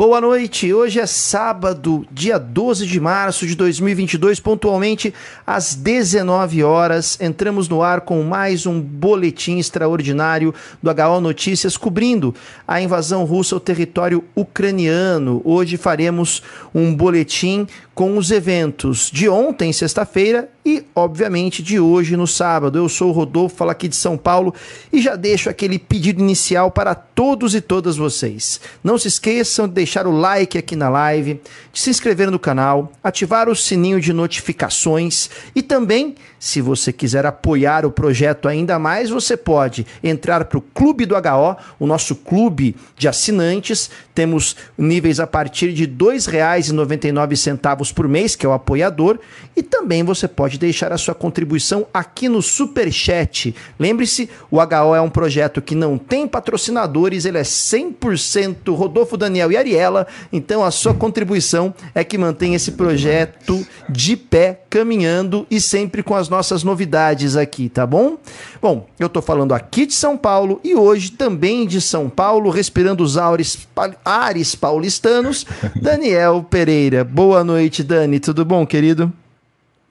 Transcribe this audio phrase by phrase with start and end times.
[0.00, 0.72] Boa noite.
[0.72, 5.12] Hoje é sábado, dia 12 de março de 2022, pontualmente
[5.46, 7.20] às 19 horas.
[7.20, 12.34] Entramos no ar com mais um boletim extraordinário do HO Notícias cobrindo
[12.66, 15.42] a invasão russa ao território ucraniano.
[15.44, 16.42] Hoje faremos
[16.74, 17.66] um boletim
[18.00, 22.78] com os eventos de ontem, sexta-feira, e, obviamente, de hoje, no sábado.
[22.78, 24.54] Eu sou o Rodolfo, falo aqui de São Paulo
[24.92, 28.60] e já deixo aquele pedido inicial para todos e todas vocês.
[28.84, 31.40] Não se esqueçam de deixar o like aqui na live,
[31.72, 37.24] de se inscrever no canal, ativar o sininho de notificações e também, se você quiser
[37.24, 42.14] apoiar o projeto ainda mais, você pode entrar para o Clube do HO, o nosso
[42.14, 43.90] clube de assinantes.
[44.14, 49.18] Temos níveis a partir de R$ 2,99 por mês, que é o apoiador,
[49.56, 53.54] e também você pode deixar a sua contribuição aqui no Super Chat.
[53.78, 59.52] Lembre-se, o HO é um projeto que não tem patrocinadores, ele é 100% Rodolfo Daniel
[59.52, 65.60] e Ariela, então a sua contribuição é que mantém esse projeto de pé, caminhando e
[65.60, 68.18] sempre com as nossas novidades aqui, tá bom?
[68.62, 73.02] Bom, eu tô falando aqui de São Paulo e hoje também de São Paulo, respirando
[73.02, 73.66] os ares,
[74.04, 75.46] ares paulistanos,
[75.80, 77.02] Daniel Pereira.
[77.04, 79.12] Boa noite, Dani, tudo bom, querido?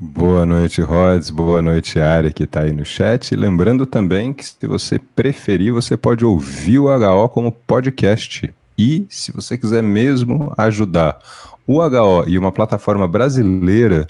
[0.02, 1.30] Boa noite, Rods.
[1.30, 3.36] Boa noite, Ari, que está aí no chat.
[3.36, 8.50] Lembrando também que, se você preferir, você pode ouvir o HO como podcast.
[8.78, 11.20] E, se você quiser mesmo ajudar
[11.68, 14.08] o HO e uma plataforma brasileira,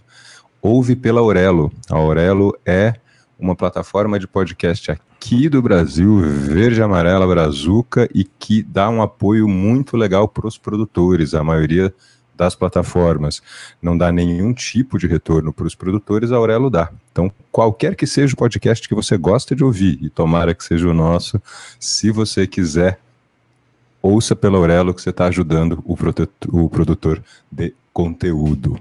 [0.61, 1.71] ouve pela Aurelo.
[1.89, 2.93] A Aurelo é
[3.39, 9.47] uma plataforma de podcast aqui do Brasil, verde, amarela, brazuca, e que dá um apoio
[9.47, 11.33] muito legal para os produtores.
[11.33, 11.91] A maioria
[12.39, 13.41] das plataformas
[13.81, 16.89] não dá nenhum tipo de retorno para os produtores, a Aurelo dá.
[17.11, 20.87] Então, qualquer que seja o podcast que você gosta de ouvir, e tomara que seja
[20.87, 21.41] o nosso,
[21.77, 22.97] se você quiser,
[24.01, 25.97] ouça pela Aurelo que você está ajudando o,
[26.53, 28.79] o produtor de conteúdo.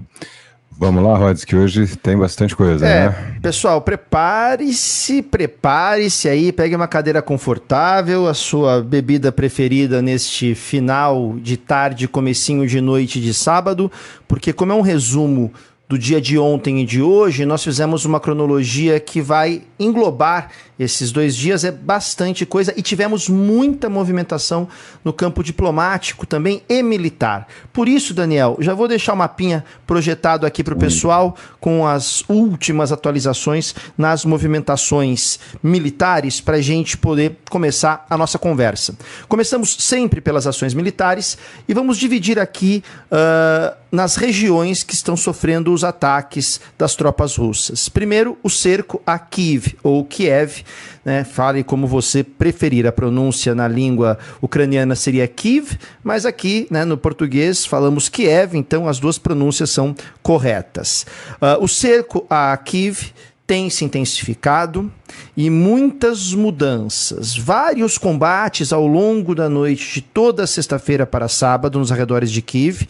[0.79, 3.39] Vamos lá, Rods, que hoje tem bastante coisa, é, né?
[3.41, 11.57] Pessoal, prepare-se, prepare-se aí, pegue uma cadeira confortável, a sua bebida preferida neste final de
[11.57, 13.91] tarde, comecinho de noite de sábado,
[14.25, 15.51] porque como é um resumo
[15.89, 21.11] do dia de ontem e de hoje, nós fizemos uma cronologia que vai englobar esses
[21.11, 24.67] dois dias é bastante coisa e tivemos muita movimentação
[25.03, 27.47] no campo diplomático também e militar.
[27.73, 32.23] Por isso, Daniel, já vou deixar o mapinha projetado aqui para o pessoal com as
[32.29, 38.95] últimas atualizações nas movimentações militares para a gente poder começar a nossa conversa.
[39.27, 41.37] Começamos sempre pelas ações militares
[41.67, 42.81] e vamos dividir aqui
[43.11, 47.89] uh, nas regiões que estão sofrendo os ataques das tropas russas.
[47.89, 50.63] Primeiro, o cerco a Kiev ou Kiev
[51.03, 51.23] né?
[51.23, 52.85] Fale como você preferir.
[52.87, 58.87] A pronúncia na língua ucraniana seria Kiev, mas aqui né, no português falamos Kiev, então
[58.87, 61.05] as duas pronúncias são corretas.
[61.41, 63.11] Uh, o cerco a Kiev
[63.49, 64.91] tem se intensificado
[65.35, 67.35] e muitas mudanças.
[67.35, 72.87] Vários combates ao longo da noite de toda sexta-feira para sábado nos arredores de Kiev,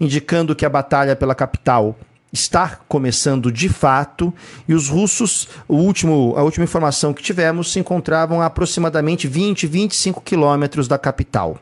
[0.00, 1.96] indicando que a batalha pela capital
[2.32, 4.32] está começando de fato
[4.68, 9.66] e os russos, o último, a última informação que tivemos, se encontravam a aproximadamente 20,
[9.66, 11.58] 25 quilômetros da capital.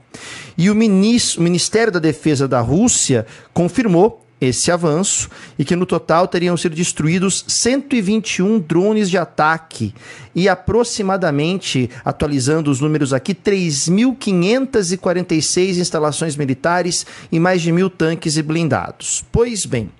[0.56, 5.84] E o, ministro, o Ministério da Defesa da Rússia confirmou esse avanço e que no
[5.84, 9.93] total teriam sido destruídos 121 drones de ataque
[10.35, 18.43] e aproximadamente, atualizando os números aqui, 3.546 instalações militares e mais de mil tanques e
[18.43, 19.25] blindados.
[19.33, 19.91] Pois bem,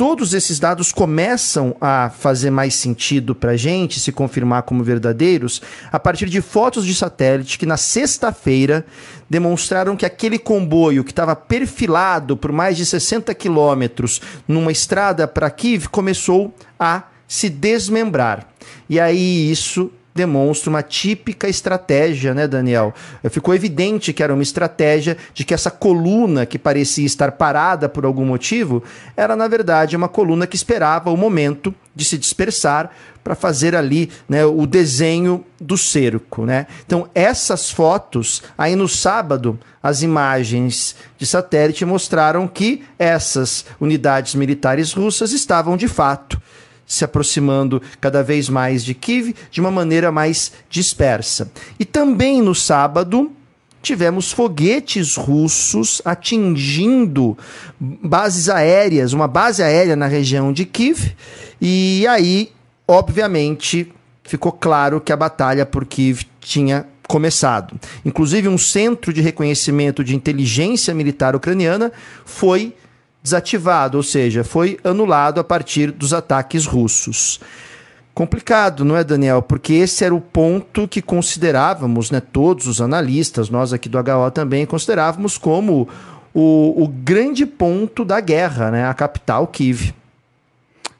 [0.00, 5.60] todos esses dados começam a fazer mais sentido para a gente, se confirmar como verdadeiros,
[5.92, 8.86] a partir de fotos de satélite que na sexta-feira
[9.28, 15.50] demonstraram que aquele comboio que estava perfilado por mais de 60 quilômetros numa estrada para
[15.50, 18.48] Kiev começou a se desmembrar.
[18.88, 22.92] E aí isso demonstra uma típica estratégia, né, Daniel?
[23.30, 28.04] Ficou evidente que era uma estratégia de que essa coluna que parecia estar parada por
[28.04, 28.82] algum motivo
[29.16, 32.90] era, na verdade, uma coluna que esperava o momento de se dispersar
[33.24, 36.44] para fazer ali né, o desenho do cerco.
[36.44, 36.66] Né?
[36.84, 44.92] Então, essas fotos, aí no sábado, as imagens de satélite mostraram que essas unidades militares
[44.92, 46.38] russas estavam de fato
[46.90, 51.52] se aproximando cada vez mais de Kiev de uma maneira mais dispersa.
[51.78, 53.30] E também no sábado,
[53.80, 57.38] tivemos foguetes russos atingindo
[57.78, 61.14] bases aéreas, uma base aérea na região de Kiev,
[61.60, 62.50] e aí,
[62.88, 63.92] obviamente,
[64.24, 67.78] ficou claro que a batalha por Kiev tinha começado.
[68.04, 71.92] Inclusive, um centro de reconhecimento de inteligência militar ucraniana
[72.24, 72.74] foi
[73.22, 77.40] desativado, ou seja, foi anulado a partir dos ataques russos.
[78.14, 79.40] Complicado, não é, Daniel?
[79.40, 84.30] Porque esse era o ponto que considerávamos, né, todos os analistas, nós aqui do HO
[84.32, 85.88] também considerávamos como
[86.34, 89.94] o, o grande ponto da guerra, né, a capital Kiev.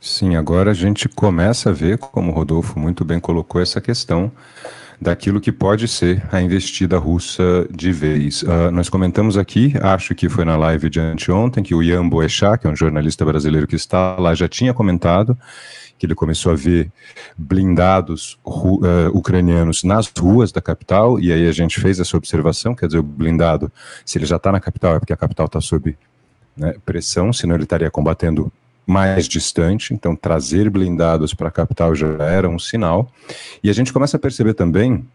[0.01, 4.33] Sim, agora a gente começa a ver, como o Rodolfo muito bem colocou, essa questão
[5.00, 8.43] daquilo que pode ser a investida russa de vez.
[8.43, 12.61] Uh, nós comentamos aqui, acho que foi na live de anteontem, que o Ian Boechat,
[12.61, 15.37] que é um jornalista brasileiro que está lá, já tinha comentado
[15.99, 16.91] que ele começou a ver
[17.37, 22.87] blindados uh, ucranianos nas ruas da capital, e aí a gente fez essa observação, quer
[22.87, 23.70] dizer, o blindado,
[24.05, 25.94] se ele já está na capital, é porque a capital está sob
[26.56, 28.50] né, pressão, senão ele estaria combatendo
[28.91, 33.09] mais distante, então trazer blindados para a capital já era um sinal.
[33.63, 35.07] E a gente começa a perceber também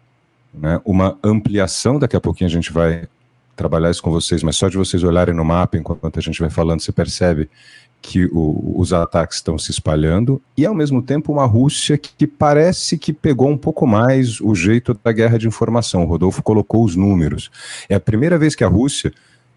[0.54, 3.06] né, uma ampliação, daqui a pouquinho a gente vai
[3.54, 6.50] trabalhar isso com vocês, mas só de vocês olharem no mapa enquanto a gente vai
[6.50, 7.50] falando, você percebe
[8.01, 12.28] que o, os ataques estão se espalhando e, ao mesmo tempo, uma Rússia que, que,
[12.28, 16.04] parece que pegou um pouco mais o jeito da guerra de informação.
[16.04, 17.50] O Rodolfo colocou os números.
[17.89, 19.12] É a primeira vez que a Rússia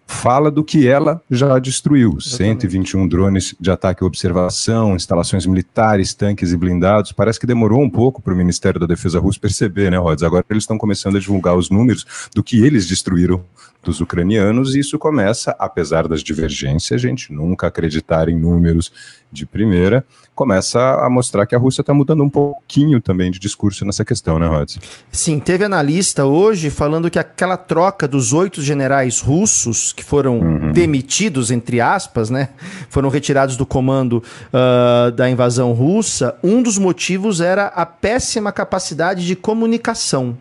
[0.09, 2.17] fala do que ela já destruiu.
[2.19, 2.61] Exatamente.
[2.63, 7.11] 121 drones de ataque e observação, instalações militares, tanques e blindados.
[7.11, 10.23] Parece que demorou um pouco para o Ministério da Defesa russo perceber, né, Rods?
[10.23, 13.45] Agora eles estão começando a divulgar os números do que eles destruíram
[13.83, 18.91] dos ucranianos, e isso começa, apesar das divergências, a gente nunca acreditar em números
[19.31, 20.05] de primeira,
[20.35, 24.39] começa a mostrar que a Rússia está mudando um pouquinho também de discurso nessa questão,
[24.39, 24.79] né, Rods?
[25.11, 30.71] Sim, teve analista hoje falando que aquela troca dos oito generais russos que foram uhum.
[30.71, 32.49] demitidos, entre aspas, né,
[32.89, 39.25] foram retirados do comando uh, da invasão russa, um dos motivos era a péssima capacidade
[39.25, 40.37] de comunicação.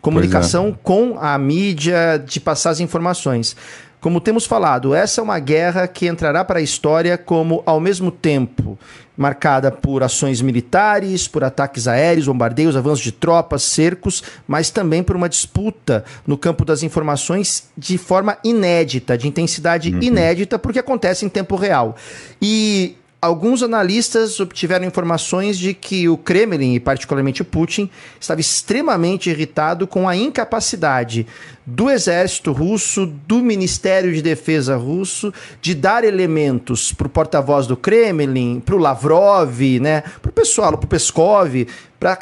[0.00, 0.74] Comunicação é.
[0.82, 3.56] com a mídia, de passar as informações.
[4.00, 8.12] Como temos falado, essa é uma guerra que entrará para a história como, ao mesmo
[8.12, 8.78] tempo,
[9.16, 15.16] marcada por ações militares, por ataques aéreos, bombardeios, avanços de tropas, cercos, mas também por
[15.16, 20.00] uma disputa no campo das informações de forma inédita, de intensidade uhum.
[20.00, 21.96] inédita, porque acontece em tempo real.
[22.40, 29.88] E Alguns analistas obtiveram informações de que o Kremlin, e particularmente Putin, estava extremamente irritado
[29.88, 31.26] com a incapacidade
[31.66, 37.76] do exército russo, do Ministério de Defesa russo, de dar elementos para o porta-voz do
[37.76, 41.66] Kremlin, para o Lavrov, né, para o pessoal, para o Peskov,
[41.98, 42.16] para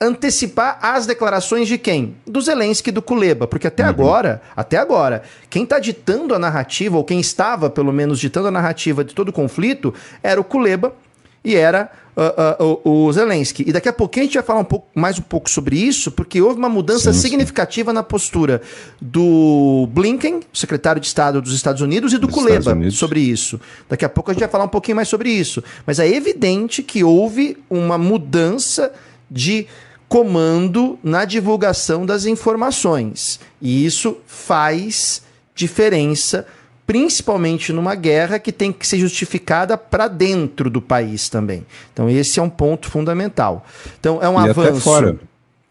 [0.00, 2.16] antecipar as declarações de quem?
[2.26, 3.88] Do Zelensky e do Kuleba, porque até uhum.
[3.88, 8.50] agora, até agora, quem está ditando a narrativa, ou quem estava, pelo menos, ditando a
[8.50, 10.94] narrativa de todo o conflito, era o Kuleba
[11.42, 13.64] e era uh, uh, o, o, Zelensky.
[13.66, 16.10] E daqui a pouquinho a gente vai falar um pouco, mais um pouco sobre isso,
[16.10, 17.94] porque houve uma mudança sim, significativa sim.
[17.94, 18.60] na postura
[19.00, 23.60] do Blinken, secretário de Estado dos Estados Unidos, e do dos Kuleba sobre isso.
[23.88, 25.62] Daqui a pouco a gente vai falar um pouquinho mais sobre isso.
[25.86, 28.92] Mas é evidente que houve uma mudança
[29.30, 29.66] de
[30.08, 33.40] comando na divulgação das informações.
[33.60, 35.22] E isso faz
[35.54, 36.46] diferença,
[36.86, 41.66] principalmente numa guerra que tem que ser justificada para dentro do país também.
[41.92, 43.66] Então, esse é um ponto fundamental.
[43.98, 44.70] Então, é um e avanço.
[44.70, 45.12] Até fora.
[45.12, 45.18] Né?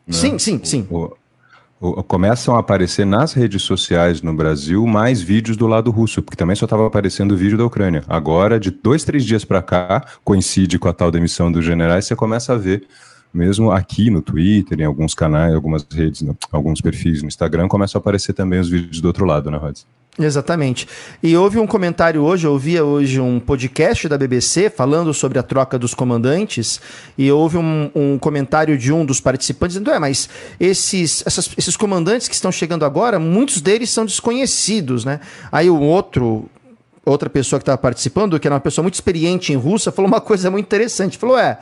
[0.09, 0.87] Sim, sim, sim.
[0.89, 1.15] O,
[1.79, 6.35] o, começam a aparecer nas redes sociais no Brasil mais vídeos do lado russo, porque
[6.35, 8.03] também só estava aparecendo o vídeo da Ucrânia.
[8.07, 12.15] Agora, de dois, três dias para cá, coincide com a tal demissão dos generais, você
[12.15, 12.85] começa a ver
[13.35, 18.01] mesmo aqui no Twitter, em alguns canais, algumas redes, alguns perfis no Instagram, começam a
[18.01, 19.85] aparecer também os vídeos do outro lado, né, Rods?
[20.17, 20.87] Exatamente.
[21.21, 25.43] E houve um comentário hoje, eu ouvia hoje um podcast da BBC falando sobre a
[25.43, 26.79] troca dos comandantes,
[27.17, 31.75] e houve um, um comentário de um dos participantes dizendo: é, mas esses, essas, esses
[31.75, 35.19] comandantes que estão chegando agora, muitos deles são desconhecidos, né?
[35.51, 36.49] Aí o outro.
[37.07, 40.19] Outra pessoa que estava participando, que era uma pessoa muito experiente em russa, falou uma
[40.19, 41.19] coisa muito interessante.
[41.19, 41.59] Falou: é,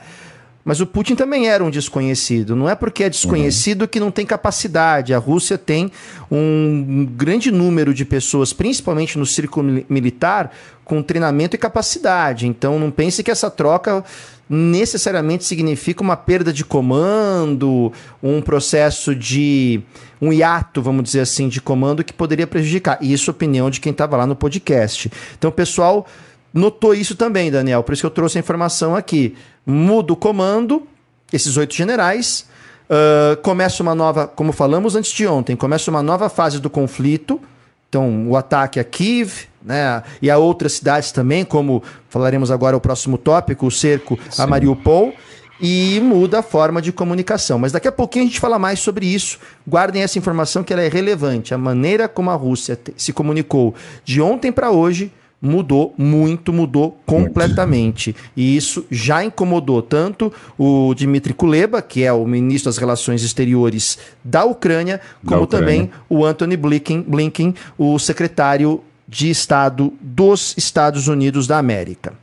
[0.64, 2.56] mas o Putin também era um desconhecido.
[2.56, 3.88] Não é porque é desconhecido uhum.
[3.88, 5.12] que não tem capacidade.
[5.12, 5.92] A Rússia tem
[6.30, 10.50] um grande número de pessoas, principalmente no círculo militar,
[10.82, 12.46] com treinamento e capacidade.
[12.46, 14.02] Então não pense que essa troca
[14.48, 17.92] necessariamente significa uma perda de comando,
[18.22, 19.82] um processo de
[20.20, 22.98] um hiato, vamos dizer assim, de comando que poderia prejudicar.
[23.02, 25.10] Isso é opinião de quem estava lá no podcast.
[25.36, 26.06] Então, pessoal
[26.54, 27.82] notou isso também, Daniel.
[27.82, 29.36] Por isso que eu trouxe a informação aqui.
[29.66, 30.86] Muda o comando,
[31.32, 32.46] esses oito generais.
[32.84, 37.40] Uh, começa uma nova, como falamos antes de ontem, começa uma nova fase do conflito.
[37.88, 42.80] Então, o ataque a Kiev, né, e a outras cidades também, como falaremos agora o
[42.80, 44.42] próximo tópico, o cerco Sim.
[44.42, 45.12] a Mariupol.
[45.60, 47.58] e muda a forma de comunicação.
[47.58, 49.38] Mas daqui a pouquinho a gente fala mais sobre isso.
[49.66, 51.54] Guardem essa informação que ela é relevante.
[51.54, 55.12] A maneira como a Rússia se comunicou de ontem para hoje
[55.44, 58.16] mudou muito, mudou completamente.
[58.36, 63.98] E isso já incomodou tanto o Dmitry Kuleba, que é o ministro das Relações Exteriores
[64.24, 65.66] da Ucrânia, como da Ucrânia.
[65.66, 72.14] também o Anthony Blinken, Blinken, o secretário de Estado dos Estados Unidos da América.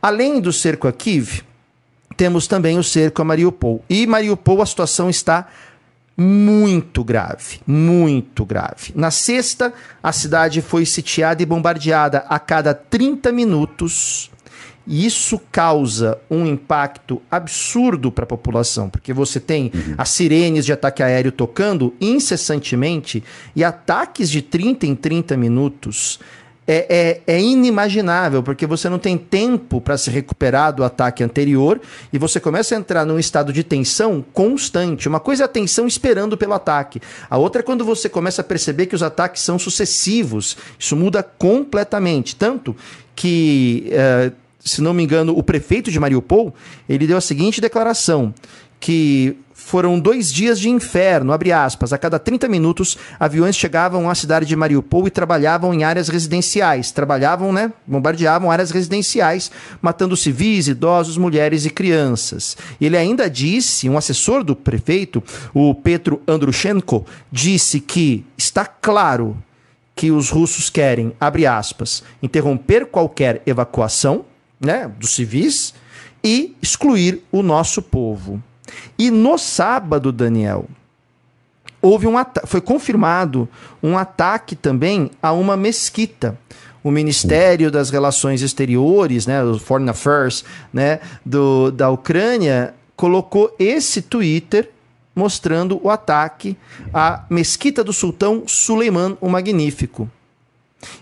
[0.00, 1.42] Além do cerco a Kiev,
[2.16, 3.84] temos também o cerco a Mariupol.
[3.88, 5.48] E Mariupol a situação está
[6.16, 8.92] muito grave, muito grave.
[8.94, 14.30] Na sexta, a cidade foi sitiada e bombardeada a cada 30 minutos.
[14.84, 19.94] E isso causa um impacto absurdo para a população, porque você tem uhum.
[19.96, 23.22] as sirenes de ataque aéreo tocando incessantemente
[23.54, 26.18] e ataques de 30 em 30 minutos
[26.66, 31.80] é, é, é, inimaginável, porque você não tem tempo para se recuperar do ataque anterior
[32.12, 35.08] e você começa a entrar num estado de tensão constante.
[35.08, 38.44] Uma coisa é a tensão esperando pelo ataque, a outra é quando você começa a
[38.44, 40.56] perceber que os ataques são sucessivos.
[40.78, 42.36] Isso muda completamente.
[42.36, 42.76] Tanto
[43.14, 46.54] que, uh, se não me engano, o prefeito de Mariupol
[46.88, 48.32] ele deu a seguinte declaração:
[48.78, 49.36] que
[49.72, 51.94] foram dois dias de inferno, abre aspas.
[51.94, 56.90] A cada 30 minutos, aviões chegavam à cidade de Mariupol e trabalhavam em áreas residenciais.
[56.90, 57.72] Trabalhavam, né?
[57.86, 59.50] Bombardeavam áreas residenciais,
[59.80, 62.54] matando civis, idosos, mulheres e crianças.
[62.78, 65.24] Ele ainda disse, um assessor do prefeito,
[65.54, 69.42] o Petro Andrushenko, disse que está claro
[69.96, 74.26] que os russos querem, abre aspas, interromper qualquer evacuação,
[74.60, 75.72] né, dos civis
[76.22, 78.38] e excluir o nosso povo.
[78.98, 80.66] E no sábado, Daniel,
[81.80, 82.14] houve um
[82.46, 83.48] foi confirmado
[83.82, 86.38] um ataque também a uma mesquita.
[86.84, 94.02] O Ministério das Relações Exteriores, né, o Foreign Affairs, né, do, da Ucrânia, colocou esse
[94.02, 94.70] Twitter
[95.14, 96.56] mostrando o ataque
[96.92, 100.10] à mesquita do sultão Suleiman o Magnífico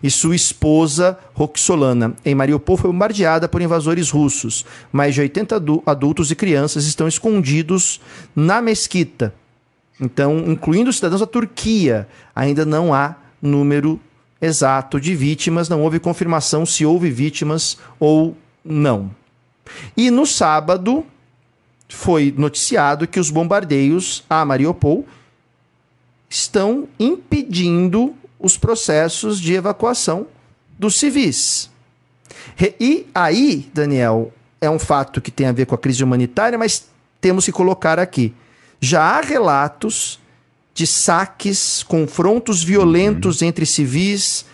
[0.03, 2.15] e sua esposa Roxolana.
[2.25, 4.65] Em Mariupol foi bombardeada por invasores russos.
[4.93, 8.01] Mais de 80 adultos e crianças estão escondidos
[8.35, 9.35] na mesquita.
[10.01, 14.01] Então, incluindo cidadãos da Turquia, ainda não há número
[14.41, 19.11] exato de vítimas, não houve confirmação se houve vítimas ou não.
[19.97, 21.05] E no sábado
[21.89, 25.05] foi noticiado que os bombardeios a Mariupol
[26.29, 30.27] estão impedindo os processos de evacuação
[30.79, 31.71] dos civis.
[32.81, 36.87] E aí, Daniel, é um fato que tem a ver com a crise humanitária, mas
[37.21, 38.35] temos que colocar aqui.
[38.81, 40.19] Já há relatos
[40.75, 43.49] de saques, confrontos violentos uhum.
[43.49, 44.47] entre civis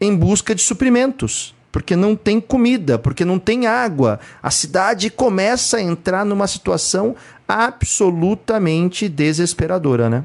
[0.00, 4.18] em busca de suprimentos, porque não tem comida, porque não tem água.
[4.42, 7.14] A cidade começa a entrar numa situação
[7.46, 10.24] absolutamente desesperadora, né?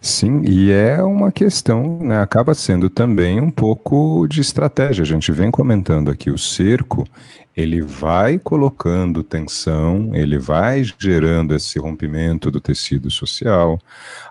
[0.00, 5.02] Sim, e é uma questão, né, acaba sendo também um pouco de estratégia.
[5.02, 7.06] A gente vem comentando aqui o cerco,
[7.54, 13.78] ele vai colocando tensão, ele vai gerando esse rompimento do tecido social,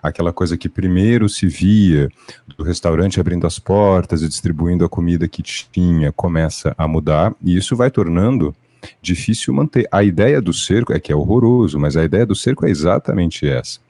[0.02, 2.08] aquela coisa que primeiro se via
[2.56, 7.56] do restaurante abrindo as portas e distribuindo a comida que tinha, começa a mudar, e
[7.56, 8.54] isso vai tornando
[9.00, 9.86] difícil manter.
[9.92, 13.46] A ideia do cerco é que é horroroso, mas a ideia do cerco é exatamente
[13.48, 13.85] essa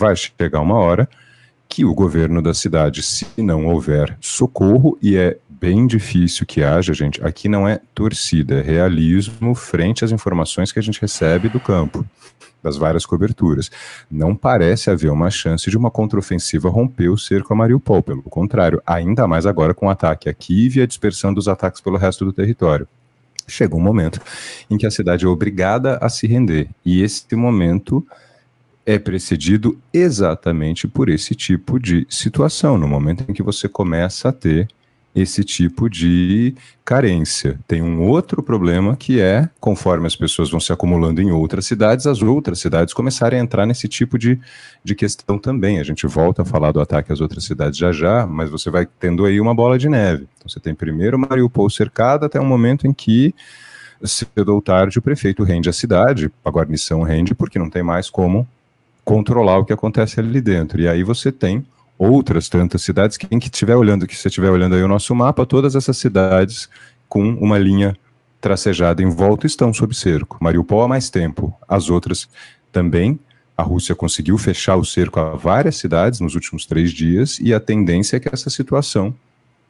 [0.00, 1.06] vai chegar uma hora
[1.68, 6.94] que o governo da cidade, se não houver socorro, e é bem difícil que haja,
[6.94, 11.60] gente, aqui não é torcida, é realismo frente às informações que a gente recebe do
[11.60, 12.04] campo,
[12.62, 13.70] das várias coberturas.
[14.10, 18.82] Não parece haver uma chance de uma contraofensiva romper o cerco a Mariupol, pelo contrário,
[18.86, 22.24] ainda mais agora com o ataque a Kiev e a dispersão dos ataques pelo resto
[22.24, 22.88] do território.
[23.46, 24.18] Chega um momento
[24.70, 28.04] em que a cidade é obrigada a se render, e esse momento
[28.90, 34.32] é precedido exatamente por esse tipo de situação, no momento em que você começa a
[34.32, 34.66] ter
[35.14, 37.56] esse tipo de carência.
[37.68, 42.04] Tem um outro problema que é, conforme as pessoas vão se acumulando em outras cidades,
[42.04, 44.40] as outras cidades começarem a entrar nesse tipo de,
[44.82, 45.78] de questão também.
[45.78, 48.88] A gente volta a falar do ataque às outras cidades já já, mas você vai
[48.98, 50.26] tendo aí uma bola de neve.
[50.36, 53.32] Então você tem primeiro Mariupol cercada até um momento em que
[54.02, 58.10] cedo ou tarde o prefeito rende a cidade, a guarnição rende porque não tem mais
[58.10, 58.48] como
[59.10, 60.80] controlar o que acontece ali dentro.
[60.80, 61.66] E aí você tem
[61.98, 65.44] outras tantas cidades, quem que estiver olhando, que você estiver olhando aí o nosso mapa,
[65.44, 66.68] todas essas cidades
[67.08, 67.96] com uma linha
[68.40, 70.38] tracejada em volta estão sob cerco.
[70.40, 72.28] Mariupol há mais tempo, as outras
[72.70, 73.18] também.
[73.58, 77.58] A Rússia conseguiu fechar o cerco a várias cidades nos últimos três dias e a
[77.58, 79.12] tendência é que essa situação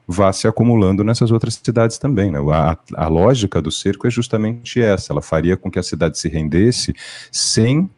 [0.07, 2.31] vá se acumulando nessas outras cidades também.
[2.31, 2.39] Né?
[2.53, 6.29] A, a lógica do cerco é justamente essa: ela faria com que a cidade se
[6.29, 6.95] rendesse
[7.33, 7.89] sem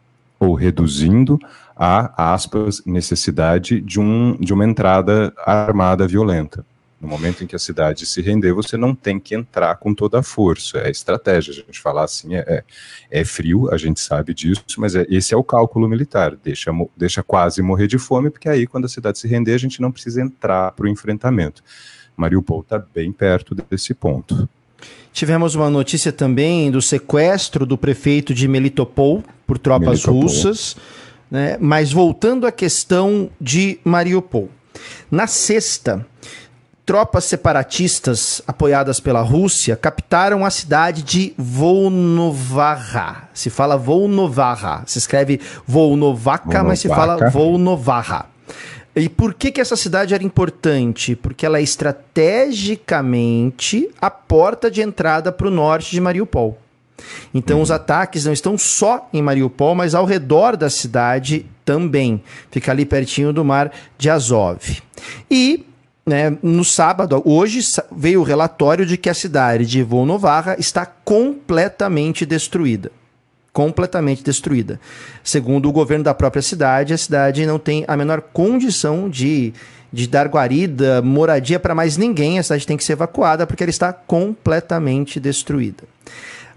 [0.43, 1.39] ou reduzindo
[1.77, 6.67] a aspas necessidade de, um, de uma entrada armada violenta.
[7.01, 10.19] No momento em que a cidade se render, você não tem que entrar com toda
[10.19, 10.79] a força.
[10.79, 11.53] É estratégia.
[11.53, 12.65] A gente falar assim é, é,
[13.21, 16.37] é frio, a gente sabe disso, mas é, esse é o cálculo militar.
[16.37, 19.81] Deixa, deixa quase morrer de fome, porque aí, quando a cidade se render, a gente
[19.81, 21.63] não precisa entrar para o enfrentamento.
[22.17, 24.49] Mariupol está bem perto desse ponto.
[25.13, 30.23] Tivemos uma notícia também do sequestro do prefeito de Melitopol por tropas Melitopol.
[30.23, 30.77] russas.
[31.31, 31.57] Né?
[31.61, 34.49] Mas voltando à questão de Mariupol.
[35.11, 36.05] Na sexta,
[36.85, 43.29] tropas separatistas apoiadas pela Rússia captaram a cidade de Volnovakha.
[43.33, 48.27] Se fala Volnovakha, se escreve Volnovakha, mas se fala Volnovakha.
[48.95, 51.17] E por que, que essa cidade era importante?
[51.17, 56.59] Porque ela é estrategicamente a porta de entrada para o norte de Mariupol.
[57.33, 57.63] Então uhum.
[57.63, 62.23] os ataques não estão só em Mariupol, mas ao redor da cidade também.
[62.51, 64.83] Fica ali pertinho do mar de Azov.
[65.31, 65.65] E
[66.05, 72.27] né, no sábado, hoje veio o relatório de que a cidade de Volnovakha está completamente
[72.27, 72.91] destruída.
[73.53, 74.81] Completamente destruída.
[75.23, 79.53] Segundo o governo da própria cidade, a cidade não tem a menor condição de,
[79.93, 82.39] de dar guarida, moradia para mais ninguém.
[82.39, 85.85] A cidade tem que ser evacuada porque ela está completamente destruída.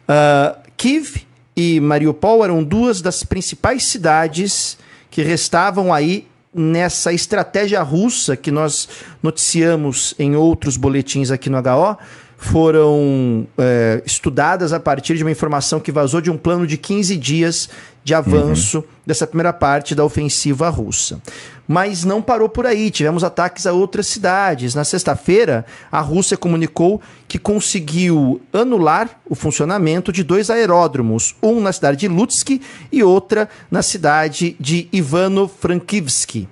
[0.08, 1.26] Uh, Kiev
[1.56, 4.78] e Mariupol eram duas das principais cidades
[5.10, 8.88] que restavam aí nessa estratégia russa que nós
[9.22, 11.98] noticiamos em outros boletins aqui no HO,
[12.38, 17.16] foram é, estudadas a partir de uma informação que vazou de um plano de 15
[17.18, 17.70] dias
[18.04, 18.84] de avanço uhum.
[19.06, 21.20] dessa primeira parte da ofensiva russa.
[21.68, 24.76] Mas não parou por aí, tivemos ataques a outras cidades.
[24.76, 31.74] Na sexta-feira, a Rússia comunicou que conseguiu anular o funcionamento de dois aeródromos, um na
[31.74, 32.62] cidade de Lutsk
[32.92, 36.48] e outra na cidade de Ivano-Frankivsky.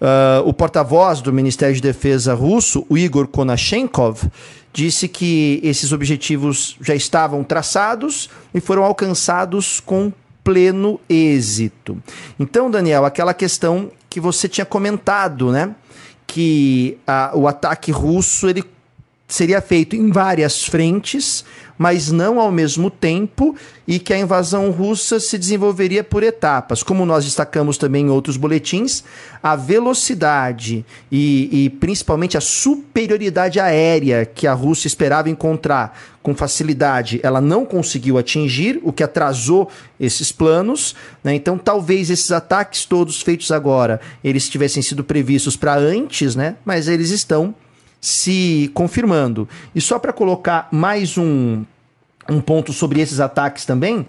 [0.00, 4.24] Uh, o porta-voz do Ministério de Defesa russo, o Igor Konashenkov,
[4.72, 12.02] disse que esses objetivos já estavam traçados e foram alcançados com pleno êxito.
[12.38, 15.74] Então, Daniel, aquela questão que você tinha comentado, né?
[16.26, 18.64] Que a, o ataque russo ele
[19.32, 21.42] seria feito em várias frentes,
[21.78, 23.56] mas não ao mesmo tempo,
[23.88, 26.82] e que a invasão russa se desenvolveria por etapas.
[26.82, 29.02] Como nós destacamos também em outros boletins,
[29.42, 37.18] a velocidade e, e principalmente a superioridade aérea que a Rússia esperava encontrar com facilidade,
[37.22, 39.68] ela não conseguiu atingir, o que atrasou
[39.98, 40.94] esses planos.
[41.24, 41.34] Né?
[41.34, 46.56] Então, talvez esses ataques todos feitos agora, eles tivessem sido previstos para antes, né?
[46.66, 47.54] mas eles estão
[48.02, 49.48] se confirmando.
[49.72, 51.62] E só para colocar mais um,
[52.28, 54.04] um ponto sobre esses ataques também,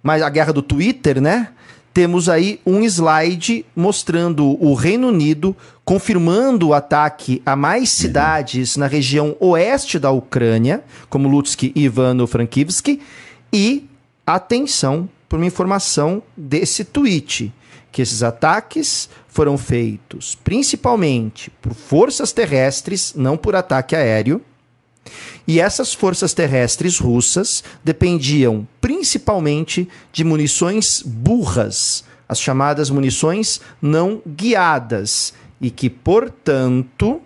[0.00, 1.48] mas a guerra do Twitter, né?
[1.92, 7.96] Temos aí um slide mostrando o Reino Unido confirmando o ataque a mais uhum.
[7.96, 13.00] cidades na região oeste da Ucrânia, como Lutsk e Ivano-Frankivsky,
[13.52, 13.88] e
[14.26, 17.52] atenção para uma informação desse tweet
[17.94, 24.40] que esses ataques foram feitos principalmente por forças terrestres, não por ataque aéreo.
[25.44, 35.34] E essas forças terrestres russas dependiam principalmente de munições burras, as chamadas munições não guiadas,
[35.60, 37.20] e que, portanto,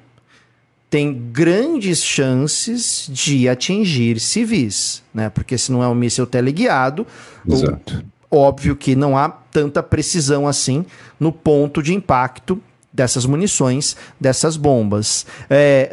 [0.89, 5.29] têm grandes chances de atingir civis, né?
[5.29, 7.07] Porque se não é um míssil teleguiado,
[7.47, 8.03] Exato.
[8.31, 10.87] óbvio que não há tanta precisão assim
[11.19, 15.27] no ponto de impacto dessas munições, dessas bombas.
[15.51, 15.91] É,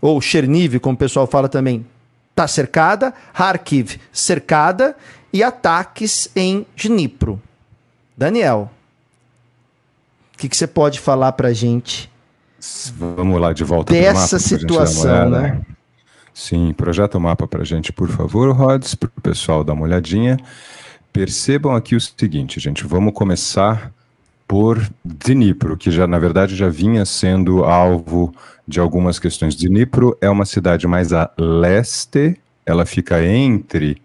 [0.00, 1.86] ou Cherniv, como o pessoal fala também,
[2.30, 4.96] está cercada, Kharkiv cercada
[5.32, 7.40] e ataques em Dnipro.
[8.16, 8.68] Daniel,
[10.34, 12.10] o que, que você pode falar para a gente?
[12.96, 15.60] Vamos lá de volta dessa situação, né?
[16.34, 19.84] Sim, projeta o mapa para a gente, por favor, Rods, para o pessoal dar uma
[19.84, 20.36] olhadinha.
[21.16, 23.90] Percebam aqui o seguinte, gente, vamos começar
[24.46, 28.34] por Dnipro, que já na verdade já vinha sendo alvo
[28.68, 29.56] de algumas questões.
[29.56, 33.96] Dnipro é uma cidade mais a leste, ela fica entre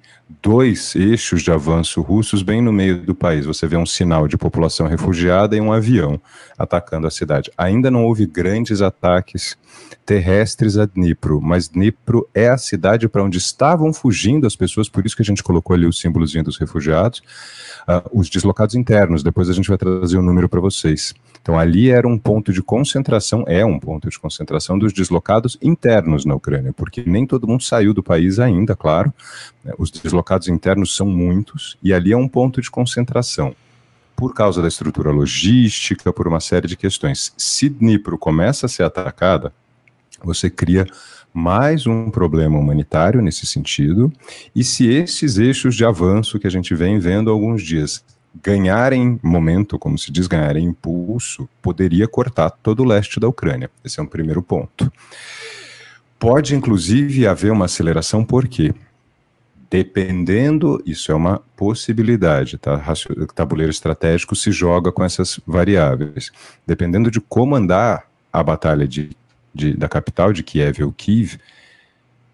[0.42, 3.46] dois eixos de avanço russos bem no meio do país.
[3.46, 6.22] Você vê um sinal de população refugiada e um avião
[6.58, 7.52] atacando a cidade.
[7.58, 9.58] Ainda não houve grandes ataques
[10.06, 15.06] terrestres a Dnipro, mas Dnipro é a cidade para onde estavam fugindo as pessoas, por
[15.06, 17.22] isso que a gente colocou ali o símbolozinho dos refugiados,
[17.88, 19.24] uh, os deslocados internos.
[19.24, 21.14] Depois a gente vai trazer o um número para vocês.
[21.42, 26.24] Então ali era um ponto de concentração, é um ponto de concentração dos deslocados internos
[26.24, 29.12] na Ucrânia, porque nem todo mundo saiu do país ainda, claro.
[29.64, 29.74] Né?
[29.78, 33.56] Os deslocados internos são muitos e ali é um ponto de concentração.
[34.16, 37.34] Por causa da estrutura logística, por uma série de questões.
[37.38, 39.54] Se Dnipro começa a ser atacada,
[40.24, 40.86] você cria
[41.34, 44.12] mais um problema humanitário nesse sentido.
[44.56, 48.04] E se esses eixos de avanço que a gente vem vendo há alguns dias
[48.44, 53.70] ganharem momento, como se diz, ganharem impulso, poderia cortar todo o leste da Ucrânia.
[53.84, 54.92] Esse é um primeiro ponto.
[56.18, 58.74] Pode, inclusive, haver uma aceleração, por quê?
[59.72, 62.84] Dependendo, isso é uma possibilidade, tá?
[63.34, 66.30] Tabuleiro estratégico se joga com essas variáveis.
[66.68, 68.04] Dependendo de comandar
[68.34, 69.12] a batalha de,
[69.56, 71.38] de, da capital de Kiev ou Kiev,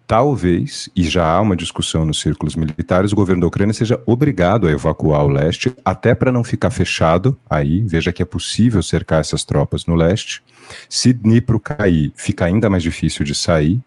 [0.04, 4.66] talvez, e já há uma discussão nos círculos militares, o governo da Ucrânia seja obrigado
[4.66, 9.20] a evacuar o leste, até para não ficar fechado aí, veja que é possível cercar
[9.20, 10.42] essas tropas no leste.
[10.88, 13.80] Se Dnipro cair, fica ainda mais difícil de sair,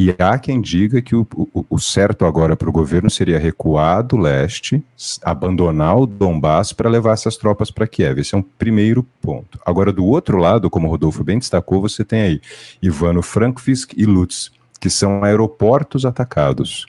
[0.00, 4.04] e há quem diga que o, o, o certo agora para o governo seria recuar
[4.04, 4.80] do leste,
[5.22, 8.20] abandonar o Donbass para levar essas tropas para Kiev.
[8.20, 9.58] Esse é um primeiro ponto.
[9.66, 12.40] Agora, do outro lado, como o Rodolfo bem destacou, você tem aí
[12.80, 16.86] Ivano-Frankivsk e Lutsk que são aeroportos atacados,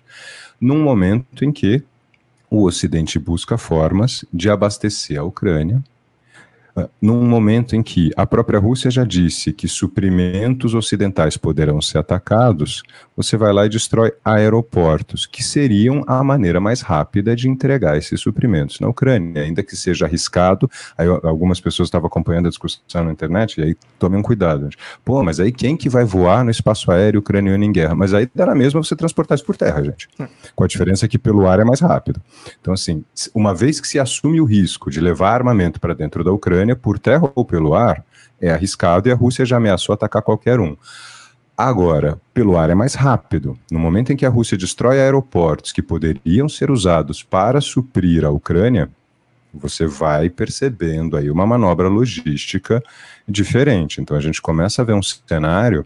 [0.62, 1.84] num momento em que
[2.48, 5.84] o Ocidente busca formas de abastecer a Ucrânia
[7.02, 12.84] num momento em que a própria Rússia já disse que suprimentos ocidentais poderão ser atacados,
[13.16, 18.22] você vai lá e destrói aeroportos, que seriam a maneira mais rápida de entregar esses
[18.22, 20.70] suprimentos na Ucrânia, ainda que seja arriscado.
[20.98, 24.64] Aí, algumas pessoas estavam acompanhando a discussão na internet, e aí tomem um cuidado.
[24.64, 24.78] Gente.
[25.04, 27.94] Pô, mas aí quem que vai voar no espaço aéreo ucraniano em guerra?
[27.96, 30.08] Mas aí dá na mesma você transportar isso por terra, gente.
[30.20, 30.28] Hum.
[30.56, 32.22] Com a diferença que pelo ar é mais rápido.
[32.62, 36.32] Então, assim, uma vez que se assume o risco de levar armamento para dentro da
[36.32, 38.04] Ucrânia, Ucrânia por terra ou pelo ar
[38.42, 40.76] é arriscado e a Rússia já ameaçou atacar qualquer um.
[41.58, 43.58] Agora, pelo ar é mais rápido.
[43.70, 48.30] No momento em que a Rússia destrói aeroportos que poderiam ser usados para suprir a
[48.30, 48.90] Ucrânia,
[49.54, 52.82] você vai percebendo aí uma manobra logística
[53.28, 54.00] diferente.
[54.00, 55.86] Então a gente começa a ver um cenário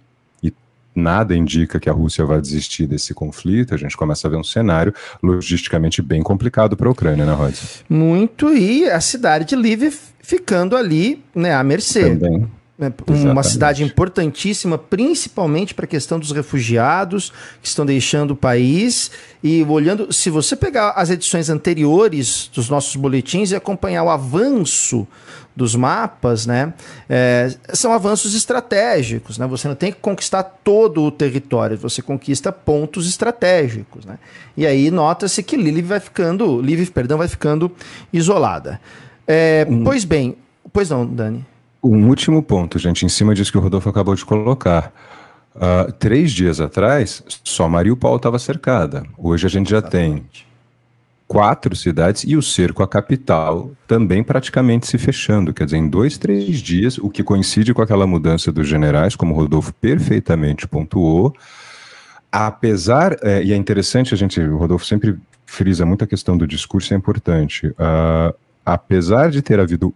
[0.95, 4.43] nada indica que a Rússia vai desistir desse conflito, a gente começa a ver um
[4.43, 7.55] cenário logisticamente bem complicado para a Ucrânia, né, Rod?
[7.89, 12.09] Muito, e a cidade de Lviv ficando ali né, à mercê.
[12.09, 12.49] Também.
[12.75, 13.47] Né, uma Exatamente.
[13.47, 17.31] cidade importantíssima, principalmente para a questão dos refugiados
[17.61, 19.11] que estão deixando o país.
[19.43, 25.07] E olhando, se você pegar as edições anteriores dos nossos boletins e acompanhar o avanço
[25.55, 26.73] dos mapas, né,
[27.07, 29.37] é, são avanços estratégicos.
[29.37, 29.45] Né?
[29.45, 34.03] Você não tem que conquistar todo o território, você conquista pontos estratégicos.
[34.03, 34.17] Né?
[34.57, 37.71] E aí nota-se que Lviv vai ficando, Lviv, perdão, vai ficando
[38.11, 38.81] isolada.
[39.27, 39.83] É, hum.
[39.83, 40.35] Pois bem,
[40.71, 41.52] pois não, Dani.
[41.83, 44.93] Um último ponto, gente, em cima disso que o Rodolfo acabou de colocar.
[45.53, 49.03] Uh, três dias atrás, só Mariupol estava cercada.
[49.17, 50.47] Hoje a gente já Exatamente.
[50.47, 50.53] tem
[51.27, 55.53] quatro cidades e o cerco à capital também praticamente se fechando.
[55.53, 59.33] Quer dizer, em dois, três dias, o que coincide com aquela mudança dos generais, como
[59.33, 61.35] o Rodolfo perfeitamente pontuou.
[62.31, 66.47] Apesar, é, e é interessante a gente, o Rodolfo sempre frisa muito a questão do
[66.47, 67.67] discurso, é importante.
[67.67, 68.33] Uh,
[68.65, 69.93] apesar de ter havido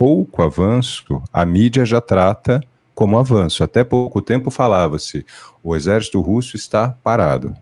[0.00, 2.62] pouco avanço, a mídia já trata
[2.94, 3.62] como avanço.
[3.62, 5.26] Até pouco tempo falava-se:
[5.62, 7.54] o exército russo está parado.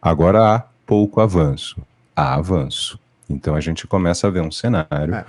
[0.00, 1.76] Agora há pouco avanço.
[2.16, 2.98] Há avanço.
[3.28, 5.26] Então a gente começa a ver um cenário é.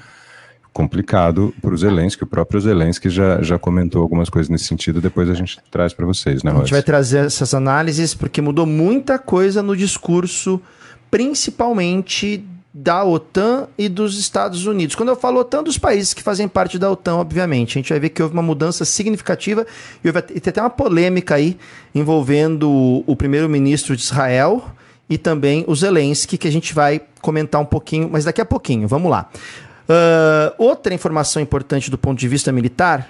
[0.72, 2.24] complicado para o Zelensky.
[2.24, 5.02] O próprio Zelensky já, já comentou algumas coisas nesse sentido.
[5.02, 8.66] Depois a gente traz para vocês, né, A gente vai trazer essas análises porque mudou
[8.66, 10.62] muita coisa no discurso,
[11.12, 12.46] principalmente
[12.78, 14.98] da OTAN e dos Estados Unidos.
[14.98, 17.78] Quando eu falo OTAN, dos países que fazem parte da OTAN, obviamente.
[17.78, 19.66] A gente vai ver que houve uma mudança significativa
[20.04, 21.58] e houve até uma polêmica aí
[21.94, 24.62] envolvendo o primeiro-ministro de Israel
[25.10, 28.90] e também o Zelensky, que a gente vai comentar um pouquinho, mas daqui a pouquinho.
[28.90, 29.30] Vamos lá.
[29.88, 33.08] Uh, outra informação importante do ponto de vista militar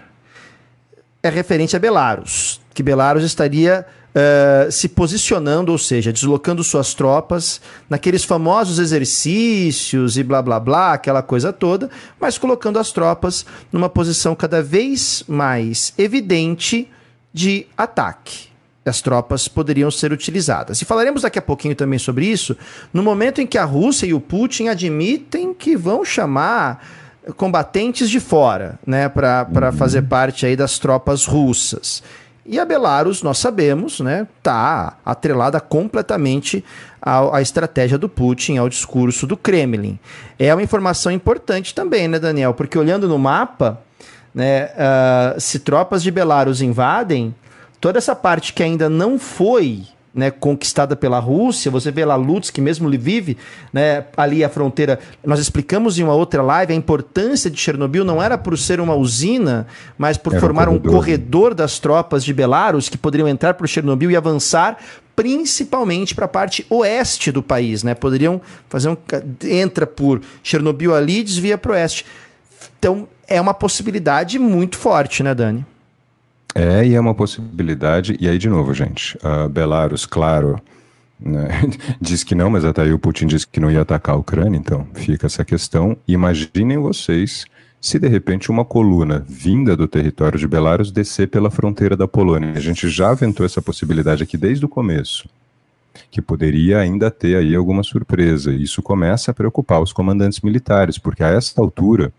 [1.24, 3.84] é referente a Belarus, que Belarus estaria
[4.16, 10.94] uh, se posicionando, ou seja, deslocando suas tropas naqueles famosos exercícios e blá blá blá,
[10.94, 16.90] aquela coisa toda, mas colocando as tropas numa posição cada vez mais evidente
[17.34, 18.48] de ataque.
[18.86, 20.80] as tropas poderiam ser utilizadas.
[20.80, 22.56] E falaremos daqui a pouquinho também sobre isso,
[22.94, 26.86] no momento em que a Rússia e o Putin admitem que vão chamar
[27.36, 29.72] combatentes de fora, né, para uhum.
[29.72, 32.04] fazer parte aí das tropas russas.
[32.46, 36.64] E a Belarus, nós sabemos, né, tá atrelada completamente
[37.02, 39.98] à, à, estratégia do Putin, ao discurso do Kremlin.
[40.38, 42.54] É uma informação importante também, né, Daniel?
[42.54, 43.82] Porque olhando no mapa,
[44.34, 47.34] né, uh, se tropas de Belarus invadem,
[47.82, 52.58] toda essa parte que ainda não foi né, conquistada pela Rússia, você vê lá Lutsk,
[52.60, 53.38] mesmo Lviv,
[53.74, 54.98] né, ali a fronteira.
[55.24, 58.96] Nós explicamos em uma outra live a importância de Chernobyl não era por ser uma
[58.96, 60.92] usina, mas por era formar um corredor.
[60.92, 64.78] um corredor das tropas de Belarus que poderiam entrar por Chernobyl e avançar
[65.16, 67.94] principalmente para a parte oeste do país, né?
[67.94, 68.98] Poderiam fazer um
[69.44, 72.06] entra por Chernobyl ali e desvia para o oeste.
[72.80, 75.66] Então é uma possibilidade muito forte, né, Dani?
[76.58, 78.16] É, e é uma possibilidade.
[78.18, 80.58] E aí, de novo, gente, uh, Belarus, claro,
[81.20, 81.50] né,
[82.00, 84.58] diz que não, mas até aí o Putin disse que não ia atacar a Ucrânia,
[84.58, 85.98] então fica essa questão.
[86.08, 87.46] Imaginem vocês
[87.82, 92.54] se de repente uma coluna vinda do território de Belarus descer pela fronteira da Polônia.
[92.56, 95.30] A gente já aventou essa possibilidade aqui desde o começo,
[96.10, 98.52] que poderia ainda ter aí alguma surpresa.
[98.54, 102.14] Isso começa a preocupar os comandantes militares, porque a essa altura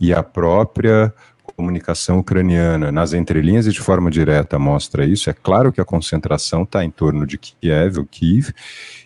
[0.00, 1.12] e a própria
[1.58, 5.28] comunicação ucraniana, nas entrelinhas e de forma direta, mostra isso.
[5.28, 8.52] É claro que a concentração está em torno de Kiev, o Kiev,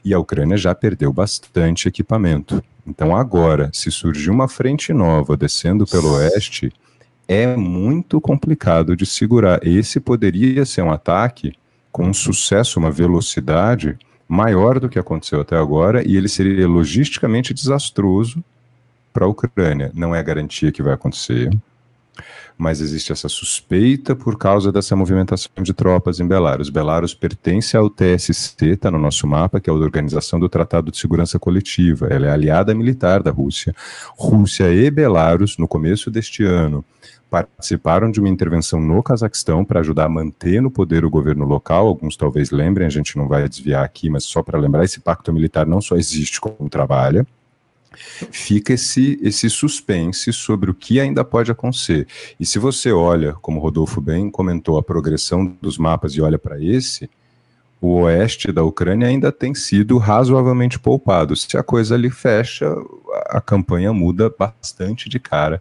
[0.04, 2.62] e a Ucrânia já perdeu bastante equipamento.
[2.86, 6.70] Então, agora, se surgir uma frente nova descendo pelo oeste,
[7.26, 9.66] é muito complicado de segurar.
[9.66, 11.54] Esse poderia ser um ataque
[11.90, 17.54] com um sucesso, uma velocidade maior do que aconteceu até agora, e ele seria logisticamente
[17.54, 18.44] desastroso
[19.10, 19.90] para a Ucrânia.
[19.94, 21.50] Não é garantia que vai acontecer
[22.57, 26.70] mas existe essa suspeita por causa dessa movimentação de tropas em Belarus.
[26.70, 30.98] Belarus pertence ao TSC, está no nosso mapa, que é a Organização do Tratado de
[30.98, 32.07] Segurança Coletiva.
[32.09, 33.75] Ela é aliada militar da Rússia.
[34.16, 36.85] Rússia e Belarus, no começo deste ano,
[37.31, 41.87] participaram de uma intervenção no Cazaquistão para ajudar a manter no poder o governo local.
[41.87, 45.33] Alguns talvez lembrem, a gente não vai desviar aqui, mas só para lembrar, esse pacto
[45.33, 47.27] militar não só existe como trabalha
[48.31, 52.07] fica esse, esse suspense sobre o que ainda pode acontecer.
[52.38, 56.38] E se você olha, como o Rodolfo bem comentou, a progressão dos mapas e olha
[56.38, 57.09] para esse,
[57.81, 61.35] o oeste da Ucrânia ainda tem sido razoavelmente poupado.
[61.35, 62.72] Se a coisa ali fecha,
[63.28, 65.61] a campanha muda bastante de cara,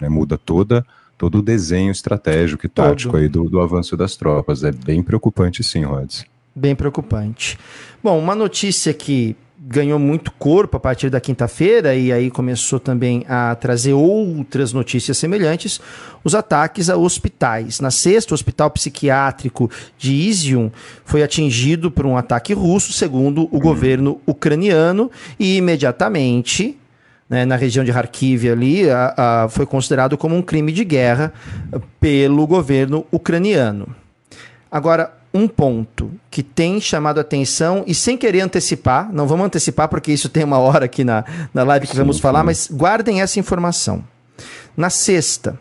[0.00, 0.08] né?
[0.08, 0.84] muda toda
[1.20, 4.64] todo o desenho estratégico e tático aí do, do avanço das tropas.
[4.64, 6.24] É bem preocupante sim, Rods.
[6.54, 7.58] Bem preocupante.
[8.02, 13.26] Bom, uma notícia que ganhou muito corpo a partir da quinta-feira e aí começou também
[13.28, 15.78] a trazer outras notícias semelhantes,
[16.24, 17.78] os ataques a hospitais.
[17.78, 20.70] Na sexta, o hospital psiquiátrico de Izium
[21.04, 26.78] foi atingido por um ataque russo, segundo o governo ucraniano, e imediatamente
[27.28, 31.32] né, na região de Kharkiv ali, a, a, foi considerado como um crime de guerra
[32.00, 33.94] pelo governo ucraniano.
[34.70, 39.88] Agora, um ponto que tem chamado a atenção e sem querer antecipar, não vamos antecipar
[39.88, 42.46] porque isso tem uma hora aqui na, na live que sim, vamos falar, sim.
[42.46, 44.04] mas guardem essa informação.
[44.76, 45.58] Na sexta,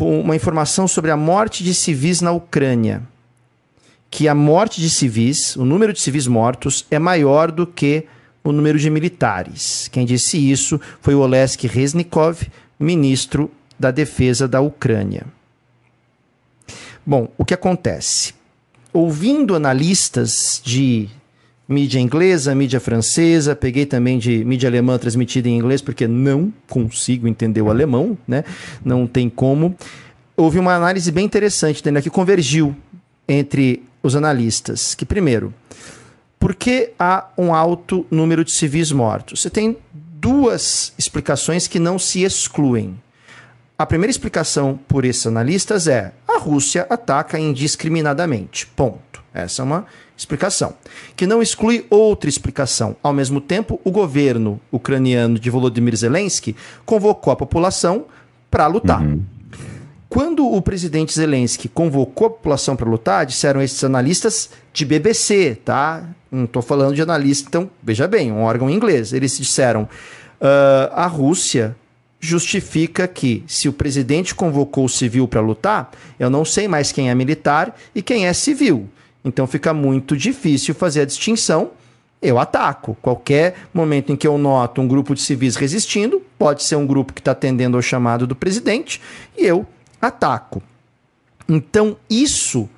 [0.00, 3.02] uma informação sobre a morte de civis na Ucrânia.
[4.10, 8.06] Que a morte de civis, o número de civis mortos, é maior do que
[8.44, 9.88] o número de militares.
[9.88, 12.42] Quem disse isso foi o Olesk Reznikov,
[12.78, 15.26] ministro da Defesa da Ucrânia.
[17.04, 18.34] Bom, o que acontece?
[18.94, 21.08] Ouvindo analistas de
[21.68, 27.26] mídia inglesa, mídia francesa, peguei também de mídia alemã transmitida em inglês, porque não consigo
[27.26, 28.44] entender o alemão, né?
[28.84, 29.74] Não tem como.
[30.36, 32.74] Houve uma análise bem interessante, né, que convergiu
[33.28, 34.94] entre os analistas.
[34.94, 35.52] Que, primeiro,
[36.38, 39.40] por que há um alto número de civis mortos?
[39.40, 42.98] Você tem duas explicações que não se excluem.
[43.76, 48.68] A primeira explicação por esses analistas é a Rússia ataca indiscriminadamente.
[48.68, 49.20] Ponto.
[49.34, 49.84] Essa é uma
[50.16, 50.74] explicação.
[51.16, 52.94] Que não exclui outra explicação.
[53.02, 56.54] Ao mesmo tempo, o governo ucraniano de Volodymyr Zelensky
[56.86, 58.04] convocou a população
[58.48, 59.02] para lutar.
[59.02, 59.22] Uhum.
[60.08, 66.08] Quando o presidente Zelensky convocou a população para lutar, disseram esses analistas de BBC, tá?
[66.30, 69.12] Não estou falando de analista, então, veja bem, um órgão inglês.
[69.12, 69.82] Eles disseram:
[70.40, 71.74] uh, a Rússia
[72.24, 77.10] justifica que, se o presidente convocou o civil para lutar, eu não sei mais quem
[77.10, 78.88] é militar e quem é civil.
[79.24, 81.72] Então fica muito difícil fazer a distinção.
[82.22, 82.96] Eu ataco.
[83.02, 87.12] Qualquer momento em que eu noto um grupo de civis resistindo, pode ser um grupo
[87.12, 89.00] que está atendendo ao chamado do presidente,
[89.36, 89.66] e eu
[90.00, 90.62] ataco.
[91.46, 92.68] Então, isso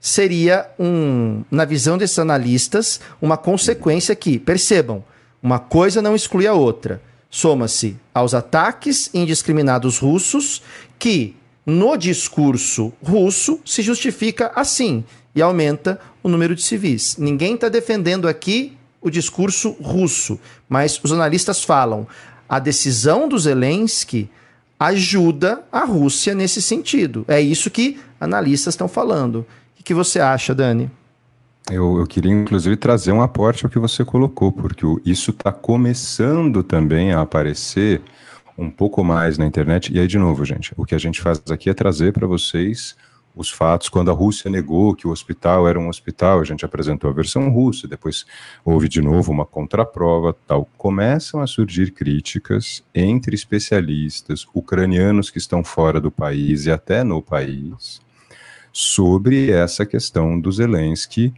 [0.00, 5.04] seria, um, na visão desses analistas, uma consequência que, percebam,
[5.42, 7.02] uma coisa não exclui a outra.
[7.30, 10.62] Soma-se aos ataques indiscriminados russos,
[10.98, 17.16] que no discurso russo se justifica assim e aumenta o número de civis.
[17.16, 20.38] Ninguém está defendendo aqui o discurso russo,
[20.68, 22.06] mas os analistas falam
[22.48, 24.28] a decisão do Zelensky
[24.78, 27.24] ajuda a Rússia nesse sentido.
[27.28, 29.46] É isso que analistas estão falando.
[29.78, 30.90] O que você acha, Dani?
[31.70, 36.64] Eu, eu, queria, inclusive, trazer um aporte ao que você colocou, porque isso está começando
[36.64, 38.02] também a aparecer
[38.58, 39.94] um pouco mais na internet.
[39.94, 42.96] E aí, de novo, gente, o que a gente faz aqui é trazer para vocês
[43.36, 47.08] os fatos, quando a Rússia negou que o hospital era um hospital, a gente apresentou
[47.08, 48.26] a versão russa, depois
[48.64, 50.68] houve de novo uma contraprova, tal.
[50.76, 57.22] Começam a surgir críticas entre especialistas ucranianos que estão fora do país e até no
[57.22, 58.00] país
[58.72, 61.32] sobre essa questão do Zelensky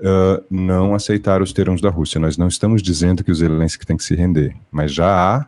[0.00, 2.20] uh, não aceitar os termos da Rússia.
[2.20, 5.46] Nós não estamos dizendo que o Zelensky tem que se render, mas já há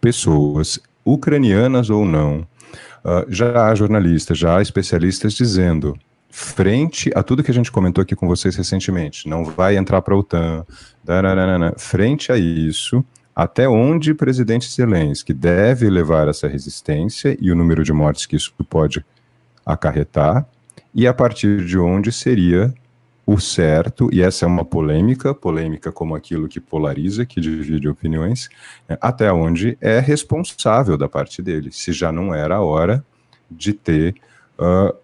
[0.00, 2.46] pessoas, ucranianas ou não,
[3.06, 5.96] Uh, já há jornalistas, já há especialistas dizendo,
[6.28, 10.12] frente a tudo que a gente comentou aqui com vocês recentemente, não vai entrar para
[10.12, 10.66] a OTAN,
[11.04, 17.54] daranana, frente a isso, até onde o presidente Zelensky deve levar essa resistência e o
[17.54, 19.04] número de mortes que isso pode
[19.64, 20.44] acarretar,
[20.92, 22.74] e a partir de onde seria
[23.26, 28.48] o certo, e essa é uma polêmica, polêmica como aquilo que polariza, que divide opiniões,
[28.88, 33.04] né, até onde é responsável da parte dele, se já não era a hora
[33.50, 34.14] de ter
[34.58, 34.96] uh,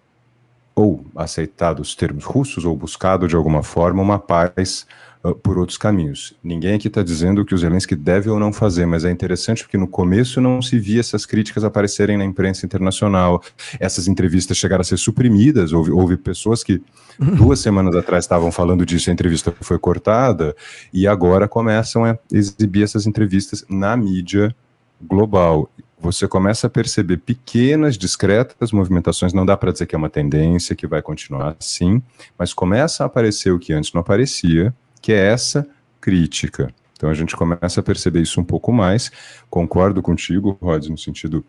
[0.73, 4.87] ou aceitado os termos russos ou buscado de alguma forma uma paz
[5.23, 6.35] uh, por outros caminhos.
[6.43, 9.77] Ninguém aqui está dizendo que o Zelensky deve ou não fazer, mas é interessante porque
[9.77, 13.41] no começo não se via essas críticas aparecerem na imprensa internacional,
[13.79, 16.81] essas entrevistas chegaram a ser suprimidas, houve, houve pessoas que
[17.19, 17.35] uhum.
[17.35, 20.55] duas semanas atrás estavam falando disso, a entrevista foi cortada,
[20.93, 24.55] e agora começam a exibir essas entrevistas na mídia
[25.01, 25.69] global.
[25.99, 30.75] Você começa a perceber pequenas, discretas movimentações, não dá para dizer que é uma tendência
[30.75, 32.01] que vai continuar assim,
[32.37, 35.67] mas começa a aparecer o que antes não aparecia, que é essa
[35.99, 36.73] crítica.
[36.95, 39.11] Então a gente começa a perceber isso um pouco mais.
[39.49, 41.45] Concordo contigo, Rod, no sentido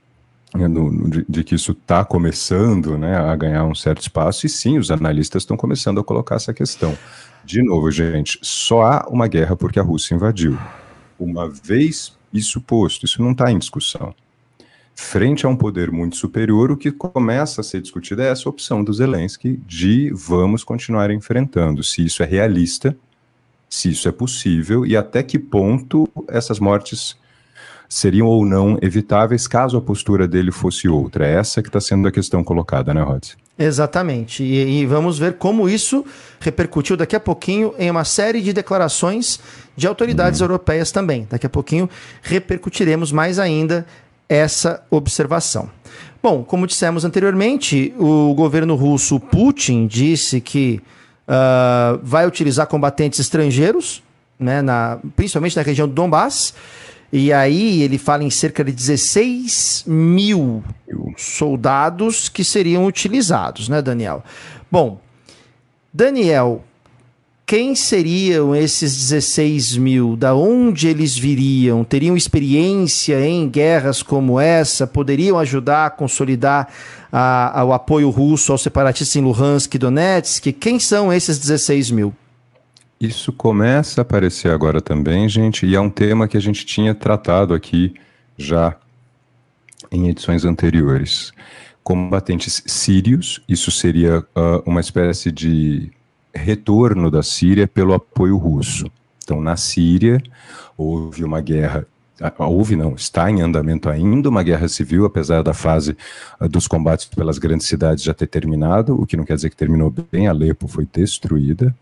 [0.52, 0.66] né,
[1.08, 4.90] de, de, que isso está começando né, a ganhar um certo espaço, e sim, os
[4.90, 6.98] analistas estão começando a colocar essa questão.
[7.44, 10.58] De novo, gente, só há uma guerra porque a Rússia invadiu.
[11.16, 14.12] Uma vez isso posto, isso não está em discussão.
[14.96, 18.82] Frente a um poder muito superior, o que começa a ser discutido é essa opção
[18.82, 22.96] do Zelensky de vamos continuar enfrentando, se isso é realista
[23.74, 27.16] se isso é possível e até que ponto essas mortes
[27.88, 31.26] seriam ou não evitáveis caso a postura dele fosse outra.
[31.26, 33.30] É essa que está sendo a questão colocada, né, Rod?
[33.58, 34.44] Exatamente.
[34.44, 36.04] E, e, vamos ver como isso
[36.38, 39.40] repercutiu daqui a pouquinho em uma série de declarações
[39.76, 40.44] de autoridades uhum.
[40.44, 41.26] europeias também.
[41.28, 41.90] Daqui a pouquinho
[42.22, 43.84] repercutiremos mais ainda
[44.28, 45.68] essa observação.
[46.22, 50.80] Bom, como dissemos anteriormente, o governo russo Putin disse que
[51.28, 54.02] uh, vai utilizar combatentes estrangeiros,
[54.38, 56.54] né, na, principalmente na região do Donbass.
[57.12, 60.64] E aí ele fala em cerca de 16 mil
[61.16, 64.24] soldados que seriam utilizados, né, Daniel?
[64.70, 65.00] Bom,
[65.92, 66.64] Daniel,
[67.46, 70.16] quem seriam esses 16 mil?
[70.16, 71.84] Da onde eles viriam?
[71.84, 74.86] Teriam experiência em guerras como essa?
[74.86, 76.68] Poderiam ajudar a consolidar
[77.12, 80.52] a, ao apoio russo aos separatistas em Luhansk e Donetsk?
[80.52, 82.14] Quem são esses 16 mil?
[82.98, 86.94] Isso começa a aparecer agora também, gente, e é um tema que a gente tinha
[86.94, 87.92] tratado aqui
[88.38, 88.74] já
[89.92, 91.30] em edições anteriores.
[91.82, 95.92] Combatentes sírios, isso seria uh, uma espécie de
[96.34, 98.86] retorno da Síria pelo apoio russo.
[99.22, 100.22] Então, na Síria,
[100.76, 101.86] houve uma guerra
[102.20, 105.96] ah, houve não, está em andamento ainda uma guerra civil, apesar da fase
[106.40, 109.56] uh, dos combates pelas grandes cidades já ter terminado, o que não quer dizer que
[109.56, 111.74] terminou bem, Alepo foi destruída,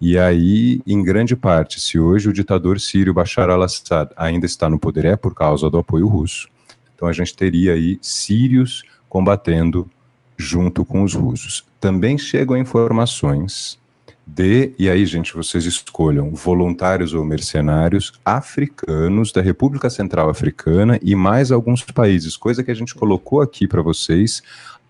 [0.00, 4.78] e aí, em grande parte, se hoje o ditador sírio Bashar al-Assad ainda está no
[4.78, 6.48] poder, é por causa do apoio russo.
[6.94, 9.88] Então a gente teria aí sírios combatendo
[10.36, 11.64] junto com os russos.
[11.80, 13.78] Também chegam informações
[14.26, 21.14] de, e aí, gente, vocês escolham voluntários ou mercenários africanos da República Central Africana e
[21.14, 24.42] mais alguns países, coisa que a gente colocou aqui para vocês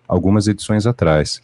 [0.09, 1.41] algumas edições atrás.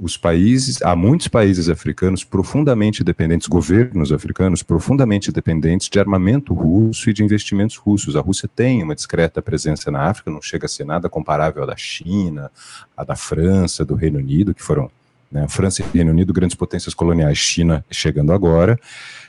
[0.00, 7.10] Os países, há muitos países africanos profundamente dependentes, governos africanos profundamente dependentes de armamento russo
[7.10, 8.16] e de investimentos russos.
[8.16, 11.66] A Rússia tem uma discreta presença na África, não chega a ser nada comparável à
[11.66, 12.50] da China,
[12.96, 14.88] à da França, do Reino Unido, que foram
[15.30, 15.46] Né?
[15.48, 18.78] França e Reino Unido, grandes potências coloniais, China chegando agora,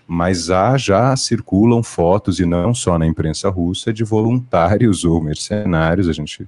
[0.07, 6.07] mas há, já circulam fotos, e não só na imprensa russa, de voluntários ou mercenários,
[6.07, 6.47] a gente,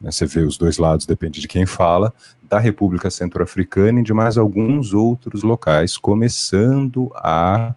[0.00, 2.12] né, você vê os dois lados, depende de quem fala,
[2.48, 7.74] da República Centro-Africana e de mais alguns outros locais, começando a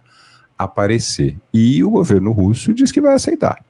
[0.56, 1.36] aparecer.
[1.52, 3.65] E o governo russo diz que vai aceitar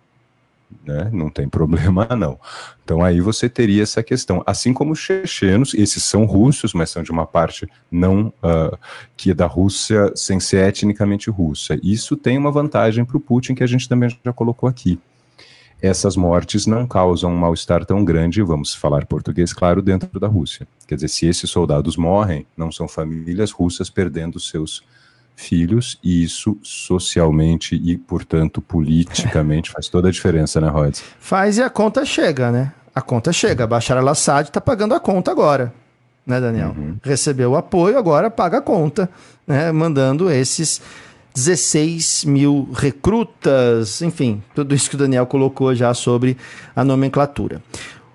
[0.84, 1.10] né?
[1.12, 2.38] Não tem problema não.
[2.84, 7.02] Então aí você teria essa questão, assim como os chechenos, esses são russos, mas são
[7.02, 8.76] de uma parte não uh,
[9.16, 11.78] que é da Rússia sem ser etnicamente russa.
[11.82, 14.98] Isso tem uma vantagem para o Putin que a gente também já colocou aqui.
[15.80, 20.66] Essas mortes não causam um mal-estar tão grande, vamos falar português, claro, dentro da Rússia.
[20.86, 24.82] Quer dizer, se esses soldados morrem, não são famílias russas perdendo seus
[25.36, 31.04] filhos, e isso socialmente e, portanto, politicamente faz toda a diferença, né, Rhodes?
[31.20, 32.72] Faz e a conta chega, né?
[32.94, 33.66] A conta chega.
[33.66, 35.72] Bashar al-Assad está pagando a conta agora,
[36.26, 36.74] né, Daniel?
[36.76, 36.96] Uhum.
[37.02, 39.10] Recebeu o apoio, agora paga a conta,
[39.46, 39.70] né?
[39.70, 40.80] Mandando esses
[41.34, 46.38] 16 mil recrutas, enfim, tudo isso que o Daniel colocou já sobre
[46.74, 47.62] a nomenclatura.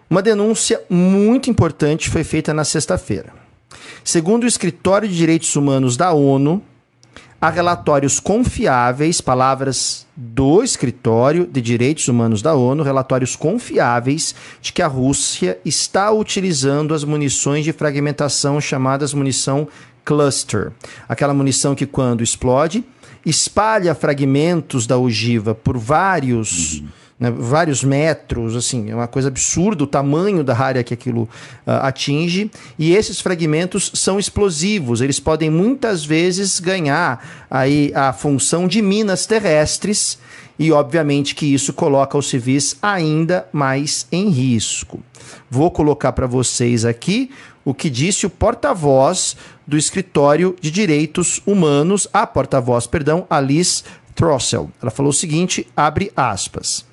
[0.10, 3.32] Uma denúncia muito importante foi feita na sexta-feira.
[4.04, 6.64] Segundo o Escritório de Direitos Humanos da ONU,
[7.44, 14.80] Há relatórios confiáveis, palavras do Escritório de Direitos Humanos da ONU, relatórios confiáveis de que
[14.80, 19.68] a Rússia está utilizando as munições de fragmentação chamadas munição
[20.06, 20.72] cluster.
[21.10, 22.84] Aquela munição que, quando explode,
[23.26, 26.82] espalha fragmentos da ogiva por vários.
[26.82, 31.30] Uhum né, vários metros, assim, é uma coisa absurda o tamanho da área que aquilo
[31.68, 32.50] uh, atinge.
[32.80, 39.28] E esses fragmentos são explosivos, eles podem muitas vezes ganhar aí a função de minas
[39.28, 40.18] terrestres
[40.58, 45.00] e obviamente que isso coloca os civis ainda mais em risco.
[45.50, 47.30] Vou colocar para vocês aqui
[47.64, 53.84] o que disse o porta-voz do Escritório de Direitos Humanos, a porta-voz, perdão, Alice
[54.16, 54.72] Trossel.
[54.82, 56.90] Ela falou o seguinte, abre aspas.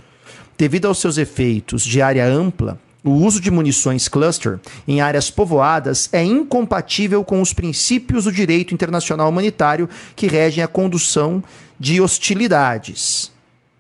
[0.59, 6.09] Devido aos seus efeitos de área ampla, o uso de munições cluster em áreas povoadas
[6.13, 11.45] é incompatível com os princípios do direito internacional humanitário que regem a condução
[11.79, 13.31] de hostilidades.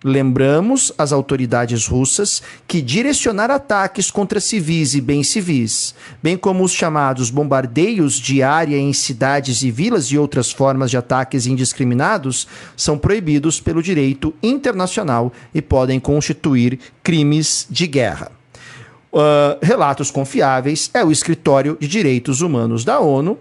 [0.04, 5.92] Lembramos as autoridades russas que direcionar ataques contra civis e bens civis,
[6.22, 10.96] bem como os chamados bombardeios de área em cidades e vilas e outras formas de
[10.96, 12.46] ataques indiscriminados,
[12.76, 18.30] são proibidos pelo direito internacional e podem constituir crimes de guerra.
[19.12, 23.36] Uh, relatos confiáveis é o Escritório de Direitos Humanos da ONU,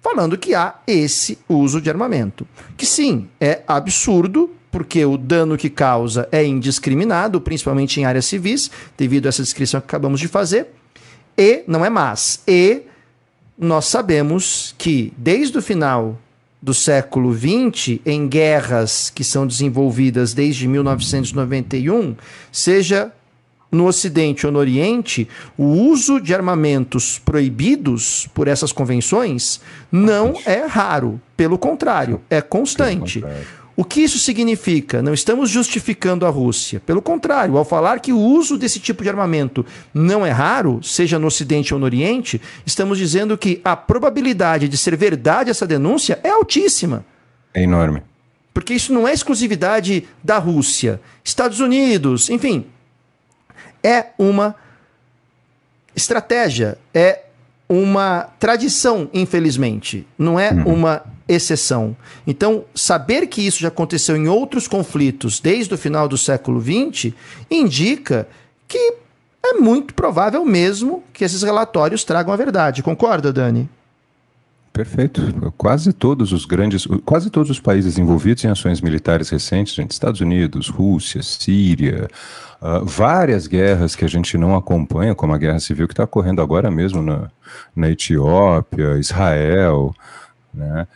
[0.00, 2.44] falando que há esse uso de armamento.
[2.76, 8.70] Que sim, é absurdo porque o dano que causa é indiscriminado, principalmente em áreas civis,
[8.96, 10.68] devido a essa descrição que acabamos de fazer.
[11.36, 12.82] E, não é mais, e
[13.56, 16.18] nós sabemos que desde o final
[16.60, 22.16] do século XX, em guerras que são desenvolvidas desde 1991,
[22.50, 23.12] seja
[23.70, 29.60] no Ocidente ou no Oriente, o uso de armamentos proibidos por essas convenções
[29.90, 31.20] não é raro.
[31.36, 33.24] Pelo contrário, é constante.
[33.82, 35.02] O que isso significa?
[35.02, 36.78] Não estamos justificando a Rússia.
[36.78, 41.18] Pelo contrário, ao falar que o uso desse tipo de armamento não é raro, seja
[41.18, 46.20] no Ocidente ou no Oriente, estamos dizendo que a probabilidade de ser verdade essa denúncia
[46.22, 47.04] é altíssima.
[47.52, 48.04] É enorme.
[48.54, 51.00] Porque isso não é exclusividade da Rússia.
[51.24, 52.66] Estados Unidos, enfim.
[53.82, 54.54] É uma
[55.96, 57.22] estratégia, é
[57.68, 60.06] uma tradição, infelizmente.
[60.16, 60.72] Não é uhum.
[60.72, 61.96] uma exceção.
[62.26, 67.12] Então, saber que isso já aconteceu em outros conflitos desde o final do século XX
[67.50, 68.28] indica
[68.66, 68.94] que
[69.44, 72.82] é muito provável mesmo que esses relatórios tragam a verdade.
[72.82, 73.68] Concorda, Dani?
[74.72, 75.52] Perfeito.
[75.58, 80.22] Quase todos os grandes, quase todos os países envolvidos em ações militares recentes, gente, Estados
[80.22, 82.08] Unidos, Rússia, Síria,
[82.60, 86.40] uh, várias guerras que a gente não acompanha, como a guerra civil que está ocorrendo
[86.40, 87.30] agora mesmo na,
[87.76, 89.94] na Etiópia, Israel,
[90.54, 90.86] né?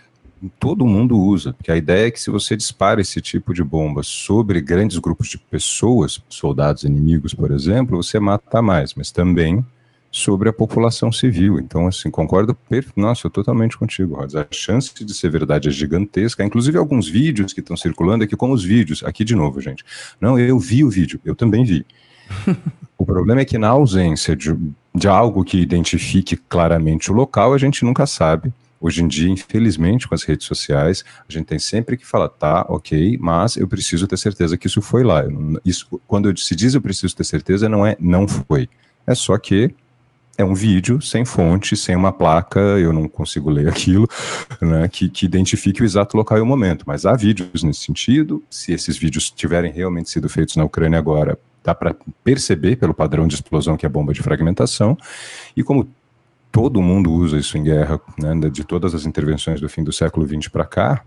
[0.49, 4.03] Todo mundo usa, porque a ideia é que se você dispara esse tipo de bomba
[4.03, 9.64] sobre grandes grupos de pessoas, soldados inimigos, por exemplo, você mata mais, mas também
[10.11, 11.59] sobre a população civil.
[11.59, 12.86] Então, assim, concordo, per...
[12.97, 14.34] nossa, eu totalmente contigo, Rods.
[14.34, 16.42] A chance de ser verdade é gigantesca.
[16.42, 19.84] Inclusive, alguns vídeos que estão circulando aqui, como os vídeos, aqui de novo, gente.
[20.20, 21.84] Não, eu vi o vídeo, eu também vi.
[22.97, 24.57] o problema é que na ausência de,
[24.94, 30.06] de algo que identifique claramente o local, a gente nunca sabe Hoje em dia, infelizmente,
[30.06, 34.06] com as redes sociais, a gente tem sempre que falar, tá, ok, mas eu preciso
[34.06, 35.24] ter certeza que isso foi lá.
[35.64, 38.68] Isso, quando eu se diz eu preciso ter certeza, não é não foi.
[39.06, 39.74] É só que
[40.38, 44.08] é um vídeo sem fonte, sem uma placa, eu não consigo ler aquilo,
[44.60, 46.84] né, que, que, identifique o exato local e o momento.
[46.86, 48.42] Mas há vídeos nesse sentido.
[48.50, 53.26] Se esses vídeos tiverem realmente sido feitos na Ucrânia agora, dá para perceber pelo padrão
[53.26, 54.96] de explosão que é a bomba de fragmentação.
[55.56, 55.88] E como
[56.51, 60.26] todo mundo usa isso em guerra, né, de todas as intervenções do fim do século
[60.26, 61.05] XX para cá,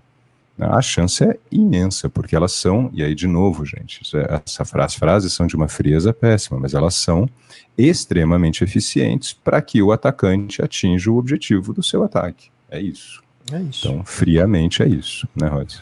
[0.59, 4.93] a chance é imensa, porque elas são, e aí de novo, gente, é, essa frase,
[4.93, 7.29] as frases são de uma frieza péssima, mas elas são
[7.77, 12.49] extremamente eficientes para que o atacante atinja o objetivo do seu ataque.
[12.69, 13.23] É isso.
[13.51, 13.87] É isso.
[13.87, 15.75] Então, friamente é isso, né, Rod?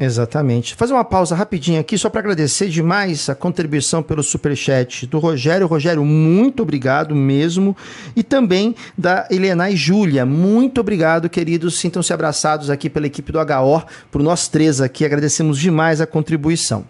[0.00, 0.76] Exatamente.
[0.76, 5.66] Fazer uma pausa rapidinho aqui, só para agradecer demais a contribuição pelo superchat do Rogério.
[5.66, 7.76] Rogério, muito obrigado mesmo.
[8.14, 10.24] E também da Helena e Júlia.
[10.24, 11.80] Muito obrigado, queridos.
[11.80, 15.04] Sintam-se abraçados aqui pela equipe do HO, por nós três aqui.
[15.04, 16.84] Agradecemos demais a contribuição.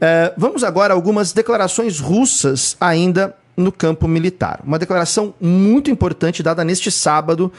[0.00, 4.60] Uh, vamos agora a algumas declarações russas ainda no campo militar.
[4.64, 7.52] Uma declaração muito importante dada neste sábado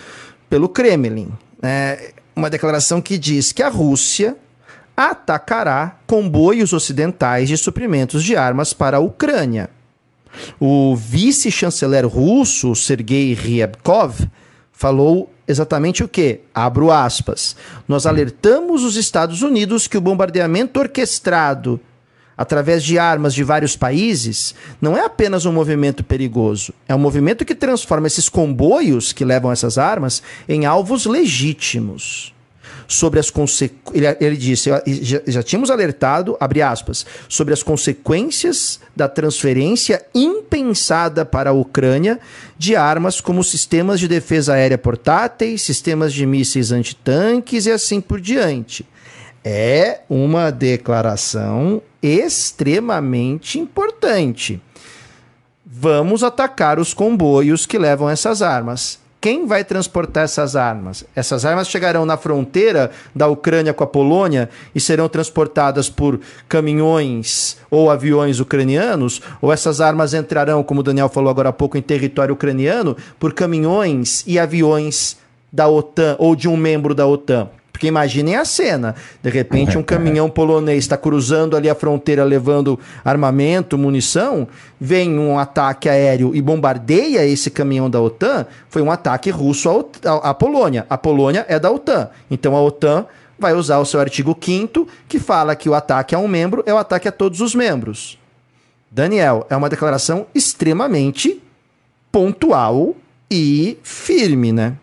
[0.50, 1.32] pelo Kremlin.
[1.62, 4.36] É uma declaração que diz que a Rússia
[5.00, 9.70] atacará comboios ocidentais de suprimentos de armas para a Ucrânia.
[10.60, 14.28] O vice-chanceler russo, Sergei Ryabkov,
[14.74, 16.41] falou exatamente o que?
[16.54, 17.56] Abro aspas.
[17.88, 21.80] Nós alertamos os Estados Unidos que o bombardeamento orquestrado
[22.38, 27.45] através de armas de vários países não é apenas um movimento perigoso, é um movimento
[27.45, 32.34] que transforma esses comboios que levam essas armas em alvos legítimos
[32.90, 33.96] sobre as consequências.
[33.96, 34.70] Ele, ele, disse:
[35.02, 42.20] já, já tínhamos alertado, abre aspas, sobre as consequências da transferência impensada para a Ucrânia
[42.58, 48.20] de armas como sistemas de defesa aérea portáteis, sistemas de mísseis antitanques e assim por
[48.20, 48.86] diante.
[49.46, 54.60] É uma declaração extremamente importante.
[55.64, 61.04] Vamos atacar os comboios que levam essas armas quem vai transportar essas armas?
[61.14, 67.58] Essas armas chegarão na fronteira da Ucrânia com a Polônia e serão transportadas por caminhões
[67.70, 69.22] ou aviões ucranianos?
[69.42, 73.34] Ou essas armas entrarão, como o Daniel falou agora há pouco, em território ucraniano por
[73.34, 75.18] caminhões e aviões
[75.52, 77.50] da OTAN ou de um membro da OTAN?
[77.80, 78.94] Porque imaginem a cena.
[79.24, 85.40] De repente, um caminhão polonês está cruzando ali a fronteira levando armamento, munição, vem um
[85.40, 88.46] ataque aéreo e bombardeia esse caminhão da OTAN.
[88.70, 89.70] Foi um ataque russo
[90.04, 90.86] à, Polônia.
[90.90, 92.10] A Polônia é da OTAN.
[92.30, 93.06] Então a OTAN
[93.40, 96.74] vai usar o seu artigo 5 que fala que o ataque a um membro é
[96.74, 98.20] o ataque a todos os membros.
[98.92, 101.42] Daniel, é uma declaração extremamente
[102.12, 102.94] pontual
[103.32, 104.76] e firme, né?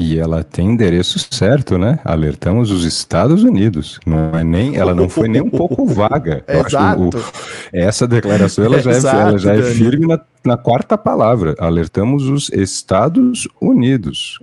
[0.00, 1.98] E ela tem endereço certo, né?
[2.02, 4.00] Alertamos os Estados Unidos.
[4.06, 6.42] Não é nem, ela não foi nem um pouco vaga.
[6.48, 7.02] Eu Exato.
[7.02, 7.10] O,
[7.70, 11.54] essa declaração ela já, Exato, é, ela já é firme na, na, quarta palavra.
[11.58, 14.38] Alertamos os Estados Unidos.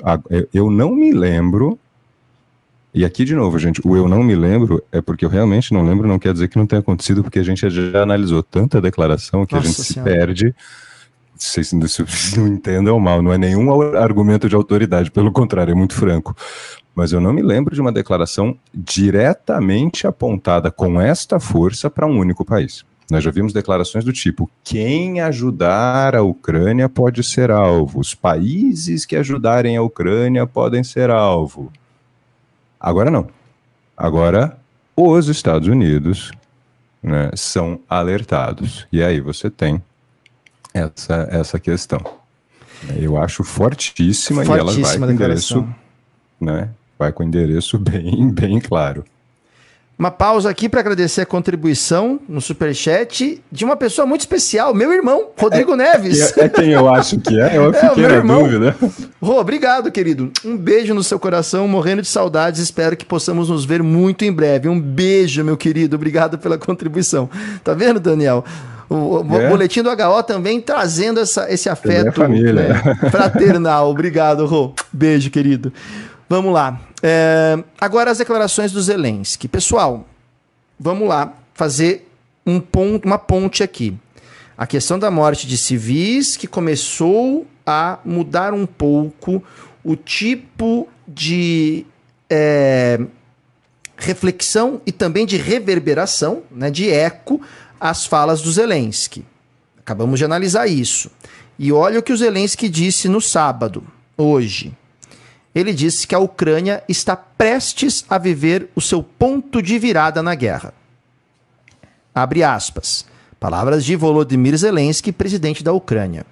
[0.53, 1.79] Eu não me lembro.
[2.93, 5.83] E aqui de novo, gente, o eu não me lembro é porque eu realmente não
[5.83, 9.43] lembro, não quer dizer que não tenha acontecido, porque a gente já analisou tanta declaração
[9.43, 10.11] que Nossa a gente senhora.
[10.11, 10.55] se perde
[11.43, 11.71] vocês
[12.35, 16.35] não entendam mal, não é nenhum argumento de autoridade, pelo contrário, é muito franco.
[16.95, 22.17] Mas eu não me lembro de uma declaração diretamente apontada com esta força para um
[22.17, 22.83] único país.
[23.09, 29.05] Nós já vimos declarações do tipo: quem ajudar a Ucrânia pode ser alvo, os países
[29.05, 31.71] que ajudarem a Ucrânia podem ser alvo.
[32.79, 33.27] Agora não.
[33.95, 34.57] Agora,
[34.95, 36.31] os Estados Unidos
[37.01, 38.85] né, são alertados.
[38.91, 39.81] E aí você tem
[40.78, 41.99] essa, essa questão.
[42.95, 45.67] Eu acho fortíssima, fortíssima e ela vai com endereço,
[46.39, 46.69] né?
[46.97, 49.03] Vai com endereço bem, bem claro.
[49.99, 54.93] Uma pausa aqui para agradecer a contribuição no superchat de uma pessoa muito especial, meu
[54.93, 56.38] irmão, Rodrigo é, Neves.
[56.38, 58.43] É, é, quem eu acho que é, eu é, fiquei é, na irmão.
[58.43, 58.75] dúvida.
[59.19, 60.32] Rô, obrigado, querido.
[60.45, 62.61] Um beijo no seu coração, morrendo de saudades.
[62.61, 64.69] Espero que possamos nos ver muito em breve.
[64.69, 65.95] Um beijo, meu querido.
[65.95, 67.28] Obrigado pela contribuição.
[67.63, 68.45] Tá vendo, Daniel?
[68.89, 69.49] O, é.
[69.49, 72.53] boletim do HO também trazendo essa, esse afeto família.
[72.53, 73.89] Né, fraternal.
[73.89, 74.73] Obrigado, Rô.
[74.93, 75.73] Beijo, querido.
[76.29, 76.79] Vamos lá.
[77.03, 79.47] É, agora as declarações do Zelensky.
[79.47, 80.05] Pessoal,
[80.79, 82.07] vamos lá fazer
[82.45, 83.97] um ponto, uma ponte aqui.
[84.57, 89.43] A questão da morte de civis que começou a mudar um pouco
[89.83, 91.85] o tipo de
[92.29, 92.99] é,
[93.97, 97.41] reflexão e também de reverberação, né, de eco
[97.80, 99.25] as falas do Zelensky.
[99.80, 101.09] Acabamos de analisar isso.
[101.57, 103.84] E olha o que o Zelensky disse no sábado,
[104.17, 104.75] hoje.
[105.55, 110.36] Ele disse que a Ucrânia está prestes a viver o seu ponto de virada na
[110.36, 110.73] guerra.
[112.13, 113.05] Abre aspas.
[113.39, 116.25] Palavras de Volodymyr Zelensky, presidente da Ucrânia.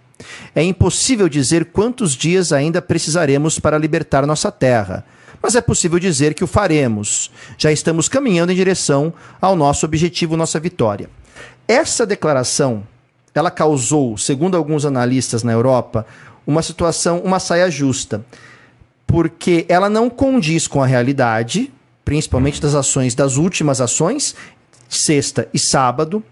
[0.54, 5.06] É impossível dizer quantos dias ainda precisaremos para libertar nossa terra,
[5.42, 7.30] mas é possível dizer que o faremos.
[7.58, 11.10] Já estamos caminhando em direção ao nosso objetivo, nossa vitória.
[11.68, 12.84] Essa declaração,
[13.34, 16.06] ela causou, segundo alguns analistas na Europa,
[16.46, 18.24] uma situação, uma saia justa,
[19.08, 21.72] porque ela não condiz com a realidade,
[22.04, 24.36] principalmente das ações das últimas ações,
[24.88, 26.24] sexta e sábado.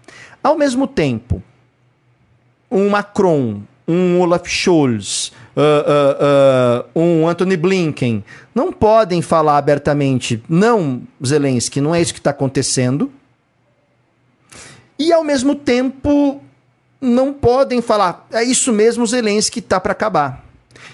[0.42, 1.42] Ao mesmo tempo,
[2.70, 8.24] um Macron, um Olaf Scholz, uh, uh, uh, um Anthony Blinken,
[8.54, 13.10] não podem falar abertamente, não, Zelensky, não é isso que está acontecendo.
[14.98, 16.40] E ao mesmo tempo,
[17.00, 20.44] não podem falar, é isso mesmo, Zelensky está para acabar.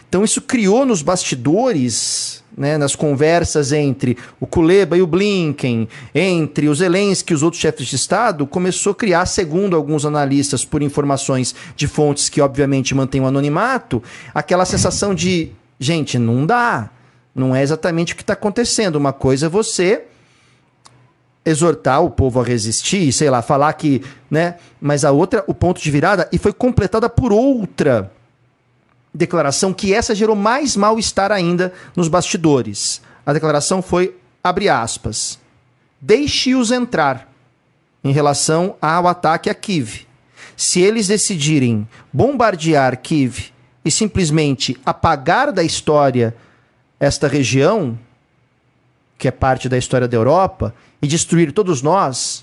[0.08, 6.68] Então isso criou nos bastidores né, nas conversas entre o Kuleba e o Blinken, entre
[6.68, 10.82] os Zelensky e os outros chefes de Estado, começou a criar, segundo alguns analistas, por
[10.82, 14.02] informações de fontes que obviamente mantêm o anonimato,
[14.34, 16.90] aquela sensação de, gente, não dá,
[17.34, 18.96] não é exatamente o que está acontecendo.
[18.96, 20.04] Uma coisa é você
[21.50, 24.56] exortar o povo a resistir, sei lá, falar que, né?
[24.80, 28.10] Mas a outra, o ponto de virada, e foi completada por outra
[29.12, 33.02] declaração que essa gerou mais mal-estar ainda nos bastidores.
[33.26, 35.38] A declaração foi, abre aspas,
[36.00, 37.28] deixe-os entrar
[38.02, 40.06] em relação ao ataque a Kiev.
[40.56, 43.50] Se eles decidirem bombardear Kiev
[43.84, 46.34] e simplesmente apagar da história
[46.98, 47.98] esta região,
[49.20, 52.42] que é parte da história da Europa, e destruir todos nós,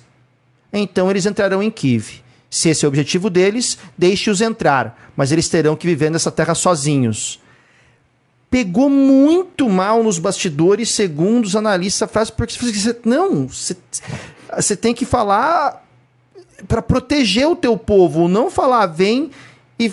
[0.72, 2.22] então eles entrarão em Kiev.
[2.52, 6.54] Se esse é o objetivo deles, deixe-os entrar, mas eles terão que viver nessa terra
[6.54, 7.42] sozinhos.
[8.50, 13.76] Pegou muito mal nos bastidores, segundo os analistas, a frase, porque você, não, você,
[14.56, 15.84] você tem que falar
[16.68, 19.32] para proteger o teu povo, não falar vem
[19.80, 19.92] e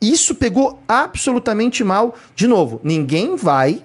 [0.00, 2.14] isso pegou absolutamente mal.
[2.34, 3.84] De novo, ninguém vai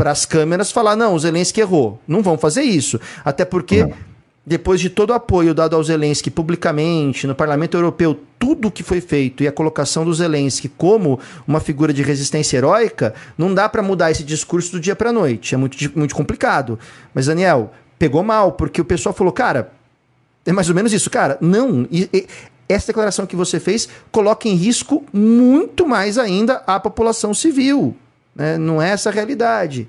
[0.00, 2.00] para as câmeras falar não, o Zelensky errou.
[2.08, 3.92] Não vão fazer isso, até porque não
[4.46, 9.00] depois de todo o apoio dado ao Zelensky publicamente, no Parlamento Europeu, tudo que foi
[9.00, 13.82] feito e a colocação do Zelensky como uma figura de resistência heróica, não dá para
[13.82, 15.54] mudar esse discurso do dia para noite.
[15.54, 16.78] É muito, muito complicado.
[17.12, 19.70] Mas, Daniel, pegou mal, porque o pessoal falou, cara,
[20.46, 21.36] é mais ou menos isso, cara.
[21.42, 21.86] Não.
[21.90, 22.26] E, e,
[22.66, 27.94] essa declaração que você fez coloca em risco muito mais ainda a população civil.
[28.34, 28.56] Né?
[28.58, 29.88] Não é essa a realidade.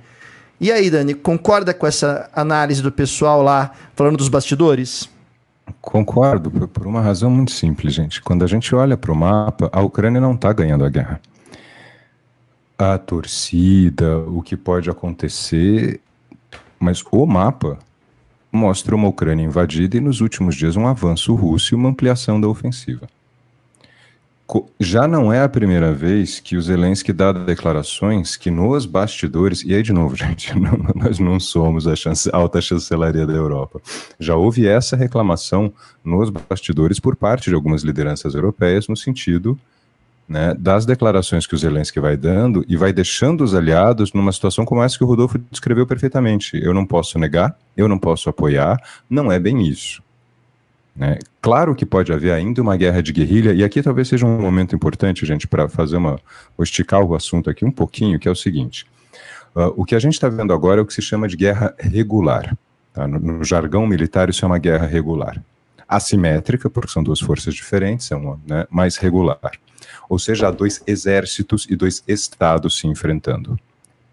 [0.60, 5.10] E aí, Dani, concorda com essa análise do pessoal lá falando dos bastidores?
[5.80, 8.22] Concordo, por uma razão muito simples, gente.
[8.22, 11.20] Quando a gente olha para o mapa, a Ucrânia não está ganhando a guerra.
[12.78, 16.00] A torcida, o que pode acontecer,
[16.80, 17.80] mas o mapa
[18.52, 22.48] mostra uma Ucrânia invadida e nos últimos dias um avanço russo e uma ampliação da
[22.48, 23.08] ofensiva
[24.80, 29.74] já não é a primeira vez que o Zelensky dá declarações que nos bastidores, e
[29.74, 33.82] aí de novo, gente, não, nós não somos a chance, alta chancelaria da Europa.
[34.20, 35.72] Já houve essa reclamação
[36.04, 39.58] nos bastidores por parte de algumas lideranças europeias no sentido
[40.28, 44.64] né, das declarações que o Zelensky vai dando e vai deixando os aliados numa situação
[44.64, 46.58] como essa que o Rodolfo descreveu perfeitamente.
[46.62, 50.02] Eu não posso negar, eu não posso apoiar, não é bem isso.
[50.96, 51.18] Né?
[51.42, 54.76] Claro que pode haver ainda uma guerra de guerrilha, e aqui talvez seja um momento
[54.76, 56.20] importante, gente, para fazer uma.
[56.58, 58.86] Vou esticar o assunto aqui um pouquinho, que é o seguinte:
[59.56, 61.74] uh, o que a gente está vendo agora é o que se chama de guerra
[61.80, 62.56] regular.
[62.94, 63.08] Tá?
[63.08, 65.42] No, no, jargão militar, isso é uma guerra regular.
[65.88, 69.40] Assimétrica, porque são duas forças diferentes, é uma né, mais regular.
[70.10, 73.58] Ou seja, há dois exércitos e dois estados se enfrentando.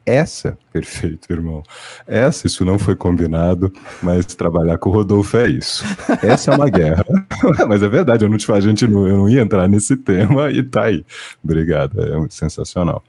[0.08, 1.62] Essa, perfeito, irmão.
[2.06, 3.70] Essa, isso não foi combinado,
[4.02, 5.84] mas trabalhar com o Rodolfo é isso.
[6.22, 7.04] Essa é uma guerra.
[7.68, 10.50] mas é verdade, eu não te a gente não, eu não ia entrar nesse tema
[10.50, 11.04] e tá aí.
[11.44, 13.04] Obrigado, é sensacional.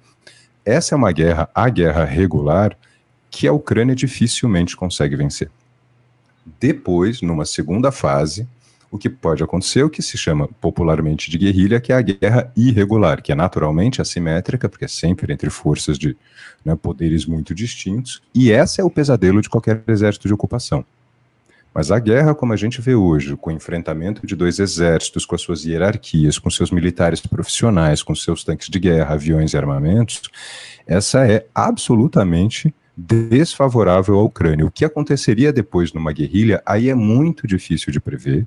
[0.66, 2.78] Essa é uma guerra, a guerra regular,
[3.32, 5.50] que a Ucrânia dificilmente consegue vencer.
[6.60, 8.45] Depois, numa segunda fase,
[8.92, 12.52] o que pode acontecer, o que se chama popularmente de guerrilha, que é a guerra
[12.56, 16.18] irregular, que é naturalmente assimétrica, porque é sempre entre forças de
[16.66, 20.84] né, poderes muito distintos, e essa é o pesadelo de qualquer exército de ocupação.
[21.74, 25.36] Mas a guerra, como a gente vê hoje, com o enfrentamento de dois exércitos, com
[25.36, 30.22] as suas hierarquias, com seus militares profissionais, com seus tanques de guerra, aviões e armamentos,
[30.88, 34.66] essa é absolutamente desfavorável à Ucrânia.
[34.66, 38.46] O que aconteceria depois numa guerrilha, aí é muito difícil de prever.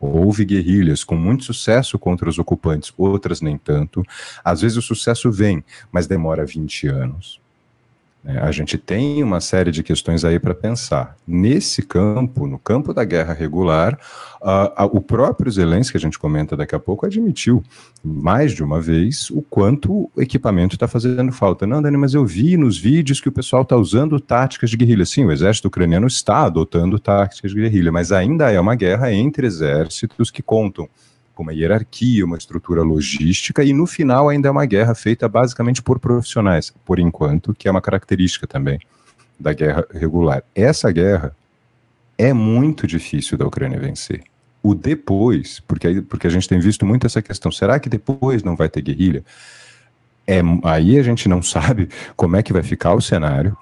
[0.00, 4.02] Houve guerrilhas com muito sucesso contra os ocupantes, outras nem tanto.
[4.44, 7.40] Às vezes o sucesso vem, mas demora 20 anos.
[8.24, 11.16] É, a gente tem uma série de questões aí para pensar.
[11.26, 13.98] Nesse campo, no campo da guerra regular,
[14.42, 17.62] uh, uh, o próprio Zelensky, que a gente comenta daqui a pouco, admitiu
[18.04, 21.66] mais de uma vez o quanto o equipamento está fazendo falta.
[21.66, 25.06] Não, Dani, mas eu vi nos vídeos que o pessoal está usando táticas de guerrilha.
[25.06, 29.46] Sim, o exército ucraniano está adotando táticas de guerrilha, mas ainda é uma guerra entre
[29.46, 30.88] exércitos que contam
[31.38, 35.80] com uma hierarquia, uma estrutura logística, e no final ainda é uma guerra feita basicamente
[35.80, 38.80] por profissionais, por enquanto, que é uma característica também
[39.38, 40.42] da guerra regular.
[40.52, 41.32] Essa guerra
[42.18, 44.24] é muito difícil da Ucrânia vencer.
[44.60, 48.56] O depois, porque, porque a gente tem visto muito essa questão, será que depois não
[48.56, 49.24] vai ter guerrilha?
[50.26, 53.56] É, aí a gente não sabe como é que vai ficar o cenário.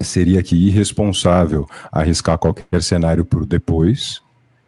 [0.00, 4.22] Seria que irresponsável arriscar qualquer cenário por depois,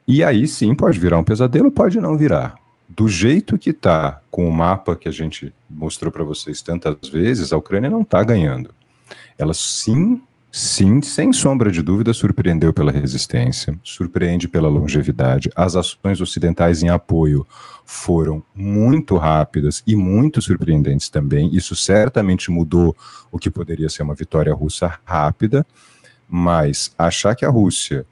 [0.09, 2.55] e aí sim pode virar um pesadelo, pode não virar.
[2.89, 7.53] Do jeito que está, com o mapa que a gente mostrou para vocês tantas vezes,
[7.53, 8.75] a Ucrânia não está ganhando.
[9.37, 15.51] Ela sim, sim, sem sombra de dúvida, surpreendeu pela resistência, surpreende pela longevidade.
[15.55, 17.47] As ações ocidentais em apoio
[17.85, 21.55] foram muito rápidas e muito surpreendentes também.
[21.55, 22.97] Isso certamente mudou
[23.31, 25.67] o que poderia ser uma vitória russa rápida,
[26.27, 28.07] mas achar que a Rússia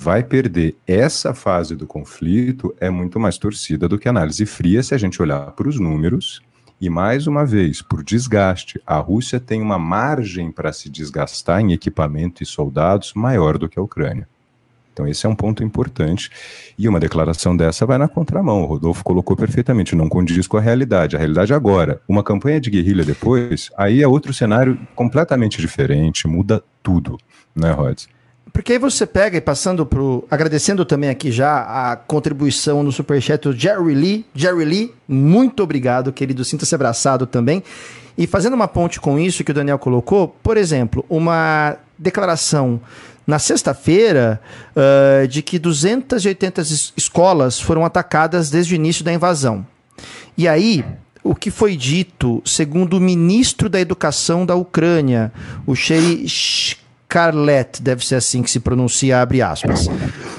[0.00, 4.94] vai perder essa fase do conflito é muito mais torcida do que análise fria se
[4.94, 6.40] a gente olhar para os números.
[6.80, 11.74] E mais uma vez, por desgaste, a Rússia tem uma margem para se desgastar em
[11.74, 14.26] equipamento e soldados maior do que a Ucrânia.
[14.90, 16.30] Então, esse é um ponto importante.
[16.78, 18.62] E uma declaração dessa vai na contramão.
[18.62, 21.14] O Rodolfo colocou perfeitamente, não condiz com a realidade.
[21.14, 26.64] A realidade agora, uma campanha de guerrilha depois, aí é outro cenário completamente diferente, muda
[26.82, 27.18] tudo,
[27.54, 28.08] né, Rods?
[28.52, 30.24] Porque aí você pega e passando pro.
[30.30, 34.26] Agradecendo também aqui já a contribuição no Superchat do Jerry Lee.
[34.34, 36.44] Jerry Lee, muito obrigado, querido.
[36.44, 37.62] Sinta-se abraçado também.
[38.18, 42.80] E fazendo uma ponte com isso que o Daniel colocou, por exemplo, uma declaração
[43.26, 44.40] na sexta-feira
[44.74, 46.60] uh, de que 280
[46.96, 49.64] escolas foram atacadas desde o início da invasão.
[50.36, 50.84] E aí,
[51.22, 55.32] o que foi dito, segundo o ministro da Educação da Ucrânia,
[55.66, 56.26] o Sheri
[57.10, 59.88] Carlet, deve ser assim que se pronuncia, abre aspas.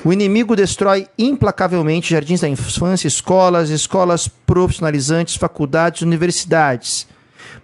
[0.06, 7.06] O inimigo destrói implacavelmente jardins da infância, escolas, escolas profissionalizantes, faculdades, universidades.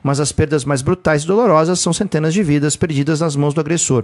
[0.03, 3.61] Mas as perdas mais brutais e dolorosas são centenas de vidas perdidas nas mãos do
[3.61, 4.03] agressor.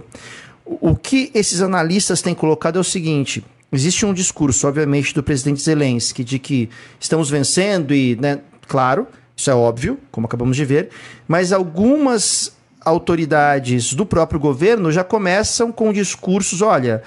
[0.64, 5.60] O que esses analistas têm colocado é o seguinte: existe um discurso, obviamente, do presidente
[5.60, 10.88] Zelensky de que estamos vencendo e, né, claro, isso é óbvio, como acabamos de ver,
[11.28, 12.54] mas algumas
[12.84, 17.02] autoridades do próprio governo já começam com discursos: olha,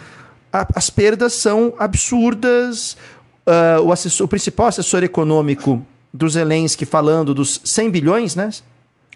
[0.51, 2.97] a, as perdas são absurdas.
[3.45, 5.81] Uh, o, assessor, o principal assessor econômico
[6.13, 8.49] do Zelensky falando dos 100 bilhões, né?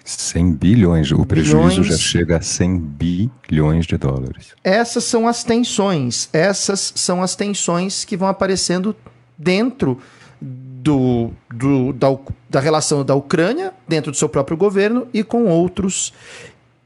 [0.03, 1.87] 100 bilhões, o prejuízo bilhões.
[1.87, 4.53] já chega a 100 bilhões de dólares.
[4.63, 8.95] Essas são as tensões, essas são as tensões que vão aparecendo
[9.37, 9.99] dentro
[10.41, 12.07] do, do da,
[12.49, 16.13] da relação da Ucrânia, dentro do seu próprio governo e com outros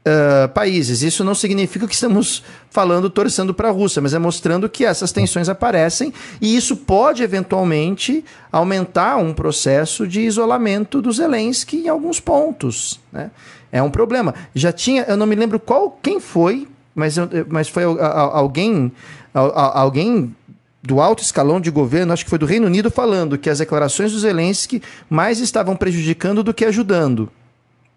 [0.06, 1.02] uh, países.
[1.02, 5.10] Isso não significa que estamos falando, torcendo para a Rússia, mas é mostrando que essas
[5.12, 12.20] tensões aparecem e isso pode eventualmente aumentar um processo de isolamento do Zelensky em alguns
[12.20, 13.00] pontos.
[13.12, 13.30] Né?
[13.72, 14.34] É um problema.
[14.54, 17.16] Já tinha, eu não me lembro qual, quem foi, mas,
[17.48, 18.90] mas foi alguém,
[19.34, 20.34] alguém
[20.82, 24.12] do alto escalão de governo, acho que foi do Reino Unido, falando que as declarações
[24.12, 24.80] do Zelensky
[25.10, 27.30] mais estavam prejudicando do que ajudando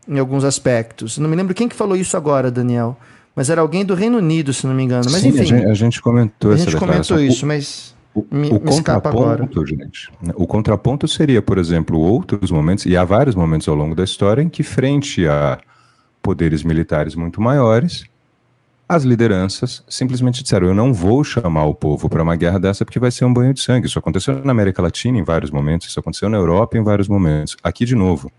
[0.10, 1.18] em alguns aspectos.
[1.18, 2.98] Não me lembro quem que falou isso agora, Daniel.
[3.36, 5.06] Mas era alguém do Reino Unido, se não me engano.
[5.06, 5.40] Mas Sim, enfim.
[5.40, 7.96] A gente, a gente comentou a gente comentou isso, mas.
[8.14, 13.04] O, me, o me contraponto, gente, o contraponto seria, por exemplo, outros momentos, e há
[13.06, 15.60] vários momentos ao longo da história, em que, frente a
[16.20, 18.06] poderes militares muito maiores,
[18.90, 23.00] as lideranças simplesmente disseram: Eu não vou chamar o povo para uma guerra dessa porque
[23.00, 23.86] vai ser um banho de sangue.
[23.86, 27.56] Isso aconteceu na América Latina em vários momentos, isso aconteceu na Europa em vários momentos.
[27.64, 28.32] Aqui, de novo,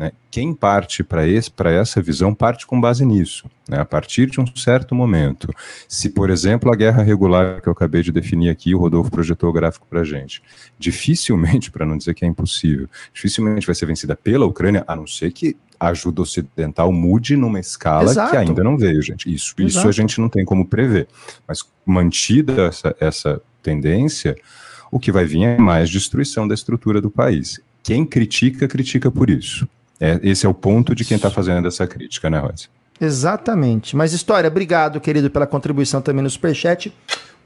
[0.00, 0.12] né?
[0.30, 1.26] Quem parte para
[1.70, 3.80] essa visão parte com base nisso, né?
[3.80, 5.54] a partir de um certo momento.
[5.86, 9.50] Se, por exemplo, a guerra regular que eu acabei de definir aqui, o Rodolfo projetou
[9.50, 10.42] o gráfico para a gente,
[10.78, 15.06] dificilmente, para não dizer que é impossível, dificilmente vai ser vencida pela Ucrânia, a não
[15.06, 18.30] ser que a ajuda ocidental mude numa escala Exato.
[18.30, 19.30] que ainda não veio, gente.
[19.30, 21.08] Isso, isso a gente não tem como prever.
[21.46, 24.34] Mas mantida essa, essa tendência,
[24.90, 27.60] o que vai vir é mais destruição da estrutura do país.
[27.82, 29.68] Quem critica, critica por isso.
[30.00, 32.68] É, esse é o ponto de quem está fazendo essa crítica, né, Rose?
[33.00, 33.94] Exatamente.
[33.94, 36.92] Mas, História, obrigado, querido, pela contribuição também no Superchat.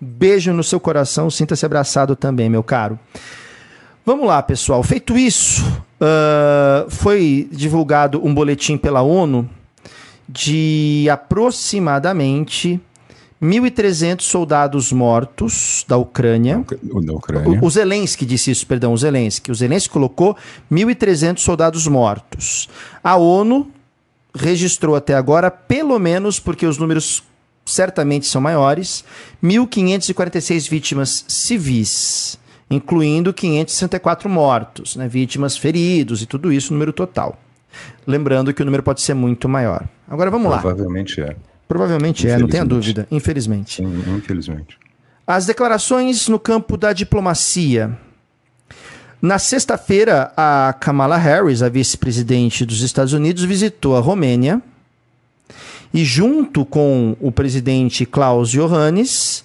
[0.01, 2.99] Beijo no seu coração, sinta-se abraçado também, meu caro.
[4.05, 4.83] Vamos lá, pessoal.
[4.83, 5.65] Feito isso,
[6.01, 9.49] uh, foi divulgado um boletim pela ONU
[10.29, 12.81] de aproximadamente
[13.45, 16.65] 1.300 soldados mortos da Ucrânia.
[16.91, 17.61] O da Ucrânia.
[17.61, 19.51] O, o Zelensky disse isso, perdão, o Zelensky.
[19.51, 20.35] O Zelensky colocou
[20.73, 22.71] 1.300 soldados mortos.
[23.03, 23.71] A ONU
[24.35, 27.23] registrou até agora, pelo menos, porque os números
[27.67, 29.05] certamente são maiores,
[29.43, 32.39] 1.546 vítimas civis,
[32.71, 37.39] incluindo 564 mortos, né, vítimas feridos e tudo isso, número total.
[38.07, 39.87] Lembrando que o número pode ser muito maior.
[40.09, 40.59] Agora vamos lá.
[40.59, 41.37] Provavelmente é.
[41.75, 43.83] Provavelmente é, não tenha dúvida, infelizmente.
[43.83, 44.79] Sim, infelizmente.
[45.27, 47.99] As declarações no campo da diplomacia.
[49.21, 54.63] Na sexta-feira, a Kamala Harris, a vice-presidente dos Estados Unidos, visitou a Romênia
[55.93, 59.45] e, junto com o presidente Klaus Johannes,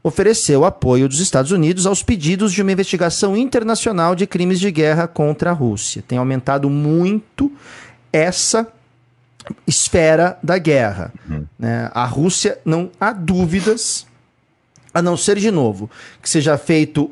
[0.00, 5.08] ofereceu apoio dos Estados Unidos aos pedidos de uma investigação internacional de crimes de guerra
[5.08, 6.04] contra a Rússia.
[6.06, 7.50] Tem aumentado muito
[8.12, 8.72] essa
[9.66, 11.12] esfera da guerra.
[11.28, 11.46] Uhum.
[11.58, 11.90] Né?
[11.92, 14.06] A Rússia, não há dúvidas,
[14.92, 15.90] a não ser de novo
[16.22, 17.10] que seja feito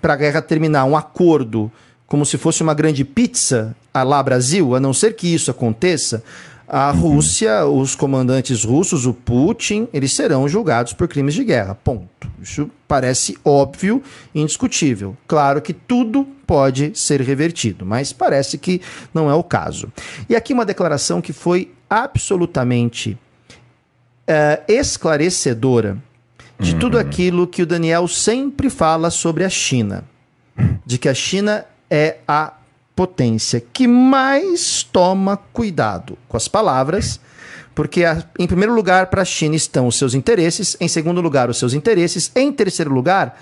[0.00, 1.70] para a guerra terminar um acordo
[2.06, 6.24] como se fosse uma grande pizza a lá Brasil, a não ser que isso aconteça,
[6.66, 7.00] a uhum.
[7.00, 11.74] Rússia, os comandantes russos, o Putin, eles serão julgados por crimes de guerra.
[11.74, 12.30] Ponto.
[12.42, 14.02] Isso parece óbvio
[14.34, 15.16] e indiscutível.
[15.26, 18.80] Claro que tudo pode ser revertido, mas parece que
[19.12, 19.92] não é o caso.
[20.30, 23.18] E aqui uma declaração que foi absolutamente
[24.26, 25.98] uh, esclarecedora
[26.58, 27.00] de tudo uhum.
[27.00, 30.04] aquilo que o Daniel sempre fala sobre a China.
[30.86, 32.54] De que a China é a
[32.96, 37.20] potência que mais toma cuidado com as palavras,
[37.74, 38.02] porque,
[38.38, 41.74] em primeiro lugar, para a China estão os seus interesses, em segundo lugar, os seus
[41.74, 43.38] interesses, em terceiro lugar,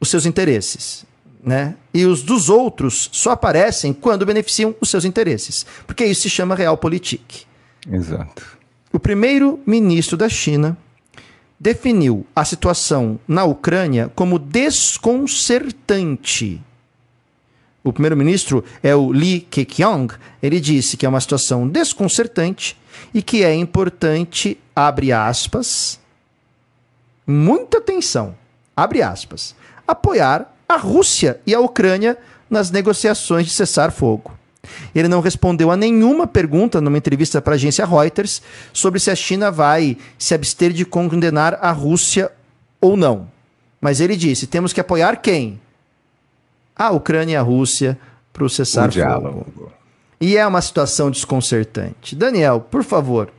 [0.00, 1.04] os seus interesses.
[1.48, 1.74] Né?
[1.94, 6.54] E os dos outros só aparecem quando beneficiam os seus interesses, porque isso se chama
[6.54, 7.46] realpolitik.
[7.90, 8.58] Exato.
[8.92, 10.76] O primeiro-ministro da China
[11.58, 16.60] definiu a situação na Ucrânia como desconcertante
[17.88, 22.76] o primeiro-ministro é o Lee Keqiang, ele disse que é uma situação desconcertante
[23.14, 25.98] e que é importante, abre aspas,
[27.26, 28.36] muita atenção,
[28.76, 29.54] abre aspas,
[29.86, 32.18] apoiar a Rússia e a Ucrânia
[32.50, 34.36] nas negociações de cessar fogo.
[34.94, 38.42] Ele não respondeu a nenhuma pergunta numa entrevista para a agência Reuters
[38.72, 42.30] sobre se a China vai se abster de condenar a Rússia
[42.80, 43.28] ou não.
[43.80, 45.58] Mas ele disse: temos que apoiar quem?
[46.78, 47.98] a Ucrânia e a Rússia
[48.32, 49.72] para o cessar-fogo.
[50.20, 52.14] E é uma situação desconcertante.
[52.14, 53.32] Daniel, por favor,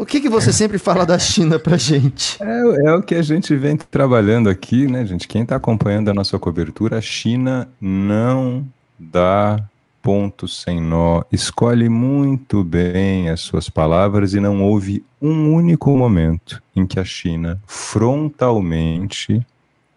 [0.00, 2.42] o que, que você sempre fala da China para gente?
[2.42, 5.28] É, é, o que a gente vem trabalhando aqui, né, gente?
[5.28, 8.66] Quem está acompanhando a nossa cobertura, a China não
[8.98, 9.62] dá
[10.02, 16.62] ponto sem nó, escolhe muito bem as suas palavras e não houve um único momento
[16.76, 19.40] em que a China frontalmente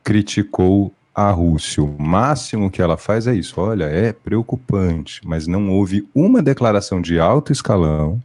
[0.02, 3.60] criticou a Rússia, o máximo que ela faz é isso.
[3.60, 8.22] Olha, é preocupante, mas não houve uma declaração de alto escalão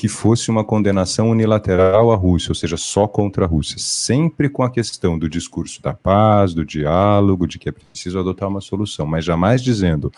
[0.00, 4.62] que fosse uma condenação unilateral à Rússia, ou seja, só contra a Rússia, sempre com
[4.62, 9.04] a questão do discurso da paz, do diálogo, de que é preciso adotar uma solução,
[9.04, 10.10] mas jamais dizendo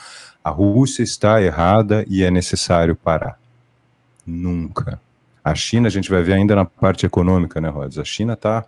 [0.45, 3.37] a Rússia está errada e é necessário parar.
[4.25, 5.01] Nunca.
[5.43, 7.99] A China, a gente vai ver ainda na parte econômica, né, Rods?
[7.99, 8.65] A China está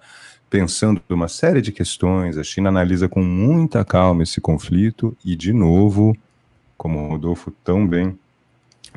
[0.51, 2.37] pensando uma série de questões.
[2.37, 6.17] A China analisa com muita calma esse conflito e, de novo,
[6.77, 8.19] como o Rodolfo tão bem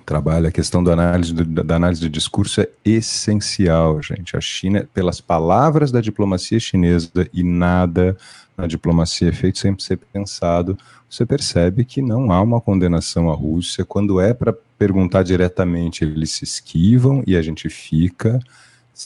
[0.06, 4.38] trabalha, a questão da análise, do, da análise de discurso é essencial, gente.
[4.38, 8.16] A China, pelas palavras da diplomacia chinesa e nada
[8.58, 10.78] na diplomacia é feito sempre ser pensado,
[11.10, 13.86] você percebe que não há uma condenação à Rússia.
[13.86, 18.40] Quando é para perguntar diretamente, eles se esquivam e a gente fica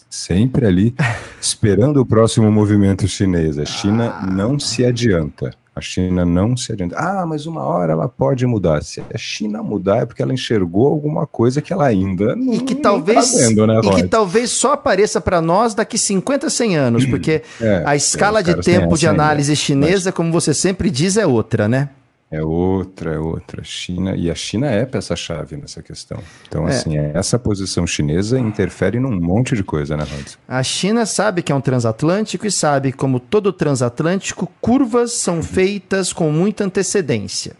[0.10, 0.96] sempre ali
[1.40, 3.58] esperando o próximo movimento chinês.
[3.58, 4.26] A China ah.
[4.26, 5.54] não se adianta.
[5.74, 6.98] A China não se adianta.
[6.98, 8.84] Ah, mas uma hora ela pode mudar.
[8.84, 12.60] Se a China mudar é porque ela enxergou alguma coisa que ela ainda não, e
[12.60, 16.76] que talvez, tá vendo, né, E que talvez só apareça para nós daqui 50, 100
[16.76, 21.16] anos, porque é, a escala é, de tempo de análise chinesa, como você sempre diz,
[21.16, 21.90] é outra, né?
[22.32, 23.62] É outra, é outra.
[23.62, 26.18] China, e a China é peça-chave nessa questão.
[26.48, 26.72] Então, é.
[26.72, 30.38] assim, essa posição chinesa interfere num monte de coisa, né, Rhodes?
[30.48, 36.14] A China sabe que é um transatlântico e sabe, como todo transatlântico, curvas são feitas
[36.14, 37.58] com muita antecedência.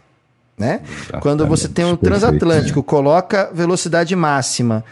[0.56, 0.80] Né?
[1.20, 4.84] Quando você tem um transatlântico, coloca velocidade máxima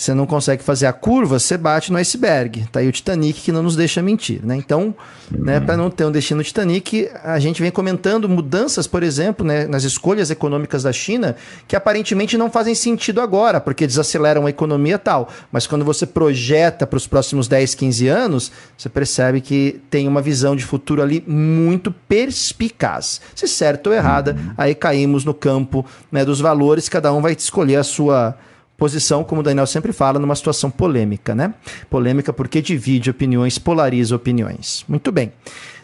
[0.00, 2.66] você não consegue fazer a curva, você bate no iceberg.
[2.72, 4.56] Tá aí o Titanic que não nos deixa mentir, né?
[4.56, 4.94] Então,
[5.30, 9.66] né, para não ter um destino Titanic, a gente vem comentando mudanças, por exemplo, né,
[9.66, 11.36] nas escolhas econômicas da China,
[11.68, 15.28] que aparentemente não fazem sentido agora, porque desaceleram a economia tal.
[15.52, 20.22] Mas quando você projeta para os próximos 10, 15 anos, você percebe que tem uma
[20.22, 23.20] visão de futuro ali muito perspicaz.
[23.34, 24.54] Se certo ou errada, uhum.
[24.56, 28.34] aí caímos no campo né, dos valores, cada um vai escolher a sua
[28.80, 31.52] posição, como o Daniel sempre fala, numa situação polêmica, né?
[31.90, 34.86] Polêmica porque divide opiniões, polariza opiniões.
[34.88, 35.30] Muito bem.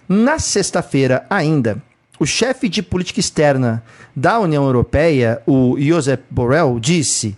[0.09, 1.83] Na sexta-feira, ainda,
[2.19, 3.85] o chefe de política externa
[4.15, 7.37] da União Europeia, o Josep Borrell, disse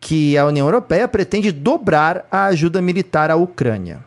[0.00, 4.00] que a União Europeia pretende dobrar a ajuda militar à Ucrânia.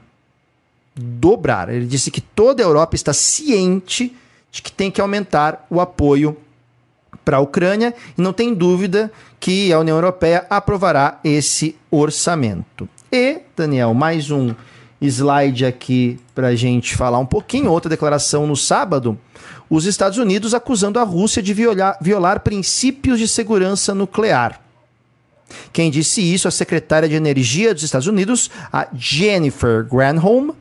[0.93, 1.69] Dobrar.
[1.69, 4.13] Ele disse que toda a Europa está ciente
[4.51, 6.35] de que tem que aumentar o apoio
[7.23, 9.09] para a Ucrânia e não tem dúvida
[9.43, 12.87] que a União Europeia aprovará esse orçamento.
[13.11, 14.55] E, Daniel, mais um
[15.01, 17.69] slide aqui para a gente falar um pouquinho.
[17.69, 19.19] Outra declaração no sábado:
[19.69, 24.61] os Estados Unidos acusando a Rússia de violar, violar princípios de segurança nuclear.
[25.73, 30.51] Quem disse isso, a secretária de Energia dos Estados Unidos, a Jennifer Granholm,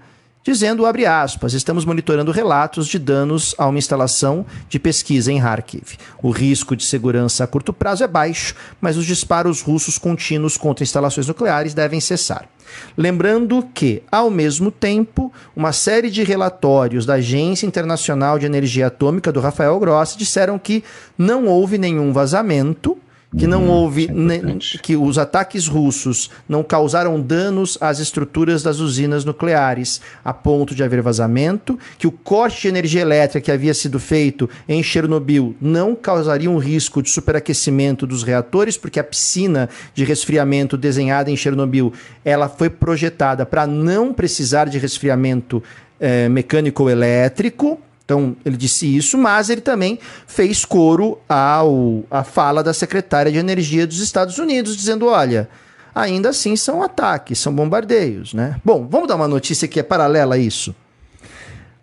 [0.42, 5.96] dizendo, abre aspas, estamos monitorando relatos de danos a uma instalação de pesquisa em Kharkiv.
[6.22, 10.82] O risco de segurança a curto prazo é baixo, mas os disparos russos contínuos contra
[10.82, 12.48] instalações nucleares devem cessar.
[12.96, 19.30] Lembrando que, ao mesmo tempo, uma série de relatórios da Agência Internacional de Energia Atômica
[19.30, 20.82] do Rafael Grossi disseram que
[21.16, 22.98] não houve nenhum vazamento
[23.36, 28.78] que não hum, houve é que os ataques russos não causaram danos às estruturas das
[28.78, 33.72] usinas nucleares a ponto de haver vazamento, que o corte de energia elétrica que havia
[33.74, 39.68] sido feito em Chernobyl não causaria um risco de superaquecimento dos reatores, porque a piscina
[39.94, 41.92] de resfriamento desenhada em Chernobyl
[42.24, 45.62] ela foi projetada para não precisar de resfriamento
[45.98, 47.80] é, mecânico ou elétrico
[48.12, 53.38] então, ele disse isso, mas ele também fez coro ao, à fala da secretária de
[53.38, 55.48] Energia dos Estados Unidos, dizendo: olha,
[55.94, 58.34] ainda assim são ataques, são bombardeios.
[58.34, 58.56] Né?
[58.62, 60.74] Bom, vamos dar uma notícia que é paralela a isso.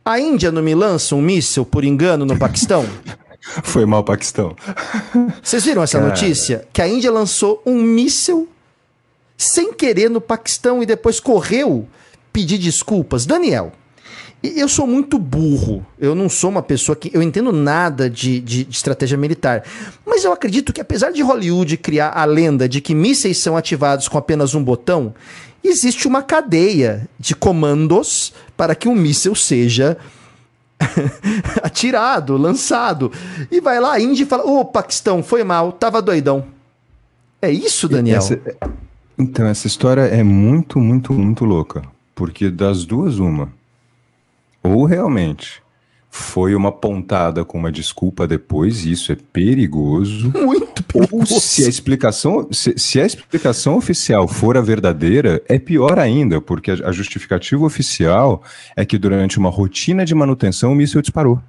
[0.05, 2.85] A Índia não me lança um míssil por engano no Paquistão?
[3.63, 4.55] Foi mal, Paquistão.
[5.41, 6.09] Vocês viram essa Cara.
[6.09, 6.67] notícia?
[6.71, 8.47] Que a Índia lançou um míssil
[9.35, 11.87] sem querer no Paquistão e depois correu
[12.31, 13.25] pedir desculpas.
[13.25, 13.71] Daniel,
[14.41, 15.85] eu sou muito burro.
[15.99, 17.11] Eu não sou uma pessoa que.
[17.13, 19.63] Eu entendo nada de, de, de, estratégia militar.
[20.05, 24.07] Mas eu acredito que, apesar de Hollywood criar a lenda de que mísseis são ativados
[24.07, 25.13] com apenas um botão,
[25.63, 29.97] existe uma cadeia de comandos para que um míssil seja
[31.61, 33.11] atirado, lançado.
[33.51, 36.45] E vai lá a Índia e fala: Ô, oh, Paquistão, foi mal, tava doidão.
[37.41, 38.19] É isso, Daniel?
[38.19, 38.39] Essa,
[39.17, 41.81] então, essa história é muito, muito, muito louca.
[42.15, 43.49] Porque das duas, uma
[44.63, 45.61] ou realmente
[46.11, 50.31] foi uma pontada com uma desculpa depois, e isso é perigoso.
[50.35, 51.35] Muito perigoso.
[51.35, 56.41] Ou se a explicação, se, se, a explicação oficial for a verdadeira, é pior ainda,
[56.41, 58.43] porque a, a justificativa oficial
[58.75, 61.39] é que durante uma rotina de manutenção o míssil disparou.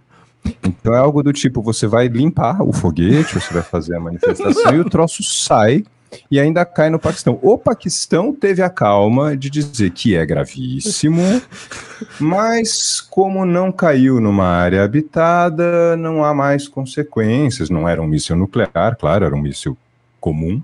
[0.62, 4.72] Então é algo do tipo, você vai limpar o foguete, você vai fazer a manifestação
[4.76, 5.84] e o troço sai
[6.30, 7.38] e ainda cai no Paquistão.
[7.42, 11.22] O Paquistão teve a calma de dizer que é gravíssimo,
[12.18, 17.70] mas como não caiu numa área habitada, não há mais consequências.
[17.70, 19.76] Não era um míssil nuclear, claro, era um míssil
[20.20, 20.62] comum.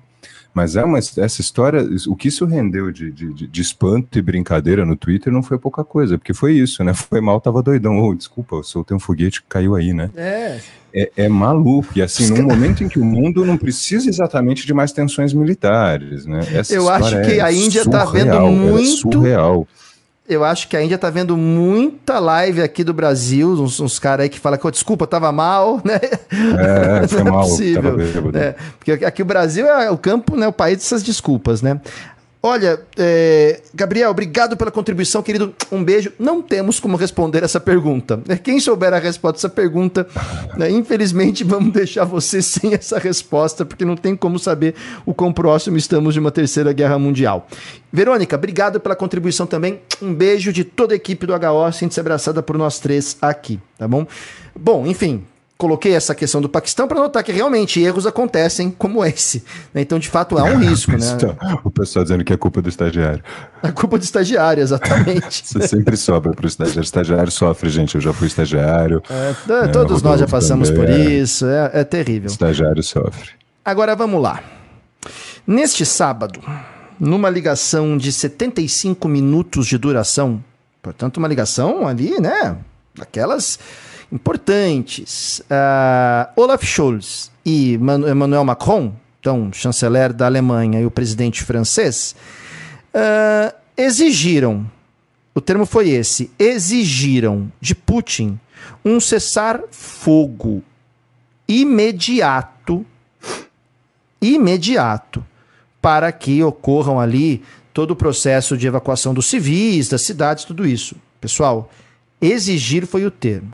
[0.56, 4.86] Mas é uma, essa história, o que isso rendeu de, de, de, espanto e brincadeira
[4.86, 6.94] no Twitter não foi pouca coisa, porque foi isso, né?
[6.96, 7.98] Foi mal, tava doidão.
[7.98, 10.10] Oh, desculpa, eu soltei um foguete que caiu aí, né?
[10.16, 10.58] É.
[10.94, 11.90] É, é maluco.
[11.94, 16.24] E assim, num momento em que o mundo não precisa exatamente de mais tensões militares,
[16.24, 16.40] né?
[16.50, 19.08] Essa eu acho que é a Índia está vendo é muito.
[19.08, 19.68] É surreal
[20.28, 24.24] eu acho que a Índia tá vendo muita live aqui do Brasil, uns, uns caras
[24.24, 26.00] aí que falam que, oh, desculpa, tava mal, né?
[27.02, 27.40] É, foi mal.
[27.40, 27.96] É possível.
[28.34, 30.48] É, porque aqui o Brasil é o campo, né?
[30.48, 31.80] O país dessas desculpas, né?
[32.42, 35.54] Olha, é, Gabriel, obrigado pela contribuição, querido.
[35.72, 36.12] Um beijo.
[36.18, 38.20] Não temos como responder essa pergunta.
[38.28, 40.06] É, quem souber a resposta dessa pergunta,
[40.56, 44.74] né, infelizmente vamos deixar você sem essa resposta, porque não tem como saber
[45.04, 47.48] o quão próximo estamos de uma terceira guerra mundial.
[47.92, 49.80] Verônica, obrigado pela contribuição também.
[50.00, 53.88] Um beijo de toda a equipe do HO, sente-se abraçada por nós três aqui, tá
[53.88, 54.06] bom?
[54.54, 55.24] Bom, enfim,
[55.58, 59.42] coloquei essa questão do Paquistão para notar que realmente erros acontecem como esse.
[59.72, 59.80] Né?
[59.80, 60.92] Então, de fato, há um risco.
[60.92, 60.98] né?
[61.64, 63.22] O pessoal dizendo que é culpa do estagiário.
[63.62, 65.42] A culpa do estagiário, exatamente.
[65.46, 66.82] Você sempre sobra para o estagiário.
[66.82, 67.94] Estagiário sofre, gente.
[67.94, 69.02] Eu já fui estagiário.
[69.08, 69.68] É, né?
[69.68, 71.46] todos nós já passamos também, por isso.
[71.46, 72.28] É, é terrível.
[72.28, 73.30] O estagiário sofre.
[73.64, 74.42] Agora vamos lá.
[75.46, 76.40] Neste sábado,
[76.98, 80.42] numa ligação de 75 minutos de duração,
[80.82, 82.56] portanto, uma ligação ali, né?
[82.94, 83.58] Daquelas
[84.12, 85.40] importantes.
[85.40, 92.14] Uh, Olaf Scholz e Emmanuel Macron, então chanceler da Alemanha e o presidente francês,
[92.94, 94.66] uh, exigiram
[95.36, 98.40] o termo foi esse: exigiram de Putin
[98.82, 100.62] um cessar-fogo
[101.46, 102.86] imediato,
[104.18, 105.22] imediato,
[105.82, 107.42] para que ocorram ali
[107.74, 110.96] todo o processo de evacuação dos civis, das cidades, tudo isso.
[111.20, 111.70] Pessoal,
[112.18, 113.52] exigir foi o termo.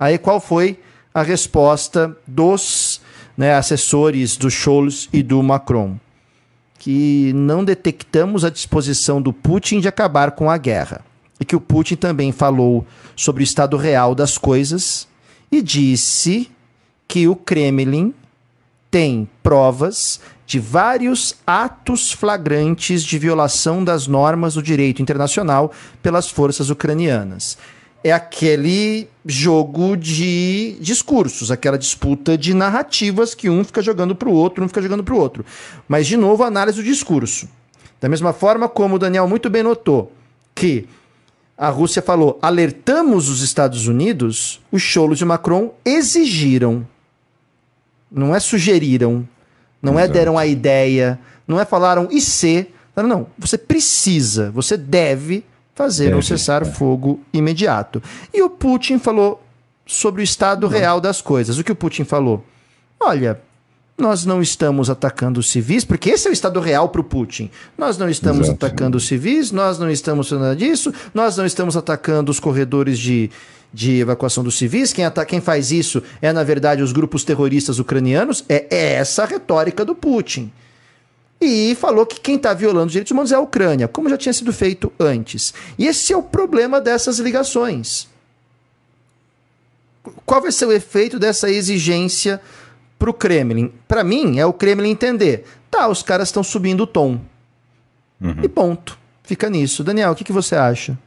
[0.00, 0.80] Aí qual foi
[1.12, 3.02] a resposta dos
[3.36, 5.98] né, assessores do Scholz e do Macron?
[6.78, 11.04] Que não detectamos a disposição do Putin de acabar com a guerra.
[11.38, 15.06] E que o Putin também falou sobre o estado real das coisas
[15.52, 16.50] e disse
[17.06, 18.14] que o Kremlin
[18.90, 25.72] tem provas de vários atos flagrantes de violação das normas do direito internacional
[26.02, 27.58] pelas forças ucranianas.
[28.02, 34.32] É aquele jogo de discursos, aquela disputa de narrativas que um fica jogando para o
[34.32, 35.44] outro, um fica jogando para o outro.
[35.86, 37.48] Mas, de novo, análise do discurso.
[38.00, 40.12] Da mesma forma como o Daniel muito bem notou
[40.54, 40.86] que
[41.58, 46.86] a Rússia falou: alertamos os Estados Unidos, os cholos e Macron exigiram
[48.10, 49.26] não é sugeriram,
[49.80, 50.10] não Exato.
[50.10, 52.66] é deram a ideia, não é falaram e se.
[52.96, 55.44] Não, não, você precisa, você deve
[55.80, 57.38] fazer deve, um cessar-fogo é.
[57.38, 58.02] imediato.
[58.34, 59.42] E o Putin falou
[59.86, 61.58] sobre o estado real das coisas.
[61.58, 62.44] O que o Putin falou?
[62.98, 63.40] Olha,
[63.96, 67.50] nós não estamos atacando os civis, porque esse é o estado real para o Putin.
[67.78, 68.66] Nós não estamos Exato.
[68.66, 72.98] atacando os civis, nós não estamos fazendo nada disso, nós não estamos atacando os corredores
[72.98, 73.30] de,
[73.72, 74.92] de evacuação dos civis.
[74.92, 78.44] Quem, ataca, quem faz isso é, na verdade, os grupos terroristas ucranianos.
[78.48, 80.52] É, é essa a retórica do Putin.
[81.40, 84.32] E falou que quem está violando os direitos humanos é a Ucrânia, como já tinha
[84.32, 85.54] sido feito antes.
[85.78, 88.08] E esse é o problema dessas ligações.
[90.26, 92.40] Qual vai ser o efeito dessa exigência
[92.98, 93.72] para o Kremlin?
[93.88, 95.44] Para mim, é o Kremlin entender.
[95.70, 97.20] Tá, os caras estão subindo o tom.
[98.20, 98.42] Uhum.
[98.42, 98.98] E ponto.
[99.22, 99.82] Fica nisso.
[99.82, 100.98] Daniel, o que, que você acha?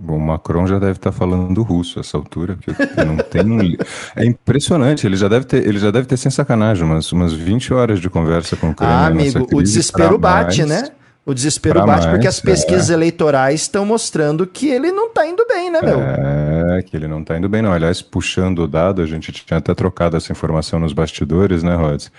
[0.00, 3.50] Bom, o Macron já deve estar tá falando russo a essa altura, porque não tem
[3.50, 3.76] um...
[4.14, 7.74] É impressionante, ele já deve ter, ele já deve ter sem sacanagem, umas, umas 20
[7.74, 8.94] horas de conversa com o Ucrânia.
[8.94, 10.88] Ah, amigo, o desespero bate, mais, né?
[11.26, 12.94] O desespero bate mais, porque as pesquisas é.
[12.94, 16.00] eleitorais estão mostrando que ele não está indo bem, né, meu?
[16.00, 17.72] É, que ele não está indo bem, não.
[17.72, 22.12] Aliás, puxando o dado, a gente tinha até trocado essa informação nos bastidores, né, Rods?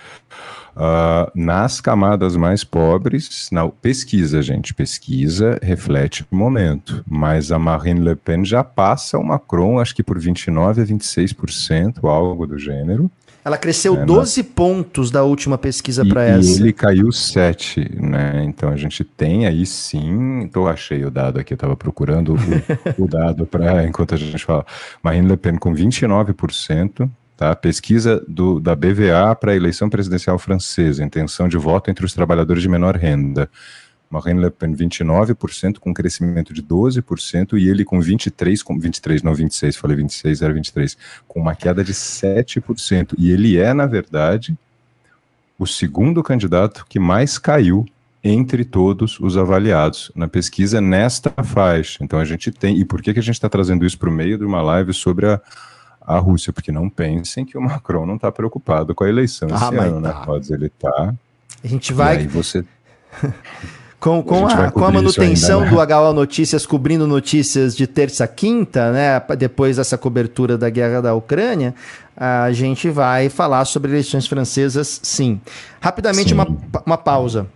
[0.76, 8.00] Uh, nas camadas mais pobres, na pesquisa, gente, pesquisa reflete o momento, mas a Marine
[8.00, 13.10] Le Pen já passa o Macron, acho que por 29 a 26%, algo do gênero.
[13.44, 14.48] Ela cresceu é, 12 na...
[14.54, 16.48] pontos da última pesquisa para essa.
[16.48, 18.44] E ele caiu 7, né?
[18.44, 20.42] Então a gente tem aí sim.
[20.42, 22.38] Então achei o dado aqui, eu estava procurando o,
[23.02, 24.64] o dado para enquanto a gente fala.
[25.02, 27.08] Marine Le Pen com 29%,
[27.40, 27.56] Tá?
[27.56, 32.62] Pesquisa do, da BVA para a eleição presidencial francesa, intenção de voto entre os trabalhadores
[32.62, 33.48] de menor renda.
[34.10, 39.34] Marine Le Pen 29%, com crescimento de 12%, e ele com 23%, com 23, não
[39.34, 43.14] 26, falei 26, era 23, com uma queda de 7%.
[43.16, 44.54] E ele é, na verdade,
[45.58, 47.86] o segundo candidato que mais caiu
[48.22, 52.04] entre todos os avaliados na pesquisa nesta faixa.
[52.04, 52.76] Então a gente tem.
[52.76, 54.92] E por que, que a gente está trazendo isso para o meio de uma live
[54.92, 55.40] sobre a
[56.00, 59.56] a Rússia, porque não pensem que o Macron não está preocupado com a eleição ah,
[59.56, 60.20] esse ano, né, tá.
[60.20, 60.26] né?
[60.26, 61.14] Pode ele tá.
[61.62, 62.16] A gente vai.
[62.16, 62.64] E aí você.
[64.00, 65.86] com, com, a, a com a manutenção ainda, né?
[65.86, 69.20] do HO Notícias cobrindo notícias de terça quinta, né?
[69.36, 71.74] Depois dessa cobertura da guerra da Ucrânia,
[72.16, 75.40] a gente vai falar sobre eleições francesas, sim.
[75.80, 76.34] Rapidamente, sim.
[76.34, 76.46] Uma,
[76.86, 77.46] uma pausa.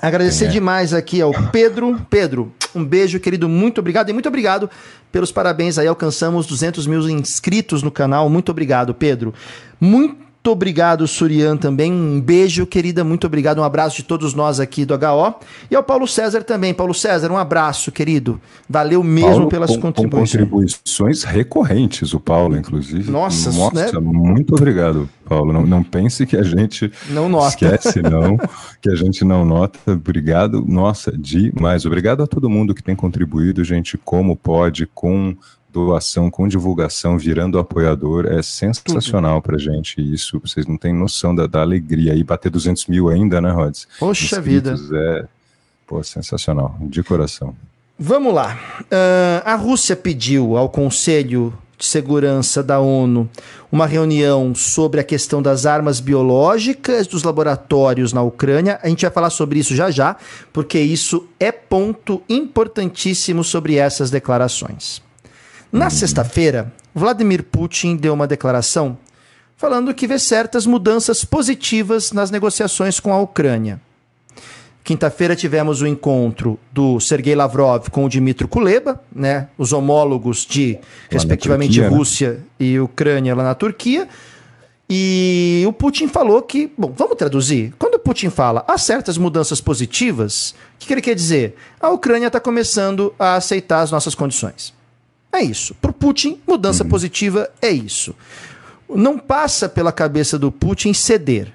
[0.00, 0.48] Agradecer é.
[0.48, 2.00] demais aqui ao Pedro.
[2.10, 3.48] Pedro, um beijo, querido.
[3.48, 4.10] Muito obrigado.
[4.10, 4.68] E muito obrigado
[5.10, 5.86] pelos parabéns aí.
[5.86, 8.28] Alcançamos 200 mil inscritos no canal.
[8.28, 9.32] Muito obrigado, Pedro.
[9.80, 11.92] Muito muito obrigado, Surian, também.
[11.92, 13.02] Um beijo, querida.
[13.02, 13.58] Muito obrigado.
[13.58, 15.34] Um abraço de todos nós aqui do HO.
[15.68, 16.72] E ao Paulo César também.
[16.72, 18.40] Paulo César, um abraço, querido.
[18.68, 20.30] Valeu mesmo Paulo, pelas com, contribuições.
[20.30, 23.10] Com contribuições recorrentes, o Paulo, inclusive.
[23.10, 24.00] Nossa, Nossa né?
[24.00, 25.52] muito obrigado, Paulo.
[25.52, 27.48] Não, não pense que a gente não nota.
[27.48, 28.38] esquece, não,
[28.80, 29.80] que a gente não nota.
[29.90, 31.84] Obrigado, nossa, demais.
[31.84, 35.36] Obrigado a todo mundo que tem contribuído, gente, como pode, com
[35.84, 40.40] doação com divulgação, virando apoiador, é sensacional pra gente isso.
[40.40, 42.14] Vocês não têm noção da, da alegria.
[42.14, 43.86] E bater 200 mil ainda, né, Rods?
[43.98, 44.74] Poxa vida.
[44.92, 45.24] É,
[45.86, 47.54] pô, sensacional, de coração.
[47.98, 48.58] Vamos lá.
[48.82, 53.28] Uh, a Rússia pediu ao Conselho de Segurança da ONU
[53.70, 58.78] uma reunião sobre a questão das armas biológicas dos laboratórios na Ucrânia.
[58.82, 60.16] A gente vai falar sobre isso já já,
[60.52, 65.04] porque isso é ponto importantíssimo sobre essas declarações.
[65.72, 68.96] Na sexta-feira, Vladimir Putin deu uma declaração
[69.56, 73.80] falando que vê certas mudanças positivas nas negociações com a Ucrânia.
[74.84, 80.78] Quinta-feira tivemos o encontro do Sergei Lavrov com o Dmitry Kuleba, né, os homólogos de,
[81.10, 81.96] respectivamente, Turquia, né?
[81.96, 82.38] Rússia né?
[82.60, 84.06] e Ucrânia lá na Turquia.
[84.88, 87.74] E o Putin falou que, bom, vamos traduzir.
[87.76, 91.56] Quando o Putin fala há certas mudanças positivas, o que, que ele quer dizer?
[91.80, 94.75] A Ucrânia está começando a aceitar as nossas condições.
[95.32, 95.74] É isso.
[95.74, 96.90] Para o Putin, mudança uhum.
[96.90, 98.14] positiva é isso.
[98.88, 101.52] Não passa pela cabeça do Putin ceder.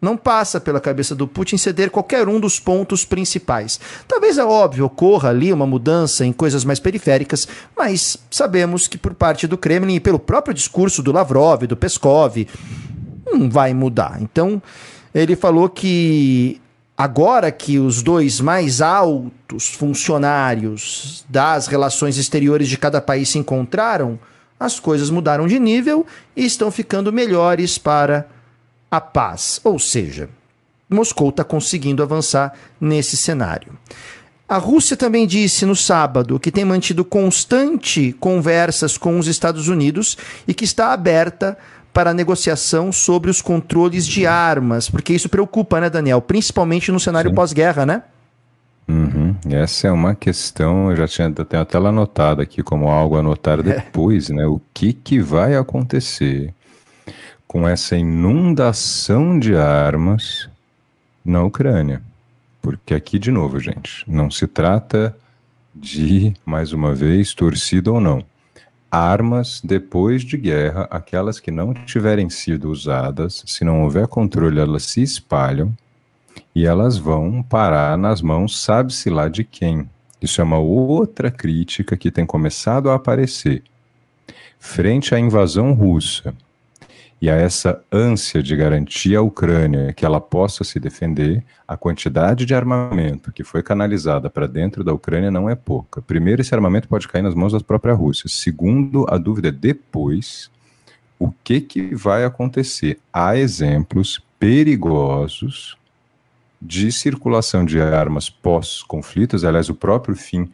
[0.00, 3.78] Não passa pela cabeça do Putin ceder qualquer um dos pontos principais.
[4.08, 7.46] Talvez é óbvio, ocorra ali uma mudança em coisas mais periféricas,
[7.76, 12.48] mas sabemos que por parte do Kremlin e pelo próprio discurso do Lavrov, do Peskov,
[13.24, 14.20] não vai mudar.
[14.20, 14.60] Então,
[15.14, 16.60] ele falou que
[17.02, 24.20] agora que os dois mais altos funcionários das relações exteriores de cada país se encontraram,
[24.58, 26.06] as coisas mudaram de nível
[26.36, 28.28] e estão ficando melhores para
[28.88, 29.60] a paz.
[29.64, 30.30] Ou seja,
[30.88, 33.76] Moscou está conseguindo avançar nesse cenário.
[34.48, 40.16] A Rússia também disse no sábado que tem mantido constante conversas com os Estados Unidos
[40.46, 41.58] e que está aberta
[41.92, 46.20] para a negociação sobre os controles de armas, porque isso preocupa, né, Daniel?
[46.20, 48.02] Principalmente no cenário pós-guerra, né?
[48.88, 49.36] Uhum.
[49.48, 53.20] Essa é uma questão, eu já tinha até a tela anotada aqui como algo a
[53.20, 53.62] anotar é.
[53.62, 54.46] depois, né?
[54.46, 56.52] O que, que vai acontecer
[57.46, 60.48] com essa inundação de armas
[61.22, 62.00] na Ucrânia.
[62.62, 65.14] Porque aqui, de novo, gente, não se trata
[65.74, 68.24] de, mais uma vez, torcida ou não.
[68.94, 74.82] Armas depois de guerra, aquelas que não tiverem sido usadas, se não houver controle, elas
[74.82, 75.72] se espalham
[76.54, 79.88] e elas vão parar nas mãos, sabe-se lá de quem.
[80.20, 83.62] Isso é uma outra crítica que tem começado a aparecer.
[84.58, 86.34] Frente à invasão russa,
[87.22, 92.44] e a essa ânsia de garantir à Ucrânia que ela possa se defender, a quantidade
[92.44, 96.02] de armamento que foi canalizada para dentro da Ucrânia não é pouca.
[96.02, 98.28] Primeiro, esse armamento pode cair nas mãos da própria Rússia.
[98.28, 100.50] Segundo, a dúvida é depois
[101.16, 102.98] o que, que vai acontecer.
[103.12, 105.76] Há exemplos perigosos
[106.60, 110.50] de circulação de armas pós-conflitos, aliás, o próprio fim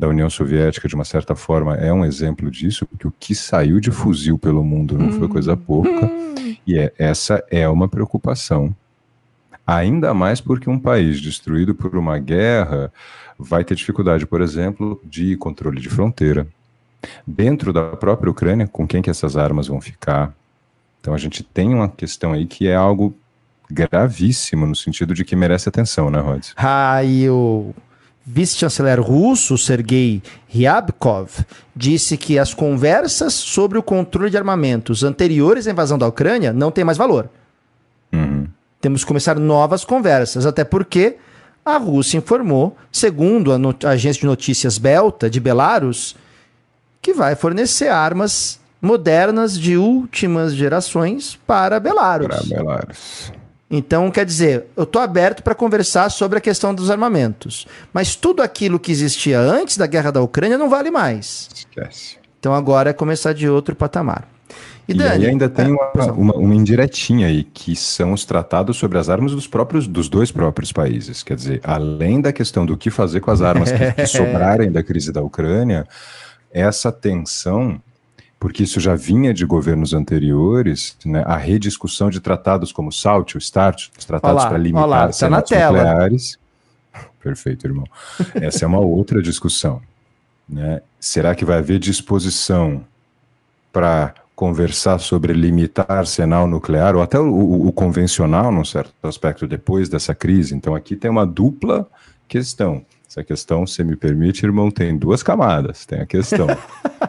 [0.00, 3.78] da União Soviética, de uma certa forma, é um exemplo disso, porque o que saiu
[3.78, 6.56] de fuzil pelo mundo não foi coisa pouca, hum.
[6.66, 8.74] e é, essa é uma preocupação.
[9.66, 12.90] Ainda mais porque um país destruído por uma guerra
[13.38, 16.46] vai ter dificuldade, por exemplo, de controle de fronteira.
[17.26, 20.32] Dentro da própria Ucrânia, com quem que essas armas vão ficar?
[21.02, 23.14] Então a gente tem uma questão aí que é algo
[23.70, 26.46] gravíssimo no sentido de que merece atenção, né, Rod?
[26.56, 27.74] Ah, e o
[28.32, 31.44] vice-chanceler russo, Sergei Ryabkov,
[31.74, 36.70] disse que as conversas sobre o controle de armamentos anteriores à invasão da Ucrânia não
[36.70, 37.28] têm mais valor.
[38.12, 38.46] Uhum.
[38.80, 41.16] Temos que começar novas conversas, até porque
[41.64, 46.16] a Rússia informou, segundo a, a agência de notícias Belta de Belarus,
[47.02, 52.28] que vai fornecer armas modernas de últimas gerações para Belarus.
[52.28, 53.32] Para Belarus.
[53.70, 57.68] Então, quer dizer, eu estou aberto para conversar sobre a questão dos armamentos.
[57.92, 61.48] Mas tudo aquilo que existia antes da guerra da Ucrânia não vale mais.
[61.54, 62.18] Esquece.
[62.40, 64.26] Então agora é começar de outro patamar.
[64.88, 68.76] E, Dani, e ainda tem é, uma, uma, uma, indiretinha aí, que são os tratados
[68.76, 71.22] sobre as armas dos próprios dos dois próprios países.
[71.22, 74.82] Quer dizer, além da questão do que fazer com as armas que, que sobrarem da
[74.82, 75.86] crise da Ucrânia,
[76.50, 77.80] essa tensão
[78.40, 83.40] porque isso já vinha de governos anteriores, né, a rediscussão de tratados como SALT, o
[83.40, 85.76] START, os tratados para limitar olá, tá na tela.
[85.76, 86.38] nucleares.
[87.22, 87.84] Perfeito, irmão.
[88.34, 89.82] Essa é uma outra discussão.
[90.48, 90.80] Né?
[90.98, 92.82] Será que vai haver disposição
[93.70, 99.46] para conversar sobre limitar arsenal nuclear, ou até o, o, o convencional, num certo aspecto,
[99.46, 100.54] depois dessa crise?
[100.54, 101.86] Então aqui tem uma dupla
[102.26, 102.86] questão.
[103.06, 105.84] Essa questão, se me permite, irmão, tem duas camadas.
[105.84, 106.46] Tem a questão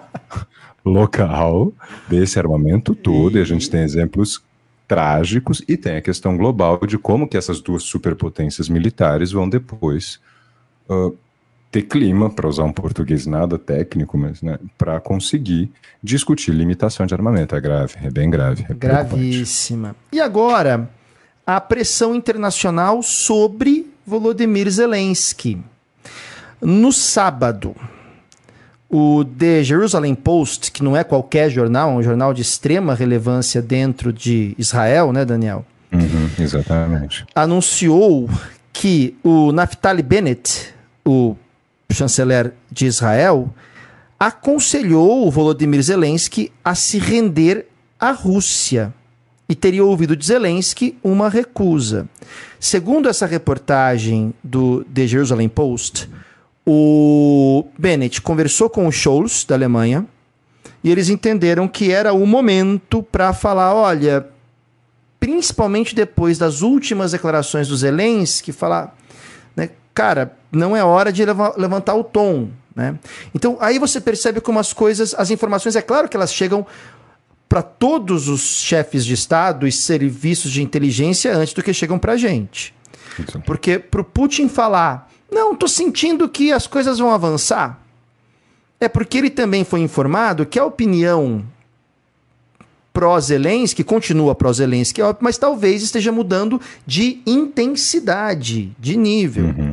[0.83, 1.73] local
[2.07, 4.41] desse armamento todo, e a gente tem exemplos
[4.87, 10.19] trágicos, e tem a questão global de como que essas duas superpotências militares vão depois
[10.89, 11.15] uh,
[11.71, 15.71] ter clima, para usar um português nada técnico, mas né, para conseguir
[16.03, 17.55] discutir limitação de armamento.
[17.55, 18.65] É grave, é bem grave.
[18.69, 19.95] É Gravíssima.
[20.11, 20.89] E agora,
[21.47, 25.63] a pressão internacional sobre Volodymyr Zelensky.
[26.61, 27.73] No sábado,
[28.93, 33.61] O The Jerusalem Post, que não é qualquer jornal, é um jornal de extrema relevância
[33.61, 35.65] dentro de Israel, né, Daniel?
[35.93, 37.25] Uhum, exatamente.
[37.33, 38.29] Anunciou
[38.73, 40.73] que o Naftali Bennett,
[41.05, 41.37] o
[41.89, 43.53] chanceler de Israel,
[44.19, 48.93] aconselhou o Volodymyr Zelensky a se render à Rússia
[49.47, 52.09] e teria ouvido de Zelensky uma recusa.
[52.59, 56.09] Segundo essa reportagem do The Jerusalem Post,
[56.65, 60.05] o Bennett conversou com o Scholz, da Alemanha,
[60.83, 64.27] e eles entenderam que era o momento para falar: olha,
[65.19, 68.95] principalmente depois das últimas declarações do Zelensky, falar,
[69.55, 71.23] né, cara, não é hora de
[71.57, 72.49] levantar o tom.
[72.75, 72.97] Né?
[73.35, 76.65] Então aí você percebe como as coisas, as informações, é claro que elas chegam
[77.49, 82.13] para todos os chefes de Estado e serviços de inteligência antes do que chegam para
[82.13, 82.73] a gente.
[83.45, 87.79] Porque para o Putin falar, não, estou sentindo que as coisas vão avançar,
[88.79, 91.45] é porque ele também foi informado que a opinião
[92.91, 99.45] pró-Zelensky continua pró-Zelensky, mas talvez esteja mudando de intensidade, de nível.
[99.45, 99.71] Uhum.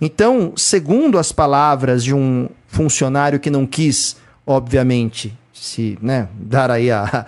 [0.00, 4.16] Então, segundo as palavras de um funcionário que não quis,
[4.46, 7.26] obviamente, se né, dar aí a,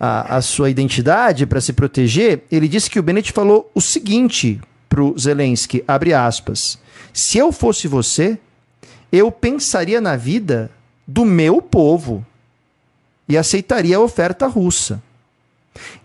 [0.00, 4.60] a, a sua identidade para se proteger, ele disse que o Bennett falou o seguinte
[4.92, 6.78] para o Zelensky, abre aspas,
[7.14, 8.38] se eu fosse você,
[9.10, 10.70] eu pensaria na vida
[11.08, 12.22] do meu povo
[13.26, 15.02] e aceitaria a oferta russa.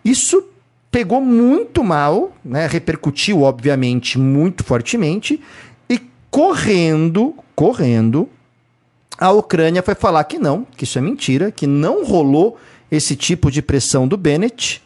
[0.05, 0.41] Isso
[0.89, 5.41] pegou muito mal, né, repercutiu, obviamente, muito fortemente,
[5.89, 5.99] e
[6.31, 8.29] correndo, correndo,
[9.17, 12.57] a Ucrânia foi falar que não, que isso é mentira, que não rolou
[12.89, 14.81] esse tipo de pressão do Bennett,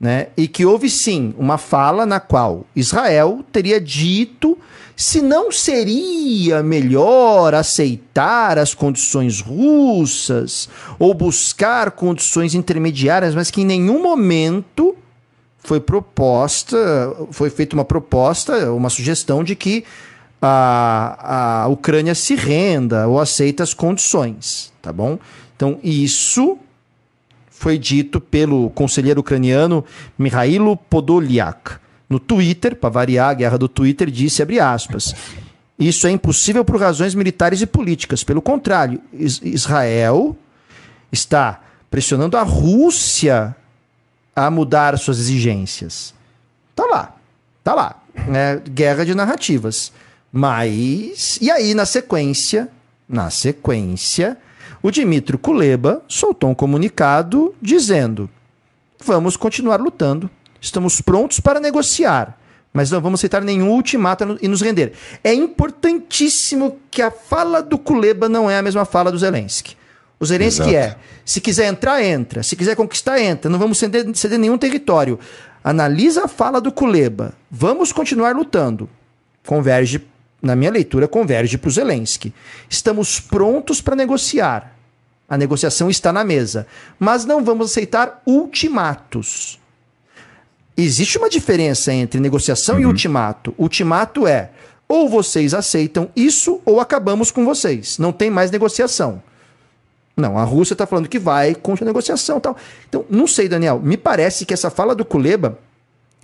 [0.00, 0.28] né?
[0.36, 4.56] E que houve sim uma fala na qual Israel teria dito
[4.94, 10.68] se não seria melhor aceitar as condições russas
[10.98, 14.96] ou buscar condições intermediárias, mas que em nenhum momento
[15.58, 16.76] foi proposta,
[17.30, 19.84] foi feita uma proposta, uma sugestão de que
[20.40, 25.18] a, a Ucrânia se renda ou aceita as condições, tá bom?
[25.56, 26.58] Então, isso
[27.58, 29.84] foi dito pelo conselheiro ucraniano
[30.16, 31.78] Mikhailo Podolyak.
[32.08, 35.14] No Twitter, para variar a guerra do Twitter, disse, abre aspas,
[35.78, 38.22] isso é impossível por razões militares e políticas.
[38.22, 40.36] Pelo contrário, Israel
[41.10, 41.60] está
[41.90, 43.54] pressionando a Rússia
[44.34, 46.14] a mudar suas exigências.
[46.76, 47.16] Tá lá,
[47.64, 48.02] tá lá.
[48.32, 49.92] É guerra de narrativas.
[50.32, 51.38] Mas.
[51.42, 52.68] E aí, na sequência,
[53.08, 54.38] na sequência,
[54.82, 58.28] o Dmitry Kuleba soltou um comunicado dizendo:
[59.04, 60.30] vamos continuar lutando,
[60.60, 62.38] estamos prontos para negociar,
[62.72, 64.92] mas não vamos aceitar nenhum ultimato e nos render.
[65.22, 69.76] É importantíssimo que a fala do Kuleba não é a mesma fala do Zelensky.
[70.20, 70.76] O Zelensky Exato.
[70.76, 75.18] é: se quiser entrar, entra, se quiser conquistar, entra, não vamos ceder, ceder nenhum território.
[75.62, 78.88] Analisa a fala do Kuleba, vamos continuar lutando.
[79.46, 80.00] Converge
[80.40, 82.32] na minha leitura, converge para o Zelensky.
[82.68, 84.74] Estamos prontos para negociar.
[85.28, 86.66] A negociação está na mesa.
[86.98, 89.58] Mas não vamos aceitar ultimatos.
[90.76, 92.82] Existe uma diferença entre negociação uhum.
[92.82, 93.54] e ultimato.
[93.58, 94.50] Ultimato é
[94.88, 97.98] ou vocês aceitam isso ou acabamos com vocês.
[97.98, 99.22] Não tem mais negociação.
[100.16, 102.56] Não, a Rússia está falando que vai contra a negociação tal.
[102.88, 103.80] Então, não sei, Daniel.
[103.80, 105.58] Me parece que essa fala do Kuleba,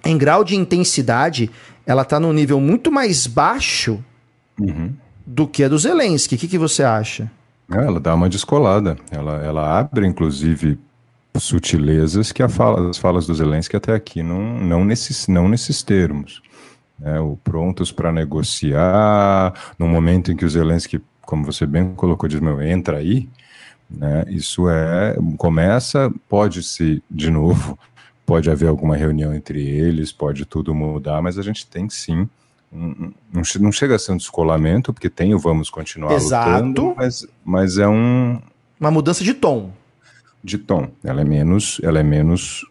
[0.05, 1.51] em grau de intensidade,
[1.87, 4.03] ela está num nível muito mais baixo
[4.59, 4.93] uhum.
[5.27, 6.35] do que a do Zelensky.
[6.35, 7.31] O que, que você acha?
[7.71, 8.97] É, ela dá uma descolada.
[9.11, 10.79] Ela, ela abre, inclusive,
[11.37, 16.43] sutilezas que fala, as falas do Zelensky até aqui não, não, nesses, não nesses termos.
[17.03, 22.29] É, o prontos para negociar, no momento em que o Zelensky, como você bem colocou,
[22.29, 23.29] diz, meu, entra aí,
[23.91, 27.77] né, isso é, começa, pode se, de novo,
[28.27, 32.29] pode haver alguma reunião entre eles, pode tudo mudar, mas a gente tem sim.
[32.73, 36.51] Um, um, não chega a ser um descolamento, porque tem o vamos continuar Exato.
[36.51, 38.41] lutando, mas, mas é um.
[38.81, 39.73] Uma mudança de tom.
[40.43, 40.91] De tom.
[41.03, 42.67] Ela é menos, ela é menos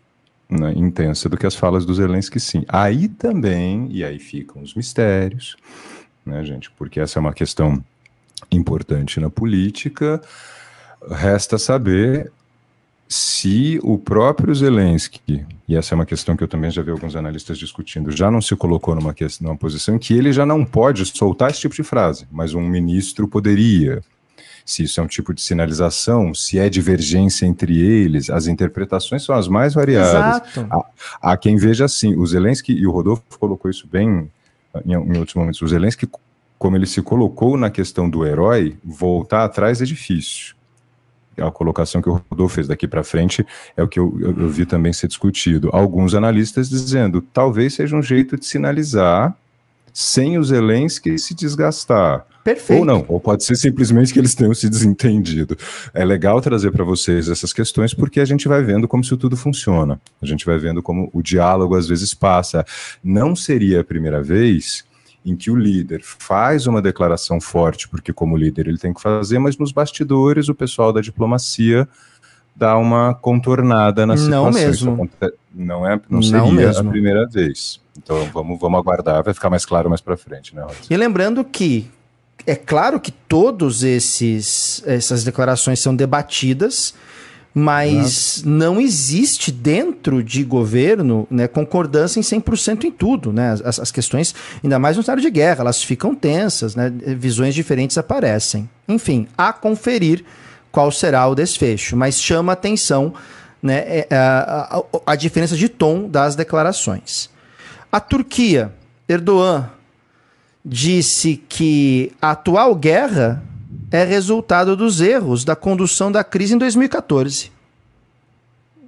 [0.50, 2.66] né, intensa do que as falas do Zelensky, sim.
[2.68, 5.56] Aí também, e aí ficam os mistérios,
[6.26, 6.70] né, gente?
[6.72, 7.84] Porque essa é uma questão
[8.52, 10.22] importante na política.
[11.10, 12.32] Resta saber
[13.14, 17.16] se o próprio Zelensky, e essa é uma questão que eu também já vi alguns
[17.16, 21.06] analistas discutindo, já não se colocou numa, questão, numa posição que ele já não pode
[21.06, 24.02] soltar esse tipo de frase, mas um ministro poderia.
[24.66, 29.36] Se isso é um tipo de sinalização, se é divergência entre eles, as interpretações são
[29.36, 30.42] as mais variadas.
[30.56, 30.68] Exato.
[30.72, 34.32] Há, há quem veja assim, o Zelensky, e o Rodolfo colocou isso bem
[34.86, 36.08] em, em outros momentos, o Zelensky
[36.58, 40.56] como ele se colocou na questão do herói, voltar atrás é difícil.
[41.38, 43.46] A colocação que o Rodolfo fez daqui para frente
[43.76, 45.70] é o que eu, eu, eu vi também ser discutido.
[45.72, 49.36] Alguns analistas dizendo talvez seja um jeito de sinalizar
[49.94, 52.26] sem os Zelensky se desgastar.
[52.44, 52.80] Perfeito.
[52.80, 55.56] Ou não, ou pode ser simplesmente que eles tenham se desentendido.
[55.94, 59.38] É legal trazer para vocês essas questões porque a gente vai vendo como isso tudo
[59.38, 60.02] funciona.
[60.22, 62.66] A gente vai vendo como o diálogo às vezes passa.
[63.02, 64.84] Não seria a primeira vez
[65.26, 69.40] em que o líder faz uma declaração forte, porque como líder ele tem que fazer,
[69.40, 71.88] mas nos bastidores o pessoal da diplomacia
[72.56, 74.44] dá uma contornada na situação.
[74.44, 75.10] Não mesmo.
[75.54, 77.82] Não, é, não seria não a primeira vez.
[77.98, 80.76] Então vamos, vamos aguardar, vai ficar mais claro mais para frente, né, Rosa?
[80.90, 81.90] E lembrando que
[82.46, 86.94] é claro que todos esses essas declarações são debatidas,
[87.54, 93.32] mas não existe dentro de governo né, concordância em 100% em tudo.
[93.32, 93.52] Né?
[93.64, 96.90] As, as, questões, ainda mais no cenário de guerra, elas ficam tensas, né?
[96.90, 98.68] visões diferentes aparecem.
[98.88, 100.26] Enfim, a conferir
[100.72, 103.14] qual será o desfecho, mas chama atenção
[103.62, 107.30] né, é, a, a, a diferença de tom das declarações.
[107.92, 108.74] A Turquia,
[109.08, 109.70] Erdogan,
[110.66, 113.44] disse que a atual guerra
[113.94, 117.52] é resultado dos erros da condução da crise em 2014.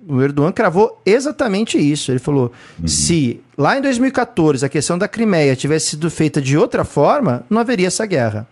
[0.07, 2.11] O Erdogan cravou exatamente isso.
[2.11, 2.87] Ele falou: uhum.
[2.87, 7.61] se lá em 2014 a questão da Crimeia tivesse sido feita de outra forma, não
[7.61, 8.47] haveria essa guerra.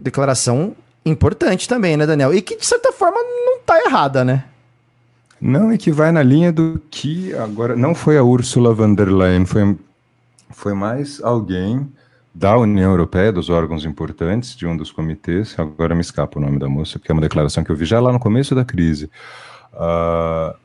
[0.00, 0.74] Declaração
[1.06, 2.34] importante também, né, Daniel?
[2.34, 4.44] E que, de certa forma, não está errada, né?
[5.40, 7.76] Não, e que vai na linha do que agora.
[7.76, 9.76] Não foi a Ursula von der Leyen, foi,
[10.50, 11.88] foi mais alguém
[12.38, 15.56] da União Europeia, dos órgãos importantes de um dos comitês.
[15.58, 17.98] Agora me escapa o nome da moça, porque é uma declaração que eu vi já
[17.98, 19.10] lá no começo da crise.
[19.74, 20.56] Uh,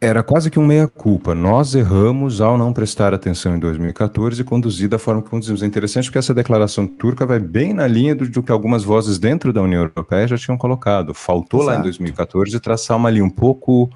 [0.00, 1.36] era quase que um meia-culpa.
[1.36, 5.62] Nós erramos ao não prestar atenção em 2014 e conduzir da forma que conduzimos.
[5.62, 9.20] É interessante porque essa declaração turca vai bem na linha do, do que algumas vozes
[9.20, 11.14] dentro da União Europeia já tinham colocado.
[11.14, 11.74] Faltou Exato.
[11.76, 13.88] lá em 2014 traçar uma linha um pouco,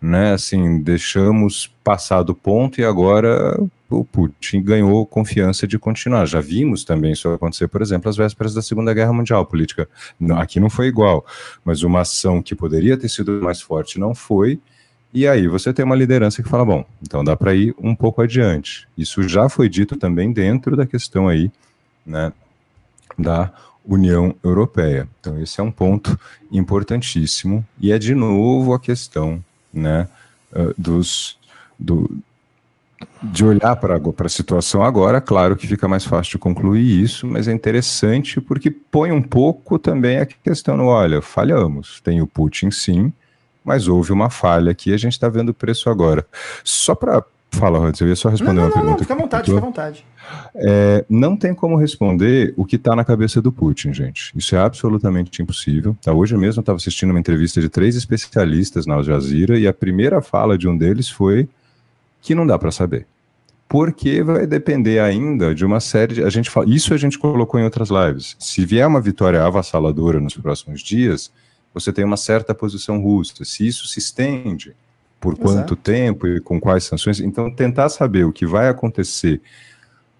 [0.00, 3.58] né, assim, deixamos passar do ponto e agora
[3.88, 6.26] o Putin ganhou confiança de continuar.
[6.26, 9.44] Já vimos também isso acontecer, por exemplo, às vésperas da Segunda Guerra Mundial.
[9.44, 9.88] Política
[10.36, 11.24] aqui não foi igual,
[11.64, 14.60] mas uma ação que poderia ter sido mais forte não foi
[15.12, 18.22] e aí você tem uma liderança que fala, bom, então dá para ir um pouco
[18.22, 18.86] adiante.
[18.96, 21.50] Isso já foi dito também dentro da questão aí,
[22.06, 22.32] né,
[23.18, 23.52] da
[23.84, 25.08] União Europeia.
[25.18, 26.18] Então esse é um ponto
[26.50, 30.08] importantíssimo e é de novo a questão, né,
[30.76, 31.38] dos
[31.78, 32.10] do,
[33.22, 37.48] de olhar para a situação agora, claro que fica mais fácil de concluir isso, mas
[37.48, 42.70] é interessante porque põe um pouco também a questão no, olha, falhamos, tem o Putin
[42.70, 43.12] sim,
[43.64, 46.26] mas houve uma falha aqui, a gente está vendo o preço agora.
[46.64, 48.92] Só para Fala, Rodrigo, eu ia só responder não, não, uma pergunta.
[48.92, 50.06] Não, fica à vontade, fica à vontade.
[50.54, 54.32] É, não tem como responder o que está na cabeça do Putin, gente.
[54.36, 55.96] Isso é absolutamente impossível.
[56.00, 59.66] Tá, hoje mesmo eu estava assistindo uma entrevista de três especialistas na Al Jazeera e
[59.66, 61.48] a primeira fala de um deles foi
[62.22, 63.06] que não dá para saber.
[63.68, 66.24] Porque vai depender ainda de uma série de.
[66.24, 68.36] A gente fala, isso a gente colocou em outras lives.
[68.38, 71.30] Se vier uma vitória avassaladora nos próximos dias,
[71.72, 73.44] você tem uma certa posição russa.
[73.44, 74.74] Se isso se estende,
[75.20, 75.42] por Exato.
[75.44, 77.20] quanto tempo e com quais sanções.
[77.20, 79.40] Então, tentar saber o que vai acontecer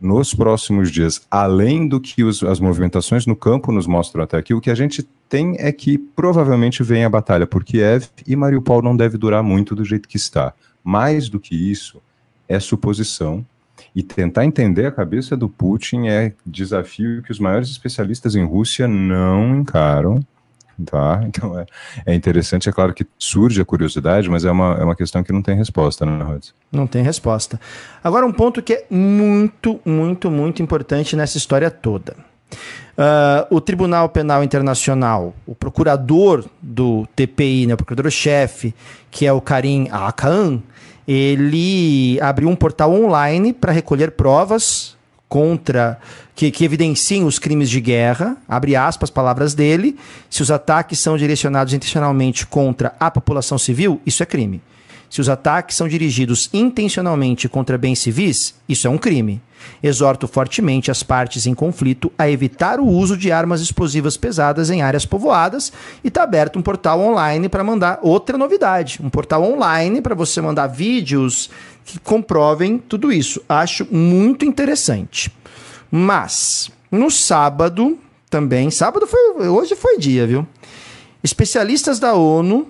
[0.01, 4.55] nos próximos dias, além do que os, as movimentações no campo nos mostram até aqui,
[4.55, 8.83] o que a gente tem é que provavelmente vem a batalha por Kiev e Mariupol
[8.83, 10.55] não deve durar muito do jeito que está.
[10.83, 12.01] Mais do que isso,
[12.49, 13.45] é suposição.
[13.95, 18.87] E tentar entender a cabeça do Putin é desafio que os maiores especialistas em Rússia
[18.89, 20.21] não encaram
[20.85, 21.21] tá?
[21.31, 21.67] Então é,
[22.07, 25.33] é interessante, é claro que surge a curiosidade, mas é uma, é uma questão que
[25.33, 26.53] não tem resposta, né, Rhodes?
[26.73, 27.61] Não tem resposta.
[28.03, 32.17] Agora, um ponto que é muito, muito, muito importante nessa história toda.
[32.99, 38.75] Uh, o Tribunal Penal Internacional, o procurador do TPI, né, o procurador-chefe,
[39.11, 40.61] que é o Karim Akan,
[41.07, 44.97] ele abriu um portal online para recolher provas
[45.31, 46.01] contra
[46.35, 49.97] que, que evidenciem os crimes de guerra, abre aspas, palavras dele,
[50.29, 54.61] se os ataques são direcionados intencionalmente contra a população civil, isso é crime.
[55.09, 59.41] Se os ataques são dirigidos intencionalmente contra bens civis, isso é um crime.
[59.83, 64.83] Exorto fortemente as partes em conflito a evitar o uso de armas explosivas pesadas em
[64.83, 70.01] áreas povoadas e está aberto um portal online para mandar outra novidade, um portal online
[70.01, 71.51] para você mandar vídeos
[71.85, 73.43] que comprovem tudo isso.
[73.49, 75.33] Acho muito interessante.
[75.91, 77.99] Mas no sábado
[78.29, 80.47] também, sábado foi hoje foi dia, viu?
[81.23, 82.69] Especialistas da ONU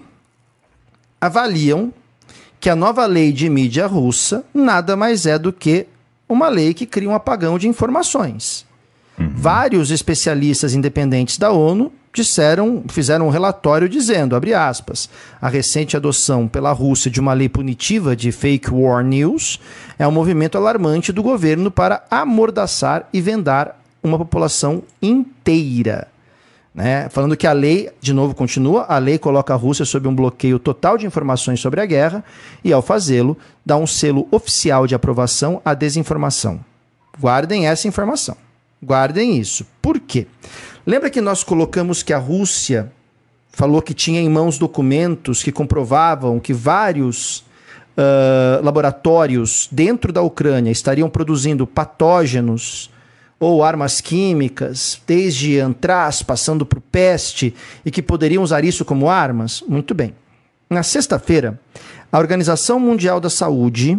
[1.21, 1.93] avaliam
[2.59, 5.87] que a nova lei de mídia russa nada mais é do que
[6.29, 8.67] uma lei que cria um apagão de informações.
[9.19, 9.33] Uhum.
[9.35, 15.09] Vários especialistas independentes da ONU disseram, fizeram um relatório dizendo, abre aspas,
[15.41, 19.61] a recente adoção pela Rússia de uma lei punitiva de fake war news
[19.99, 26.09] é um movimento alarmante do governo para amordaçar e vendar uma população inteira.
[26.75, 27.09] Né?
[27.09, 30.59] Falando que a lei, de novo, continua, a lei coloca a Rússia sob um bloqueio
[30.59, 32.25] total de informações sobre a guerra
[32.65, 36.61] e, ao fazê-lo, dá um selo oficial de aprovação à desinformação.
[37.19, 38.37] Guardem essa informação.
[38.83, 39.67] Guardem isso.
[39.83, 40.27] Por quê?
[40.87, 42.91] Lembra que nós colocamos que a Rússia
[43.53, 47.45] falou que tinha em mãos documentos que comprovavam que vários
[47.97, 52.91] uh, laboratórios dentro da Ucrânia estariam produzindo patógenos
[53.39, 57.55] ou armas químicas, desde antraz, passando por peste,
[57.85, 59.65] e que poderiam usar isso como armas?
[59.67, 60.15] Muito bem.
[60.69, 61.59] Na sexta-feira,
[62.13, 63.99] a Organização Mundial da Saúde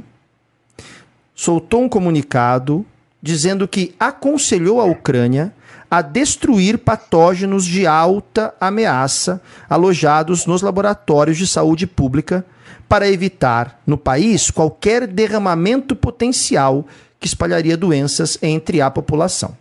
[1.34, 2.86] soltou um comunicado
[3.22, 5.54] dizendo que aconselhou a Ucrânia
[5.92, 12.46] a destruir patógenos de alta ameaça alojados nos laboratórios de saúde pública
[12.88, 16.88] para evitar no país qualquer derramamento potencial
[17.20, 19.56] que espalharia doenças entre a população.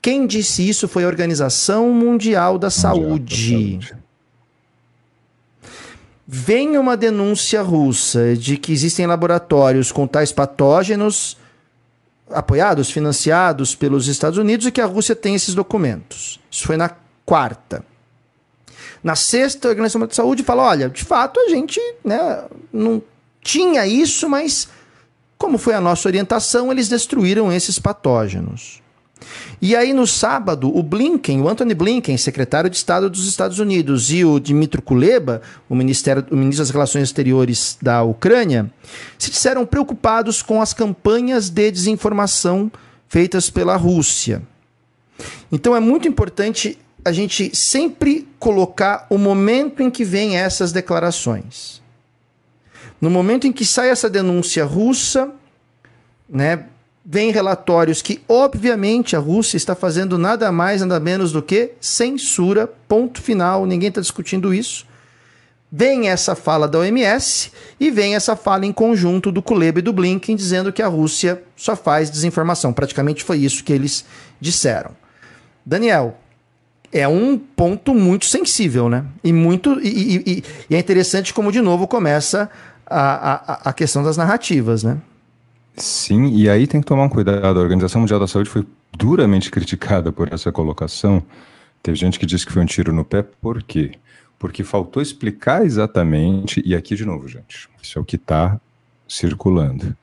[0.00, 3.78] Quem disse isso foi a Organização Mundial da Saúde.
[6.26, 11.36] Vem uma denúncia russa de que existem laboratórios com tais patógenos
[12.30, 16.40] apoiados, financiados pelos Estados Unidos e que a Rússia tem esses documentos.
[16.50, 16.90] Isso foi na
[17.24, 17.84] quarta.
[19.02, 23.02] Na sexta, a Organização Mundial da Saúde fala: olha, de fato a gente né, não
[23.40, 24.68] tinha isso, mas
[25.36, 28.82] como foi a nossa orientação, eles destruíram esses patógenos.
[29.60, 34.10] E aí, no sábado, o Blinken, o Anthony Blinken, secretário de Estado dos Estados Unidos,
[34.10, 38.70] e o Dmitry Kuleba, o, ministério, o ministro das Relações Exteriores da Ucrânia,
[39.18, 42.70] se disseram preocupados com as campanhas de desinformação
[43.08, 44.42] feitas pela Rússia.
[45.50, 51.82] Então, é muito importante a gente sempre colocar o momento em que vêm essas declarações.
[53.00, 55.32] No momento em que sai essa denúncia russa,
[56.28, 56.66] né,
[57.10, 62.70] vem relatórios que, obviamente, a Rússia está fazendo nada mais, nada menos do que censura,
[62.86, 64.86] ponto final, ninguém está discutindo isso.
[65.72, 69.92] Vem essa fala da OMS e vem essa fala em conjunto do Kuleba e do
[69.92, 72.74] Blinken dizendo que a Rússia só faz desinformação.
[72.74, 74.04] Praticamente foi isso que eles
[74.38, 74.90] disseram.
[75.64, 76.18] Daniel,
[76.92, 79.04] é um ponto muito sensível, né?
[79.24, 82.50] E muito e, e, e é interessante como de novo começa
[82.86, 84.98] a, a, a questão das narrativas, né?
[85.78, 87.58] Sim, e aí tem que tomar um cuidado.
[87.58, 91.22] A Organização Mundial da Saúde foi duramente criticada por essa colocação.
[91.82, 93.92] Teve gente que disse que foi um tiro no pé, por quê?
[94.38, 98.60] Porque faltou explicar exatamente, e aqui de novo, gente, isso é o que está
[99.08, 99.96] circulando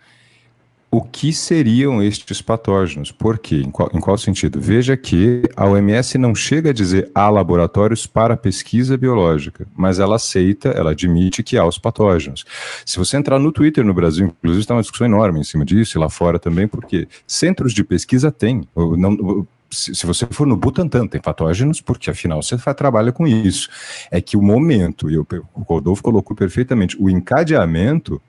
[0.91, 3.11] o que seriam estes patógenos.
[3.11, 3.57] Por quê?
[3.57, 4.61] Em qual, em qual, sentido?
[4.61, 10.15] Veja que a OMS não chega a dizer há laboratórios para pesquisa biológica, mas ela
[10.15, 12.45] aceita, ela admite que há os patógenos.
[12.85, 15.97] Se você entrar no Twitter no Brasil, inclusive está uma discussão enorme em cima disso,
[15.97, 18.67] e lá fora também, porque centros de pesquisa têm.
[18.75, 23.69] Não, se você for no Butantan, tem patógenos, porque afinal você trabalha com isso.
[24.09, 25.27] É que o momento, e o
[25.67, 28.21] Rodolfo colocou perfeitamente, o encadeamento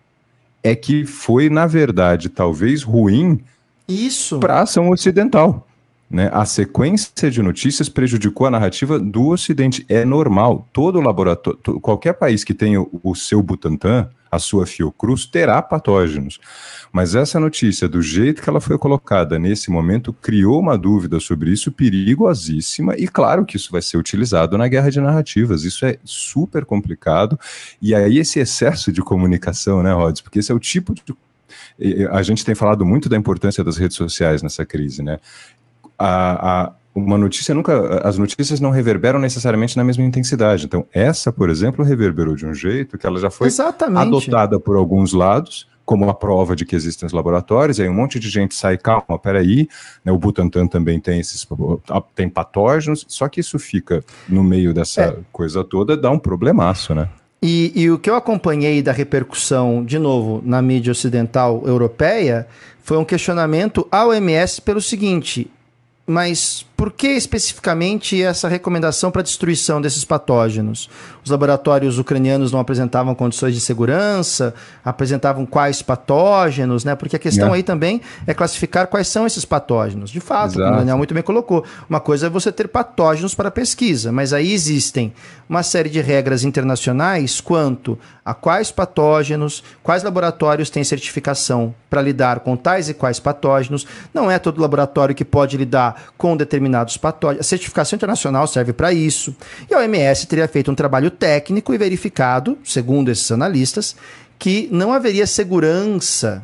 [0.63, 3.41] é que foi, na verdade, talvez ruim
[4.41, 5.67] para a ação ocidental.
[6.09, 6.31] Né?
[6.33, 9.85] A sequência de notícias prejudicou a narrativa do Ocidente.
[9.89, 10.69] É normal.
[10.73, 16.39] Todo laboratório, qualquer país que tenha o seu Butantan, a sua Fiocruz, terá patógenos.
[16.93, 21.51] Mas essa notícia, do jeito que ela foi colocada nesse momento, criou uma dúvida sobre
[21.51, 25.65] isso perigosíssima, e claro que isso vai ser utilizado na guerra de narrativas.
[25.65, 27.39] Isso é super complicado.
[27.81, 30.21] E aí, esse excesso de comunicação, né, Rods?
[30.21, 31.03] Porque esse é o tipo de.
[32.11, 35.19] A gente tem falado muito da importância das redes sociais nessa crise, né?
[35.99, 38.01] A, a, uma notícia nunca.
[38.07, 40.65] As notícias não reverberam necessariamente na mesma intensidade.
[40.65, 44.07] Então, essa, por exemplo, reverberou de um jeito que ela já foi Exatamente.
[44.07, 48.19] adotada por alguns lados como a prova de que existem os laboratórios, aí um monte
[48.19, 49.69] de gente sai, calma, peraí,
[50.05, 51.47] né, o Butantan também tem esses
[52.13, 55.17] tem patógenos, só que isso fica no meio dessa é.
[55.31, 57.09] coisa toda, dá um problemaço, né?
[57.41, 62.49] E, e, o que eu acompanhei da repercussão, de novo, na mídia ocidental europeia,
[62.83, 65.49] foi um questionamento à OMS pelo seguinte:
[66.07, 70.91] mas por que especificamente essa recomendação para destruição desses patógenos?
[71.25, 74.55] Os laboratórios ucranianos não apresentavam condições de segurança,
[74.85, 76.95] apresentavam quais patógenos, né?
[76.95, 77.57] Porque a questão é.
[77.57, 80.11] aí também é classificar quais são esses patógenos.
[80.11, 80.75] De fato, Exato.
[80.75, 81.65] o Daniel muito bem colocou.
[81.89, 85.15] Uma coisa é você ter patógenos para pesquisa, mas aí existem
[85.49, 92.41] uma série de regras internacionais quanto a quais patógenos, quais laboratórios têm certificação para lidar
[92.41, 93.87] com tais e quais patógenos.
[94.13, 96.66] Não é todo laboratório que pode lidar com determinados
[96.97, 97.47] patógenos.
[97.47, 99.35] A certificação internacional serve para isso.
[99.71, 103.97] E a OMS teria feito um trabalho técnico e verificado, segundo esses analistas,
[104.39, 106.43] que não haveria segurança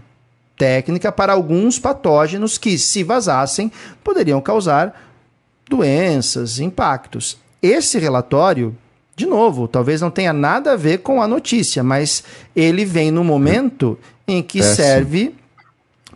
[0.57, 3.71] técnica para alguns patógenos que, se vazassem,
[4.05, 5.11] poderiam causar
[5.69, 7.39] doenças, impactos.
[7.63, 8.77] Esse relatório
[9.15, 12.25] de novo, talvez não tenha nada a ver com a notícia, mas
[12.57, 15.35] ele vem no momento em que serve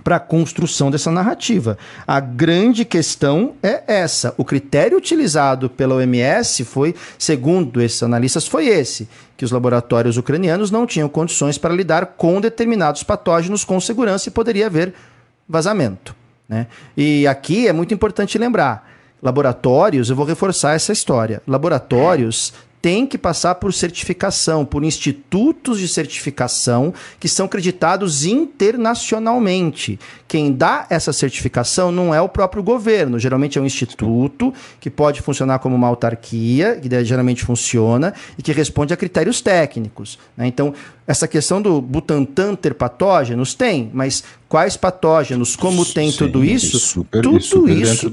[0.07, 1.77] para a construção dessa narrativa.
[2.07, 4.33] A grande questão é essa.
[4.37, 10.71] O critério utilizado pela OMS foi, segundo esses analistas, foi esse: que os laboratórios ucranianos
[10.71, 14.95] não tinham condições para lidar com determinados patógenos com segurança e poderia haver
[15.49, 16.15] vazamento.
[16.49, 16.69] Né?
[16.97, 18.89] E aqui é muito importante lembrar.
[19.21, 21.43] Laboratórios, eu vou reforçar essa história.
[21.49, 29.99] Laboratórios tem que passar por certificação, por institutos de certificação que são creditados internacionalmente.
[30.29, 35.23] Quem dá essa certificação não é o próprio governo, geralmente é um instituto que pode
[35.23, 40.19] funcionar como uma autarquia, que geralmente funciona e que responde a critérios técnicos.
[40.37, 40.47] Né?
[40.47, 40.75] Então,
[41.07, 46.79] essa questão do Butantan ter patógenos tem, mas quais patógenos, como tem Sim, tudo isso,
[46.79, 48.11] super, tudo super isso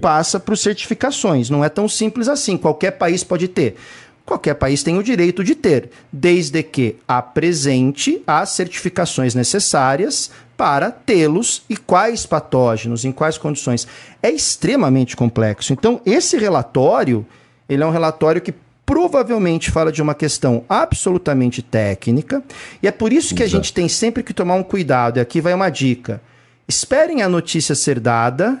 [0.00, 1.50] passa por certificações.
[1.50, 2.56] Não é tão simples assim.
[2.56, 3.76] Qualquer país pode ter.
[4.24, 11.62] Qualquer país tem o direito de ter, desde que apresente as certificações necessárias para tê-los
[11.68, 13.86] e quais patógenos, em quais condições.
[14.22, 15.74] É extremamente complexo.
[15.74, 17.26] Então, esse relatório,
[17.68, 18.54] ele é um relatório que
[18.86, 22.42] provavelmente fala de uma questão absolutamente técnica,
[22.82, 23.56] e é por isso que Exato.
[23.56, 25.18] a gente tem sempre que tomar um cuidado.
[25.18, 26.20] E aqui vai uma dica.
[26.68, 28.58] Esperem a notícia ser dada,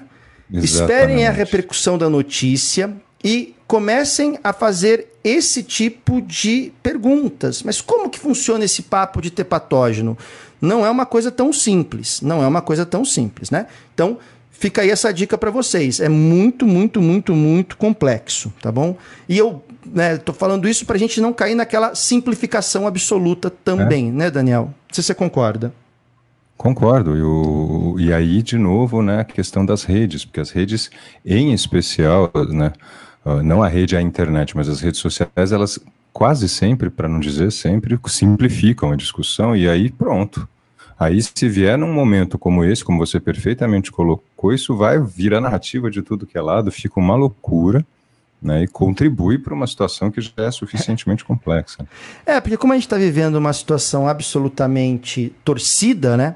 [0.50, 0.64] Exatamente.
[0.64, 7.62] esperem a repercussão da notícia e comecem a fazer esse tipo de perguntas.
[7.62, 10.18] Mas como que funciona esse papo de ter patógeno?
[10.60, 12.20] Não é uma coisa tão simples.
[12.20, 13.66] Não é uma coisa tão simples, né?
[13.94, 14.18] Então,
[14.50, 16.00] fica aí essa dica para vocês.
[16.00, 18.96] É muito, muito, muito, muito complexo, tá bom?
[19.28, 24.08] E eu né, tô falando isso para a gente não cair naquela simplificação absoluta também,
[24.08, 24.12] é.
[24.12, 24.72] né, Daniel?
[24.90, 25.72] Se você concorda.
[26.56, 27.16] Concordo.
[27.16, 30.90] E, o, e aí, de novo, né, a questão das redes, porque as redes,
[31.24, 32.72] em especial, né,
[33.24, 35.78] ah, não a rede, a internet, mas as redes sociais, elas
[36.12, 40.48] quase sempre, para não dizer sempre, simplificam a discussão e aí pronto.
[40.96, 45.90] Aí, se vier num momento como esse, como você perfeitamente colocou, isso vai virar narrativa
[45.90, 47.84] de tudo que é lado, fica uma loucura.
[48.44, 51.86] Né, e contribui para uma situação que já é suficientemente complexa.
[52.26, 56.34] É, porque como a gente está vivendo uma situação absolutamente torcida, né?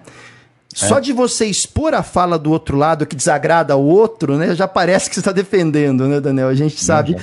[0.75, 1.01] Só é.
[1.03, 4.55] de você expor a fala do outro lado que desagrada ao outro, né?
[4.55, 6.49] Já parece que você está defendendo, né, Daniel?
[6.49, 7.15] A gente sabe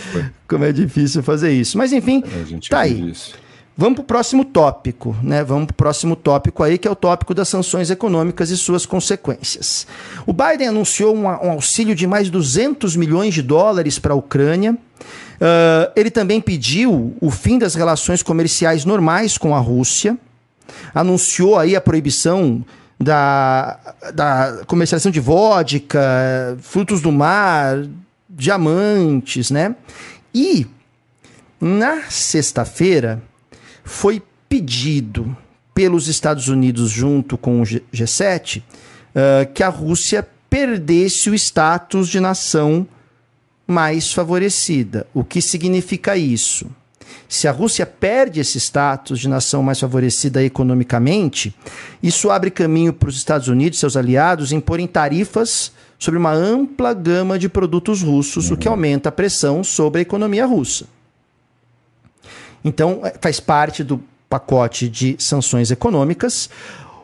[0.48, 1.78] como é difícil fazer isso.
[1.80, 2.24] Mas enfim,
[2.70, 3.10] tá aí.
[3.10, 3.36] Isso.
[3.78, 5.44] Vamos para o próximo tópico, né?
[5.44, 8.86] Vamos para o próximo tópico aí, que é o tópico das sanções econômicas e suas
[8.86, 9.86] consequências.
[10.26, 14.74] O Biden anunciou um, um auxílio de mais 200 milhões de dólares para a Ucrânia.
[14.74, 20.18] Uh, ele também pediu o fim das relações comerciais normais com a Rússia.
[20.94, 22.64] Anunciou aí a proibição
[22.98, 23.78] da,
[24.14, 27.86] da comercialização de vodka, frutos do mar,
[28.30, 29.76] diamantes, né?
[30.34, 30.66] E
[31.60, 33.22] na sexta-feira
[33.86, 35.38] foi pedido
[35.74, 38.64] pelos Estados Unidos, junto com o G7, uh,
[39.16, 42.88] ah, que a Rússia perdesse o status de nação
[43.68, 45.06] mais favorecida.
[45.14, 46.68] O que significa isso?
[47.28, 51.54] Se a Rússia perde esse status de nação mais favorecida economicamente,
[52.02, 56.94] isso abre caminho para os Estados Unidos e seus aliados imporem tarifas sobre uma ampla
[56.94, 58.56] gama de produtos russos, uhum.
[58.56, 58.74] o que uhum.
[58.74, 60.86] aumenta a pressão sobre a economia russa.
[62.66, 66.50] Então, é, faz parte do pacote de sanções econômicas.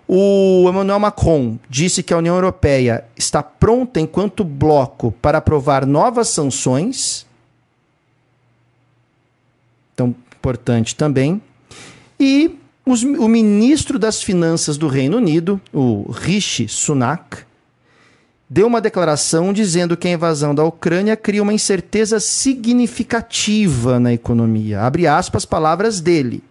[0.08, 6.28] O Emmanuel Macron disse que a União Europeia está pronta, enquanto bloco, para aprovar novas
[6.28, 7.26] sanções
[10.02, 11.42] então importante também.
[12.20, 17.46] E os, o ministro das Finanças do Reino Unido, o Rishi Sunak,
[18.54, 24.82] deu uma declaração dizendo que a invasão da Ucrânia cria uma incerteza significativa na economia.
[24.82, 26.44] Abre aspas, palavras dele.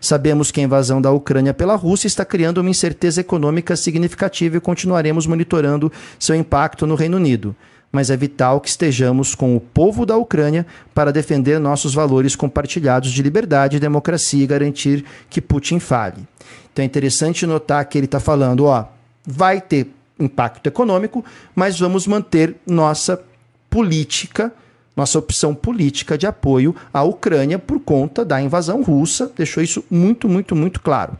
[0.00, 4.60] Sabemos que a invasão da Ucrânia pela Rússia está criando uma incerteza econômica significativa e
[4.60, 7.56] continuaremos monitorando seu impacto no Reino Unido.
[7.90, 13.12] mas é vital que estejamos com o povo da Ucrânia para defender nossos valores compartilhados
[13.12, 16.26] de liberdade, democracia e garantir que Putin fale.
[16.72, 18.86] Então é interessante notar que ele está falando, ó,
[19.26, 19.92] vai ter
[20.24, 21.24] impacto econômico,
[21.54, 23.22] mas vamos manter nossa
[23.68, 24.52] política,
[24.94, 30.28] nossa opção política de apoio à Ucrânia por conta da invasão russa, deixou isso muito,
[30.28, 31.16] muito, muito claro.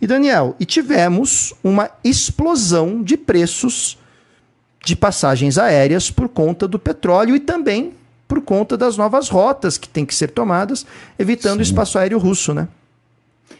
[0.00, 3.98] E Daniel, e tivemos uma explosão de preços
[4.84, 7.94] de passagens aéreas por conta do petróleo e também
[8.28, 10.86] por conta das novas rotas que têm que ser tomadas,
[11.18, 11.60] evitando Sim.
[11.60, 12.68] o espaço aéreo russo, né?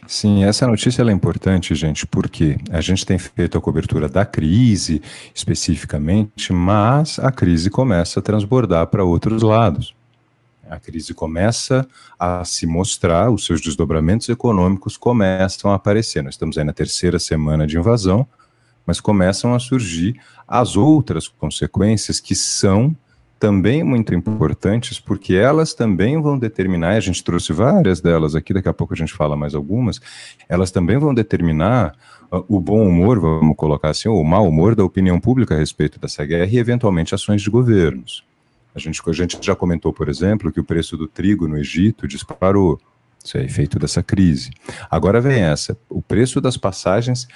[0.07, 5.01] Sim, essa notícia é importante, gente, porque a gente tem feito a cobertura da crise
[5.35, 9.93] especificamente, mas a crise começa a transbordar para outros lados.
[10.69, 11.87] A crise começa
[12.19, 16.21] a se mostrar, os seus desdobramentos econômicos começam a aparecer.
[16.21, 18.27] Nós estamos aí na terceira semana de invasão,
[18.85, 22.95] mas começam a surgir as outras consequências que são
[23.39, 28.67] também muito importantes, porque elas também vão determinar, a gente trouxe várias delas aqui, daqui
[28.67, 29.99] a pouco a gente fala mais algumas,
[30.49, 31.95] elas também vão determinar
[32.31, 35.57] uh, o bom humor, vamos colocar assim, ou o mau humor da opinião pública a
[35.57, 38.23] respeito dessa guerra e, eventualmente, ações de governos.
[38.73, 42.07] A gente, a gente já comentou, por exemplo, que o preço do trigo no Egito
[42.07, 42.79] disparou.
[43.23, 44.51] Isso é efeito dessa crise.
[44.89, 47.27] Agora vem essa: o preço das passagens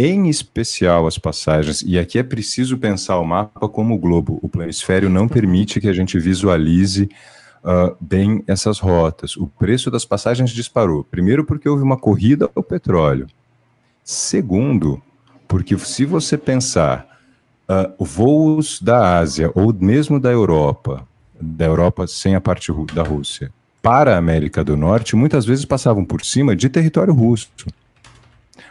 [0.00, 4.38] em especial as passagens, e aqui é preciso pensar o mapa como o globo.
[4.40, 7.10] O planisfério não permite que a gente visualize
[7.62, 9.36] uh, bem essas rotas.
[9.36, 11.04] O preço das passagens disparou.
[11.04, 13.26] Primeiro, porque houve uma corrida ao petróleo.
[14.02, 15.02] Segundo,
[15.46, 17.06] porque se você pensar
[17.68, 21.06] uh, voos da Ásia ou mesmo da Europa,
[21.38, 23.52] da Europa sem a parte da Rússia,
[23.82, 27.50] para a América do Norte, muitas vezes passavam por cima de território russo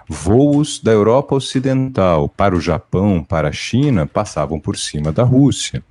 [0.07, 5.84] voos da Europa Ocidental para o Japão, para a China, passavam por cima da Rússia.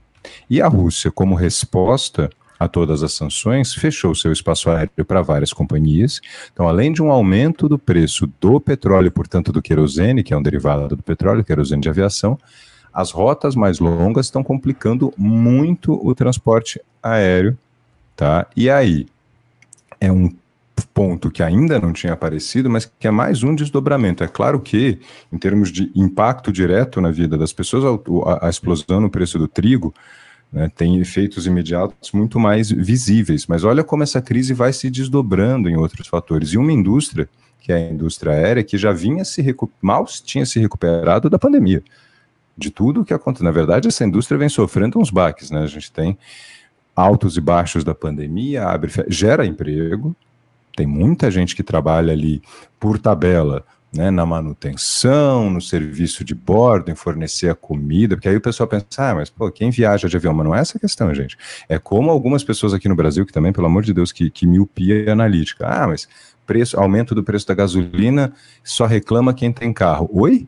[0.48, 5.52] E a Rússia, como resposta a todas as sanções, fechou seu espaço aéreo para várias
[5.52, 6.20] companhias.
[6.52, 10.42] Então, além de um aumento do preço do petróleo, portanto do querosene, que é um
[10.42, 12.38] derivado do petróleo, querosene de aviação,
[12.92, 17.56] as rotas mais longas estão complicando muito o transporte aéreo,
[18.16, 18.46] tá?
[18.56, 19.06] E aí
[20.00, 20.34] é um
[20.86, 24.22] ponto que ainda não tinha aparecido, mas que é mais um desdobramento.
[24.22, 24.98] É claro que,
[25.32, 29.48] em termos de impacto direto na vida das pessoas, a, a explosão no preço do
[29.48, 29.94] trigo
[30.52, 33.46] né, tem efeitos imediatos muito mais visíveis.
[33.46, 36.50] Mas olha como essa crise vai se desdobrando em outros fatores.
[36.50, 37.28] E uma indústria,
[37.60, 39.44] que é a indústria aérea, que já vinha se
[39.80, 41.82] mal tinha se recuperado da pandemia.
[42.56, 43.44] De tudo o que acontece.
[43.44, 45.50] Na verdade, essa indústria vem sofrendo uns baques.
[45.50, 45.62] Né?
[45.62, 46.18] A gente tem
[46.98, 50.16] altos e baixos da pandemia, abre, gera emprego,
[50.78, 52.40] tem muita gente que trabalha ali
[52.78, 58.36] por tabela, né, na manutenção, no serviço de bordo, em fornecer a comida, porque aí
[58.36, 60.32] o pessoal pensa, ah, mas pô, quem viaja de avião?
[60.32, 61.36] Mas não é essa a questão, gente.
[61.68, 64.46] É como algumas pessoas aqui no Brasil, que também, pelo amor de Deus, que, que
[64.46, 65.66] miopia analítica.
[65.66, 66.08] Ah, mas
[66.46, 68.32] preço, aumento do preço da gasolina,
[68.62, 70.08] só reclama quem tem carro.
[70.12, 70.46] Oi?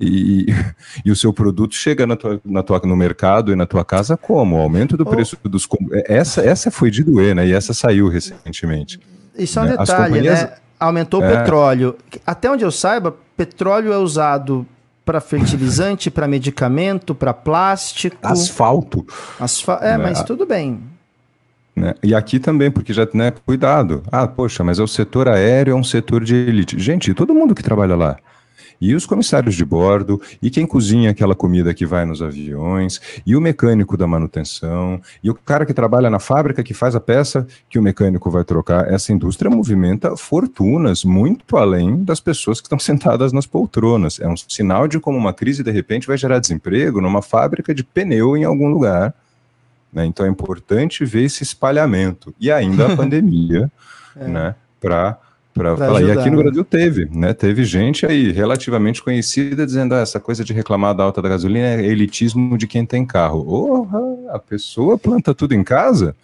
[0.00, 0.46] E,
[1.04, 4.16] e, o seu produto chega na tua, na tua, no mercado e na tua casa
[4.16, 4.56] como?
[4.56, 5.10] O aumento do oh.
[5.10, 5.68] preço dos...
[6.06, 7.46] Essa, essa foi de doer, né?
[7.46, 8.98] E essa saiu recentemente.
[9.38, 9.76] Isso é um né?
[9.76, 10.42] detalhe, companhias...
[10.42, 10.52] né?
[10.78, 11.36] Aumentou o é...
[11.36, 11.96] petróleo.
[12.26, 14.66] Até onde eu saiba, petróleo é usado
[15.04, 18.16] para fertilizante, para medicamento, para plástico.
[18.22, 19.06] Asfalto.
[19.40, 19.78] Asfa...
[19.80, 20.04] É, né?
[20.04, 20.80] mas tudo bem.
[21.74, 21.94] Né?
[22.02, 24.02] E aqui também, porque já, né, cuidado.
[24.12, 26.78] Ah, poxa, mas é o setor aéreo, é um setor de elite.
[26.78, 28.16] Gente, todo mundo que trabalha lá
[28.80, 33.34] e os comissários de bordo, e quem cozinha aquela comida que vai nos aviões, e
[33.34, 37.46] o mecânico da manutenção, e o cara que trabalha na fábrica que faz a peça
[37.68, 38.92] que o mecânico vai trocar.
[38.92, 44.20] Essa indústria movimenta fortunas muito além das pessoas que estão sentadas nas poltronas.
[44.20, 47.82] É um sinal de como uma crise de repente vai gerar desemprego numa fábrica de
[47.82, 49.14] pneu em algum lugar.
[49.92, 50.06] Né?
[50.06, 52.34] Então é importante ver esse espalhamento.
[52.38, 53.70] E ainda a pandemia,
[54.16, 54.28] é.
[54.28, 54.54] né?
[54.80, 55.18] Para
[55.58, 55.98] para falar.
[55.98, 56.42] Ajudar, e aqui no né?
[56.44, 57.34] Brasil teve, né?
[57.34, 61.66] Teve gente aí relativamente conhecida dizendo ah, essa coisa de reclamar da alta da gasolina
[61.66, 63.44] é elitismo de quem tem carro.
[63.44, 66.14] Porra, a pessoa planta tudo em casa?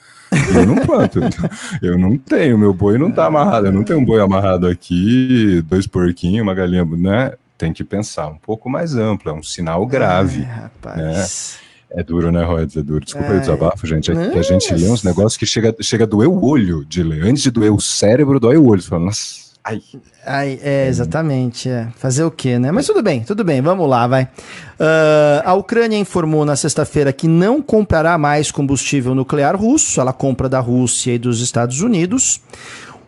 [0.55, 1.21] Eu não planto.
[1.83, 3.67] eu não tenho, meu boi não tá amarrado.
[3.67, 7.33] Eu não tenho um boi amarrado aqui, dois porquinhos, uma galinha, né?
[7.57, 10.43] Tem que pensar um pouco mais amplo, é um sinal grave.
[10.43, 10.97] É, rapaz.
[10.97, 11.65] Né?
[11.97, 12.77] É duro, né, Rods?
[12.77, 13.05] É duro.
[13.05, 13.37] Desculpa é.
[13.37, 14.11] o desabafo, gente.
[14.11, 17.03] É que a gente lê uns negócios que chega, chega a doer o olho de
[17.03, 17.23] ler.
[17.25, 18.83] Antes de doer o cérebro, dói o olho.
[18.83, 19.45] Você fala, nossa.
[19.63, 19.81] Ai.
[20.27, 21.69] Ai, é, exatamente.
[21.69, 21.87] É.
[21.97, 22.73] Fazer o quê, né?
[22.73, 24.25] Mas tudo bem, tudo bem, vamos lá, vai.
[24.25, 30.49] Uh, a Ucrânia informou na sexta-feira que não comprará mais combustível nuclear russo, ela compra
[30.49, 32.41] da Rússia e dos Estados Unidos.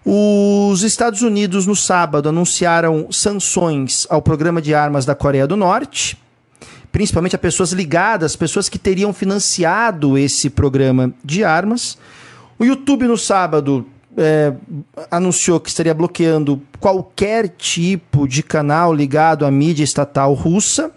[0.04, 6.16] Os Estados Unidos, no sábado, anunciaram sanções ao programa de armas da Coreia do Norte
[6.96, 11.98] principalmente a pessoas ligadas, pessoas que teriam financiado esse programa de armas.
[12.58, 13.86] O YouTube no sábado
[14.16, 14.54] é,
[15.10, 20.90] anunciou que estaria bloqueando qualquer tipo de canal ligado à mídia estatal russa.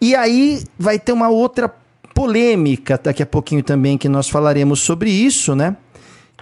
[0.00, 1.72] E aí vai ter uma outra
[2.12, 5.76] polêmica daqui a pouquinho também que nós falaremos sobre isso, né?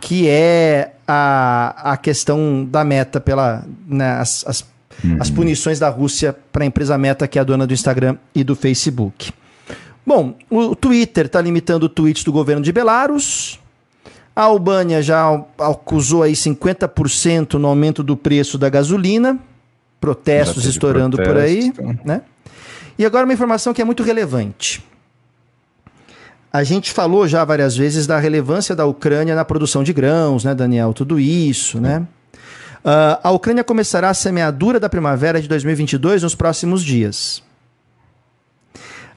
[0.01, 4.65] Que é a, a questão da meta pela né, as, as,
[5.05, 5.17] uhum.
[5.21, 8.45] as punições da Rússia para a empresa Meta, que é a dona do Instagram e
[8.45, 9.33] do Facebook.
[10.07, 13.61] Bom, o Twitter está limitando tweets do governo de Belarus.
[14.35, 19.39] A Albânia já acusou aí 50% no aumento do preço da gasolina.
[20.01, 21.73] Protestos estourando protesto.
[21.75, 22.23] por aí, né?
[22.99, 24.83] E agora uma informação que é muito relevante.
[26.53, 30.55] A gente falou já várias vezes da relevância da Ucrânia na produção de grãos, né,
[30.55, 30.93] Daniel?
[30.93, 32.07] Tudo isso, né?
[32.85, 37.43] Uh, a Ucrânia começará a semeadura da primavera de 2022 nos próximos dias.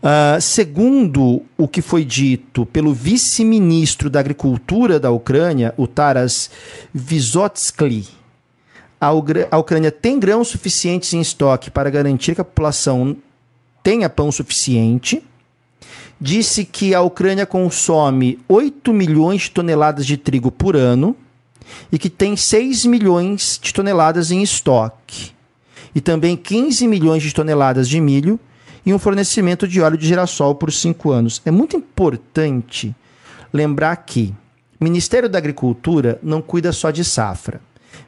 [0.04, 6.52] Uh, segundo o que foi dito pelo vice-ministro da Agricultura da Ucrânia, o Taras
[6.94, 8.10] Vysotsky,
[9.00, 9.08] a,
[9.52, 13.16] a Ucrânia tem grãos suficientes em estoque para garantir que a população
[13.82, 15.24] tenha pão suficiente.
[16.20, 21.16] Disse que a Ucrânia consome 8 milhões de toneladas de trigo por ano
[21.92, 25.32] e que tem 6 milhões de toneladas em estoque.
[25.96, 28.40] E também 15 milhões de toneladas de milho
[28.86, 31.42] e um fornecimento de óleo de girassol por 5 anos.
[31.46, 32.96] É muito importante
[33.52, 34.34] lembrar que
[34.80, 37.62] o Ministério da Agricultura não cuida só de safra.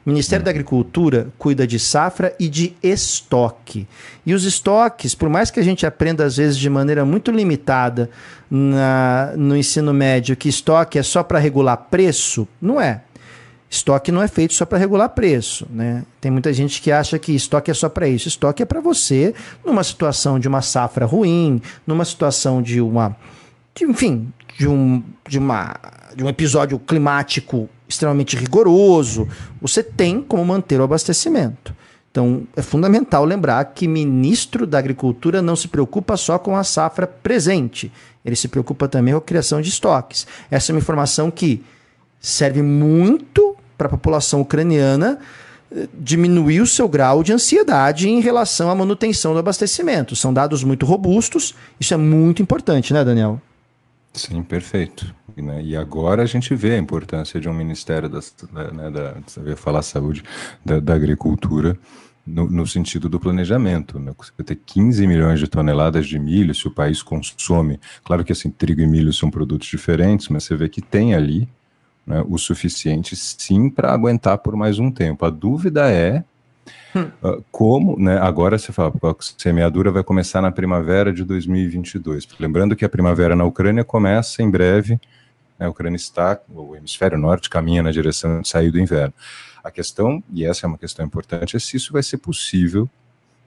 [0.04, 3.86] O Ministério da Agricultura cuida de safra e de estoque.
[4.24, 8.10] E os estoques, por mais que a gente aprenda às vezes de maneira muito limitada
[8.50, 13.02] na, no ensino médio que estoque é só para regular preço, não é.
[13.76, 16.02] Estoque não é feito só para regular preço, né?
[16.20, 18.26] Tem muita gente que acha que estoque é só para isso.
[18.26, 19.34] Estoque é para você
[19.64, 23.14] numa situação de uma safra ruim, numa situação de uma,
[23.74, 25.76] de, enfim, de um, de uma,
[26.14, 29.28] de um episódio climático extremamente rigoroso,
[29.60, 31.74] você tem como manter o abastecimento.
[32.10, 37.06] Então, é fundamental lembrar que ministro da Agricultura não se preocupa só com a safra
[37.06, 37.92] presente,
[38.24, 40.26] ele se preocupa também com a criação de estoques.
[40.50, 41.62] Essa é uma informação que
[42.18, 45.18] serve muito para a população ucraniana
[45.70, 50.14] eh, diminuir o seu grau de ansiedade em relação à manutenção do abastecimento.
[50.14, 53.40] São dados muito robustos, isso é muito importante, né, Daniel?
[54.12, 55.14] Sim, perfeito.
[55.36, 58.20] E, né, e agora a gente vê a importância de um Ministério da,
[58.72, 60.22] né, da, da falar saúde,
[60.64, 61.78] da, da agricultura,
[62.26, 63.98] no, no, sentido do planejamento.
[63.98, 64.12] Né?
[64.16, 68.50] Você ter 15 milhões de toneladas de milho, se o país consome, claro que assim,
[68.50, 71.46] trigo e milho são produtos diferentes, mas você vê que tem ali
[72.06, 75.24] né, o suficiente sim para aguentar por mais um tempo.
[75.24, 76.24] A dúvida é
[76.96, 77.10] Hum.
[77.22, 82.26] Uh, como, né, agora você fala, a semeadura vai começar na primavera de 2022.
[82.40, 84.98] Lembrando que a primavera na Ucrânia começa em breve,
[85.58, 89.12] né, a Ucrânia está, o hemisfério norte caminha na direção de sair do inverno.
[89.62, 92.88] A questão, e essa é uma questão importante, é se isso vai ser possível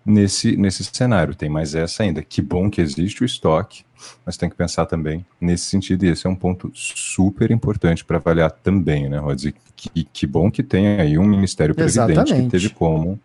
[0.09, 1.35] nesse, nesse cenário.
[1.35, 2.23] Tem mais essa ainda.
[2.23, 3.83] Que bom que existe o estoque,
[4.25, 8.17] mas tem que pensar também nesse sentido, e esse é um ponto super importante para
[8.17, 9.51] avaliar também, né, Rod?
[9.75, 12.45] Que, que bom que tem aí um Ministério Previdente exatamente.
[12.45, 13.19] que teve como,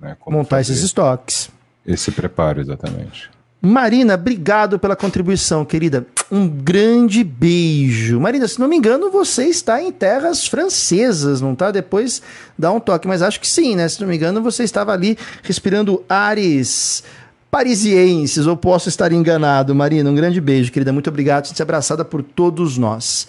[0.00, 1.50] né, como montar esses estoques.
[1.86, 3.30] Esse preparo, exatamente.
[3.62, 6.06] Marina, obrigado pela contribuição, querida.
[6.32, 8.18] Um grande beijo.
[8.18, 11.70] Marina, se não me engano, você está em terras francesas, não tá?
[11.70, 12.22] Depois
[12.58, 13.86] dá um toque, mas acho que sim, né?
[13.86, 17.04] Se não me engano, você estava ali respirando ares
[17.50, 19.74] parisienses, ou posso estar enganado.
[19.74, 20.92] Marina, um grande beijo, querida.
[20.92, 23.28] Muito obrigado por ser abraçada por todos nós.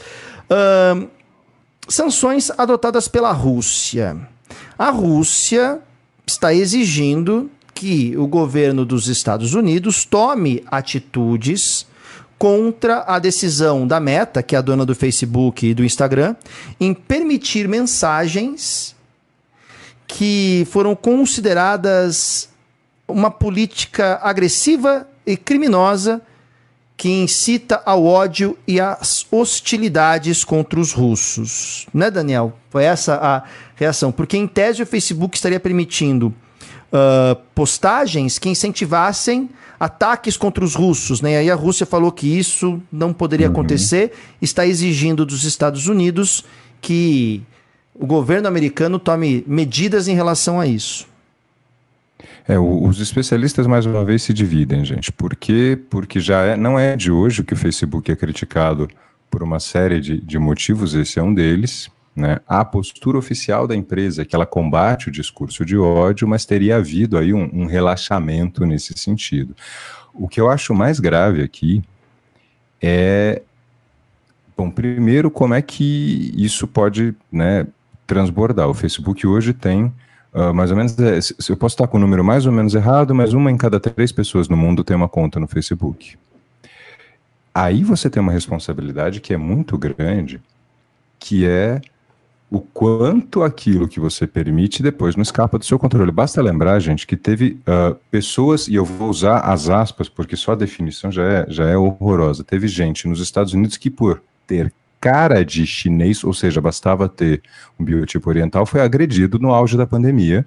[0.50, 1.10] Uh,
[1.90, 4.16] sanções adotadas pela Rússia.
[4.78, 5.80] A Rússia
[6.26, 7.50] está exigindo
[7.82, 11.88] que o governo dos Estados Unidos tome atitudes
[12.38, 16.36] contra a decisão da Meta, que é a dona do Facebook e do Instagram,
[16.80, 18.96] em permitir mensagens
[20.06, 22.50] que foram consideradas
[23.08, 26.22] uma política agressiva e criminosa
[26.96, 31.88] que incita ao ódio e às hostilidades contra os russos.
[31.92, 32.54] Né, Daniel?
[32.70, 33.44] Foi essa a
[33.76, 34.12] reação.
[34.12, 36.32] Porque, em tese, o Facebook estaria permitindo
[36.92, 39.50] uh, postagens que incentivassem
[39.80, 41.22] ataques contra os russos.
[41.22, 41.34] Né?
[41.34, 43.54] E aí a Rússia falou que isso não poderia uhum.
[43.54, 44.12] acontecer,
[44.42, 46.46] está exigindo dos Estados Unidos
[46.80, 47.42] que
[47.96, 51.10] o governo americano tome medidas em relação a isso.
[52.48, 55.12] É, os especialistas mais uma vez se dividem, gente.
[55.12, 55.80] Por quê?
[55.90, 58.90] Porque já é, não é de hoje que o Facebook é criticado
[59.30, 61.90] por uma série de, de motivos, esse é um deles.
[62.16, 62.40] Né?
[62.48, 67.18] A postura oficial da empresa que ela combate o discurso de ódio, mas teria havido
[67.18, 69.56] aí um, um relaxamento nesse sentido.
[70.14, 71.82] O que eu acho mais grave aqui
[72.82, 73.42] é,
[74.58, 77.68] bom, primeiro, como é que isso pode, né,
[78.08, 78.68] transbordar.
[78.68, 79.94] O Facebook hoje tem
[80.34, 81.20] Uh, mais ou menos, é,
[81.50, 84.14] eu posso estar com o número mais ou menos errado, mas uma em cada três
[84.14, 86.18] pessoas no mundo tem uma conta no Facebook.
[87.54, 90.40] Aí você tem uma responsabilidade que é muito grande,
[91.20, 91.82] que é
[92.52, 96.12] o quanto aquilo que você permite depois não escapa do seu controle.
[96.12, 100.52] Basta lembrar, gente, que teve uh, pessoas, e eu vou usar as aspas, porque só
[100.52, 102.44] a definição já é, já é horrorosa.
[102.44, 107.42] Teve gente nos Estados Unidos que, por ter cara de chinês, ou seja, bastava ter
[107.80, 110.44] um biotipo oriental, foi agredido no auge da pandemia,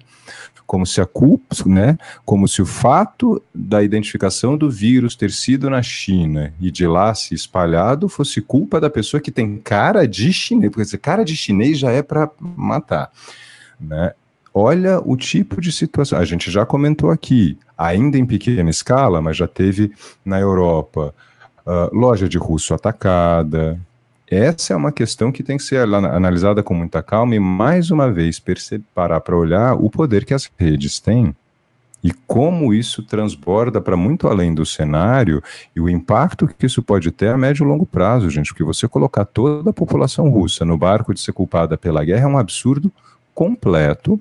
[0.65, 5.69] como se a culpa, né, como se o fato da identificação do vírus ter sido
[5.69, 10.33] na China e de lá se espalhado fosse culpa da pessoa que tem cara de
[10.33, 13.11] chinês, porque cara de chinês já é para matar,
[13.79, 14.13] né?
[14.57, 16.17] Olha o tipo de situação.
[16.17, 19.91] A gente já comentou aqui, ainda em pequena escala, mas já teve
[20.23, 21.13] na Europa
[21.67, 23.77] uh, loja de russo atacada,
[24.27, 28.11] essa é uma questão que tem que ser analisada com muita calma e, mais uma
[28.11, 28.41] vez,
[28.93, 31.35] parar para olhar o poder que as redes têm
[32.05, 35.41] e como isso transborda para muito além do cenário
[35.75, 38.49] e o impacto que isso pode ter a médio e longo prazo, gente.
[38.49, 42.27] Porque você colocar toda a população russa no barco de ser culpada pela guerra é
[42.27, 42.91] um absurdo
[43.33, 44.19] completo.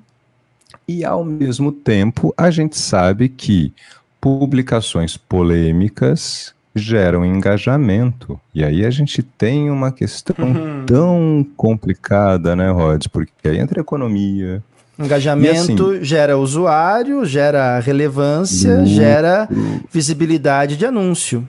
[0.89, 3.71] E, ao mesmo tempo, a gente sabe que
[4.19, 8.39] publicações polêmicas geram engajamento.
[8.55, 10.85] E aí a gente tem uma questão uhum.
[10.87, 13.07] tão complicada, né, Rods?
[13.07, 14.63] Porque aí entra economia.
[14.99, 18.87] Engajamento assim, gera usuário, gera relevância, lucro.
[18.87, 19.49] gera
[19.91, 21.49] visibilidade de anúncio.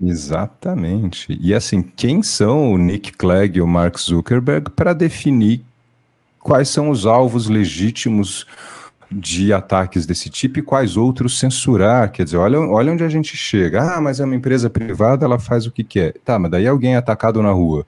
[0.00, 1.38] Exatamente.
[1.40, 5.62] E assim, quem são o Nick Clegg e o Mark Zuckerberg para definir
[6.40, 8.46] quais são os alvos legítimos
[9.12, 12.10] de ataques desse tipo e quais outros censurar.
[12.10, 13.96] Quer dizer, olha, olha onde a gente chega.
[13.96, 16.14] Ah, mas é uma empresa privada, ela faz o que quer.
[16.24, 17.86] Tá, mas daí alguém é atacado na rua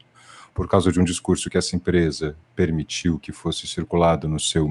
[0.55, 4.68] por causa de um discurso que essa empresa permitiu que fosse circulado no seu.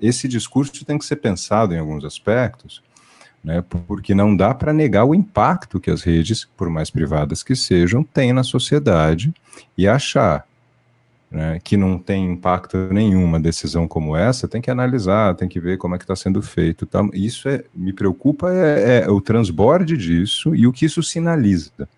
[0.00, 2.80] Esse discurso tem que ser pensado em alguns aspectos,
[3.42, 7.56] né, porque não dá para negar o impacto que as redes, por mais privadas que
[7.56, 9.34] sejam, têm na sociedade
[9.76, 10.46] e achar
[11.30, 15.60] né, que não tem impacto nenhum uma decisão como essa, tem que analisar, tem que
[15.60, 16.86] ver como é que está sendo feito.
[16.86, 17.06] Tá?
[17.12, 21.88] Isso é, me preocupa é, é, o transborde disso e o que isso sinaliza.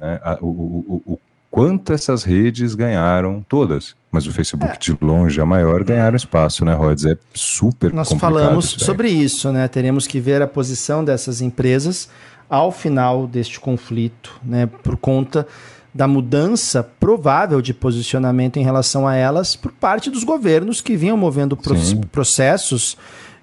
[0.00, 0.20] Né?
[0.40, 1.20] o, o, o,
[1.50, 4.78] quanto essas redes ganharam, todas, mas o Facebook é.
[4.78, 7.04] de longe, a maior, ganharam espaço, né, Rods?
[7.04, 9.66] É super Nós falamos isso sobre isso, né?
[9.68, 12.08] Teremos que ver a posição dessas empresas
[12.48, 14.66] ao final deste conflito, né?
[14.66, 15.46] Por conta
[15.92, 21.16] da mudança provável de posicionamento em relação a elas por parte dos governos que vinham
[21.16, 21.58] movendo
[22.10, 22.96] processos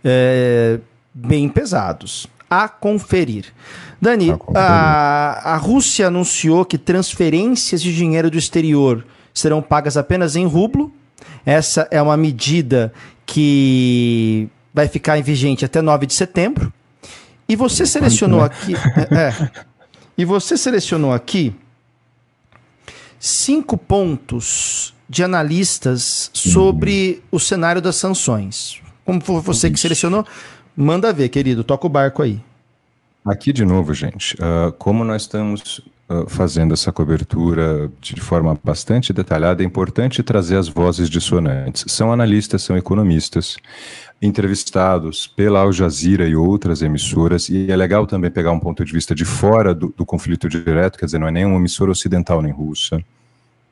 [0.03, 0.79] é,
[1.13, 2.27] bem pesados.
[2.49, 3.45] A conferir.
[4.01, 4.61] Dani, a, conferir.
[4.61, 10.91] a, a Rússia anunciou que transferências de dinheiro do exterior serão pagas apenas em rublo.
[11.45, 12.93] Essa é uma medida
[13.25, 16.71] que vai ficar em vigente até 9 de setembro.
[17.49, 18.73] E você selecionou aqui.
[19.11, 19.49] É, é,
[20.17, 21.53] e você selecionou aqui
[23.19, 28.81] cinco pontos de analistas sobre o cenário das sanções.
[29.05, 30.25] Como foi você que selecionou,
[30.75, 32.41] manda ver, querido, toca o barco aí.
[33.25, 35.79] Aqui de novo, gente, uh, como nós estamos
[36.09, 41.85] uh, fazendo essa cobertura de forma bastante detalhada, é importante trazer as vozes dissonantes.
[41.87, 43.57] São analistas, são economistas,
[44.21, 48.91] entrevistados pela Al Jazeera e outras emissoras, e é legal também pegar um ponto de
[48.91, 52.41] vista de fora do, do conflito direto, quer dizer, não é nem uma emissora ocidental
[52.41, 52.97] nem russa.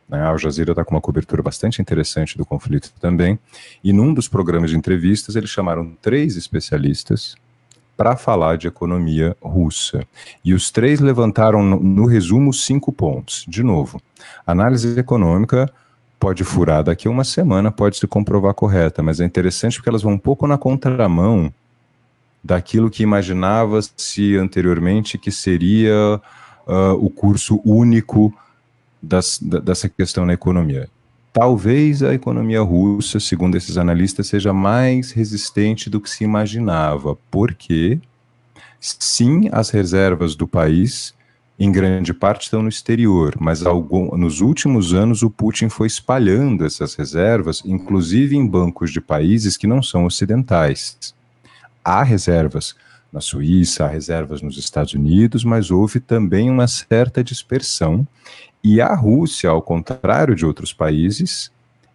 [0.08, 0.20] Né?
[0.20, 3.40] A Al Jazeera está com uma cobertura bastante interessante do conflito também,
[3.84, 7.36] e num dos programas de entrevistas eles chamaram três especialistas
[7.98, 10.06] para falar de economia russa.
[10.44, 13.46] E os três levantaram, no, no resumo, cinco pontos.
[13.48, 14.02] De novo,
[14.46, 15.72] análise econômica
[16.20, 20.02] pode furar daqui a uma semana, pode se comprovar correta, mas é interessante porque elas
[20.02, 21.54] vão um pouco na contramão
[22.44, 26.22] daquilo que imaginava-se anteriormente que seria
[26.68, 28.34] uh, o curso único
[29.02, 30.90] das, da, dessa questão na economia.
[31.34, 38.00] Talvez a economia russa, segundo esses analistas, seja mais resistente do que se imaginava, porque
[38.80, 41.14] sim, as reservas do país
[41.58, 46.66] em grande parte estão no exterior, mas algum, nos últimos anos o Putin foi espalhando
[46.66, 51.16] essas reservas, inclusive em bancos de países que não são ocidentais.
[51.84, 52.76] Há reservas
[53.12, 58.06] na Suíça, há reservas nos Estados Unidos, mas houve também uma certa dispersão.
[58.62, 61.50] E a Rússia, ao contrário de outros países,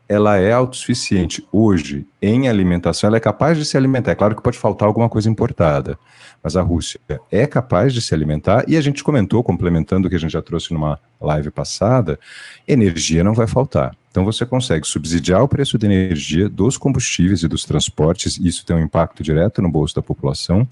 [0.09, 4.13] ela é autossuficiente hoje em alimentação, ela é capaz de se alimentar.
[4.13, 5.99] É claro que pode faltar alguma coisa importada,
[6.43, 7.01] mas a Rússia
[7.31, 10.43] é capaz de se alimentar e a gente comentou, complementando o que a gente já
[10.43, 12.19] trouxe numa live passada,
[12.67, 13.95] energia não vai faltar.
[14.11, 18.77] Então você consegue subsidiar o preço da energia, dos combustíveis e dos transportes, isso tem
[18.77, 20.67] um impacto direto no bolso da população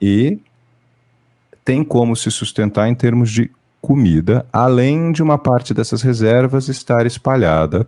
[0.00, 0.38] e
[1.64, 3.50] tem como se sustentar em termos de
[3.80, 7.86] comida, além de uma parte dessas reservas estar espalhada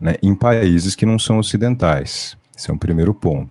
[0.00, 2.36] né, em países que não são ocidentais.
[2.56, 3.50] Esse é um primeiro ponto.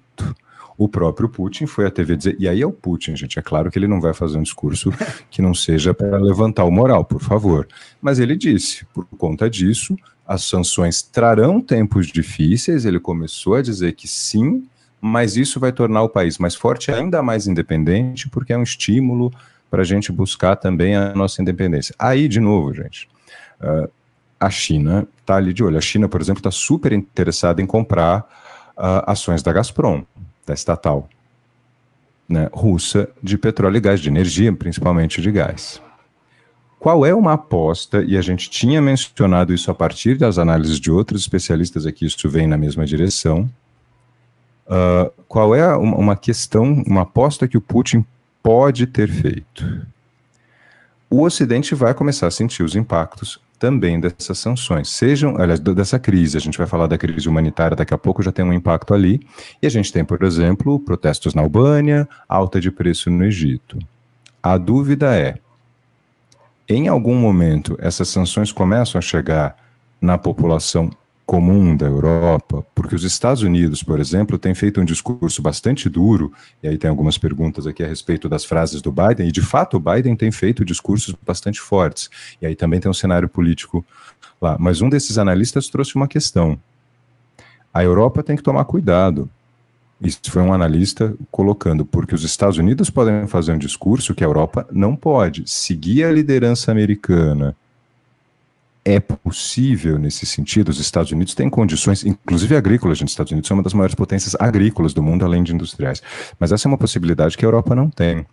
[0.78, 3.70] O próprio Putin foi à TV dizer, e aí é o Putin, gente, é claro
[3.70, 4.92] que ele não vai fazer um discurso
[5.30, 7.68] que não seja para levantar o moral, por favor.
[8.02, 9.96] Mas ele disse, por conta disso,
[10.26, 14.68] as sanções trarão tempos difíceis, ele começou a dizer que sim,
[15.00, 19.32] mas isso vai tornar o país mais forte, ainda mais independente, porque é um estímulo
[19.70, 21.94] para a gente buscar também a nossa independência.
[22.00, 23.10] Aí, de novo, gente,
[23.62, 23.90] uh,
[24.40, 25.78] a China está ali de olho.
[25.78, 28.20] A China, por exemplo, está super interessada em comprar
[28.78, 30.04] uh, ações da Gazprom,
[30.46, 31.10] da estatal
[32.28, 35.82] né, russa de petróleo e gás, de energia, principalmente de gás.
[36.80, 40.92] Qual é uma aposta, e a gente tinha mencionado isso a partir das análises de
[40.92, 43.50] outros especialistas aqui, isso vem na mesma direção.
[44.66, 48.06] Uh, qual é uma, uma questão, uma aposta que o Putin
[48.42, 49.86] pode ter feito?
[51.10, 56.36] O Ocidente vai começar a sentir os impactos também dessas sanções, sejam, aliás, dessa crise,
[56.36, 59.26] a gente vai falar da crise humanitária daqui a pouco, já tem um impacto ali,
[59.62, 63.80] e a gente tem, por exemplo, protestos na Albânia, alta de preço no Egito.
[64.44, 65.36] A dúvida é,
[66.68, 69.56] em algum momento essas sanções começam a chegar
[70.02, 70.90] na população
[71.34, 76.32] comum da Europa, porque os Estados Unidos, por exemplo, têm feito um discurso bastante duro,
[76.62, 79.78] e aí tem algumas perguntas aqui a respeito das frases do Biden, e de fato
[79.78, 82.08] o Biden tem feito discursos bastante fortes,
[82.40, 83.84] e aí também tem um cenário político
[84.40, 84.58] lá.
[84.60, 86.56] Mas um desses analistas trouxe uma questão.
[87.74, 89.28] A Europa tem que tomar cuidado.
[90.00, 94.28] Isso foi um analista colocando, porque os Estados Unidos podem fazer um discurso que a
[94.28, 95.50] Europa não pode.
[95.50, 97.56] Seguir a liderança americana
[98.86, 100.70] é possível nesse sentido.
[100.70, 103.08] Os Estados Unidos têm condições, inclusive agrícolas, gente.
[103.08, 106.02] Os Estados Unidos são uma das maiores potências agrícolas do mundo, além de industriais.
[106.40, 108.26] Mas essa é uma possibilidade que a Europa não tem.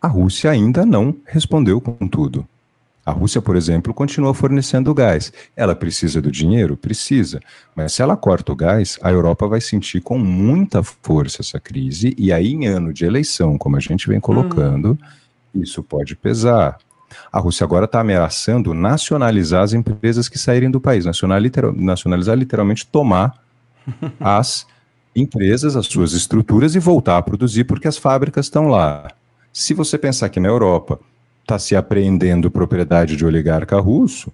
[0.00, 2.46] A Rússia ainda não respondeu com tudo.
[3.04, 5.32] A Rússia, por exemplo, continua fornecendo gás.
[5.56, 6.76] Ela precisa do dinheiro?
[6.76, 7.40] Precisa.
[7.74, 12.14] Mas se ela corta o gás, a Europa vai sentir com muita força essa crise,
[12.18, 14.98] e aí, em ano de eleição, como a gente vem colocando,
[15.54, 15.62] hum.
[15.62, 16.76] isso pode pesar.
[17.32, 22.86] A Rússia agora está ameaçando nacionalizar as empresas que saírem do país, nacionalizar, nacionalizar literalmente
[22.86, 23.34] tomar
[24.20, 24.66] as
[25.14, 29.10] empresas, as suas estruturas e voltar a produzir porque as fábricas estão lá.
[29.52, 31.00] Se você pensar que na Europa
[31.42, 34.32] está se apreendendo propriedade de oligarca russo,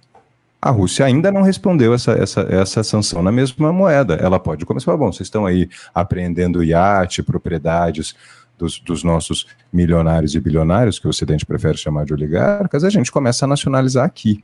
[0.61, 4.15] a Rússia ainda não respondeu essa, essa, essa sanção na mesma moeda.
[4.15, 8.15] Ela pode começar, bom, vocês estão aí apreendendo iate, propriedades
[8.57, 13.11] dos, dos, nossos milionários e bilionários, que o Ocidente prefere chamar de oligarcas, a gente
[13.11, 14.43] começa a nacionalizar aqui.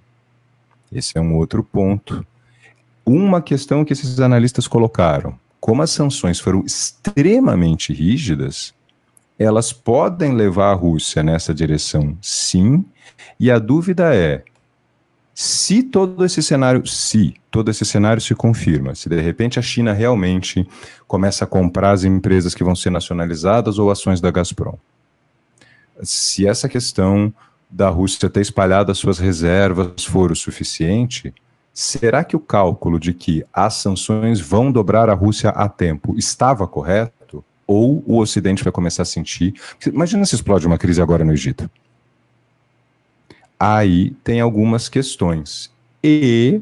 [0.92, 2.26] Esse é um outro ponto.
[3.06, 8.74] Uma questão que esses analistas colocaram: como as sanções foram extremamente rígidas,
[9.40, 12.86] elas podem levar a Rússia nessa direção, sim,
[13.40, 14.44] e a dúvida é:
[15.34, 19.94] se todo esse cenário, se todo esse cenário se confirma, se de repente a China
[19.94, 20.68] realmente
[21.08, 24.78] começa a comprar as empresas que vão ser nacionalizadas ou ações da Gazprom,
[26.04, 27.34] se essa questão
[27.70, 31.34] da Rússia ter espalhado as suas reservas for o suficiente,
[31.74, 36.68] será que o cálculo de que as sanções vão dobrar a Rússia a tempo estava
[36.68, 37.44] correto?
[37.66, 39.54] Ou o Ocidente vai começar a sentir.
[39.88, 41.70] Imagina se explode uma crise agora no Egito
[43.62, 45.70] aí tem algumas questões.
[46.04, 46.62] E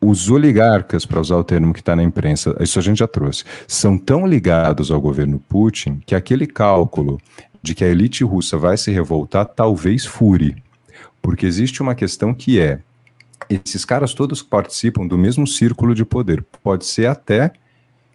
[0.00, 3.44] os oligarcas, para usar o termo que está na imprensa, isso a gente já trouxe,
[3.68, 7.20] são tão ligados ao governo Putin que aquele cálculo
[7.62, 10.56] de que a elite russa vai se revoltar talvez fure.
[11.20, 12.80] Porque existe uma questão que é:
[13.48, 16.44] esses caras todos participam do mesmo círculo de poder.
[16.64, 17.52] Pode ser até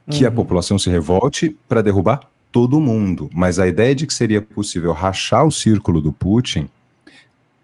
[0.09, 0.27] que uhum.
[0.27, 2.19] a população se revolte para derrubar
[2.51, 6.67] todo mundo, mas a ideia de que seria possível rachar o círculo do Putin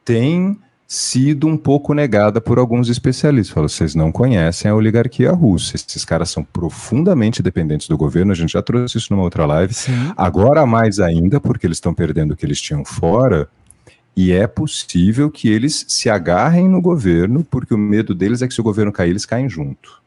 [0.04, 0.58] tem
[0.88, 3.54] sido um pouco negada por alguns especialistas.
[3.54, 5.76] Falam, vocês não conhecem a oligarquia russa.
[5.76, 8.32] Esses caras são profundamente dependentes do governo.
[8.32, 9.74] A gente já trouxe isso numa outra live.
[9.74, 10.14] Sim.
[10.16, 13.48] Agora mais ainda, porque eles estão perdendo o que eles tinham fora.
[14.16, 18.54] E é possível que eles se agarrem no governo, porque o medo deles é que
[18.54, 20.03] se o governo cair, eles caem junto.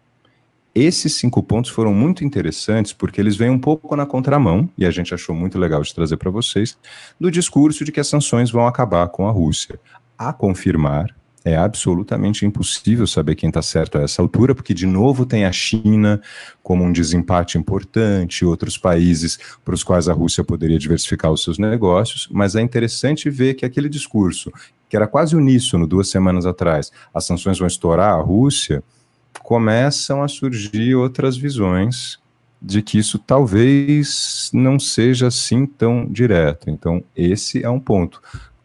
[0.78, 4.90] Esses cinco pontos foram muito interessantes porque eles vêm um pouco na contramão, e a
[4.90, 6.76] gente achou muito legal de trazer para vocês,
[7.18, 9.80] do discurso de que as sanções vão acabar com a Rússia.
[10.18, 11.16] A confirmar
[11.46, 15.52] é absolutamente impossível saber quem está certo a essa altura, porque, de novo, tem a
[15.52, 16.20] China
[16.62, 21.56] como um desempate importante, outros países para os quais a Rússia poderia diversificar os seus
[21.56, 24.52] negócios, mas é interessante ver que aquele discurso,
[24.90, 28.84] que era quase uníssono duas semanas atrás, as sanções vão estourar a Rússia,
[29.46, 32.18] começam a surgir outras visões
[32.60, 36.68] de que isso talvez não seja assim tão direto.
[36.68, 38.20] Então, esse é um ponto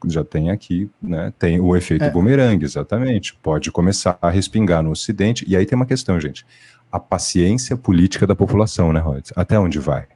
[0.07, 2.09] já tem aqui, né, tem o efeito é.
[2.09, 3.35] bumerangue, exatamente.
[3.43, 5.45] Pode começar a respingar no Ocidente.
[5.47, 6.43] E aí tem uma questão, gente.
[6.91, 9.29] A paciência política da população, né, Rod?
[9.35, 10.07] Até onde vai?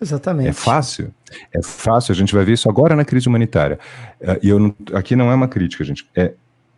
[0.00, 0.48] Exatamente.
[0.48, 1.12] É fácil?
[1.52, 3.78] É fácil, a gente vai ver isso agora na crise humanitária.
[4.18, 6.08] É, e eu não, aqui não é uma crítica, gente.
[6.16, 6.32] É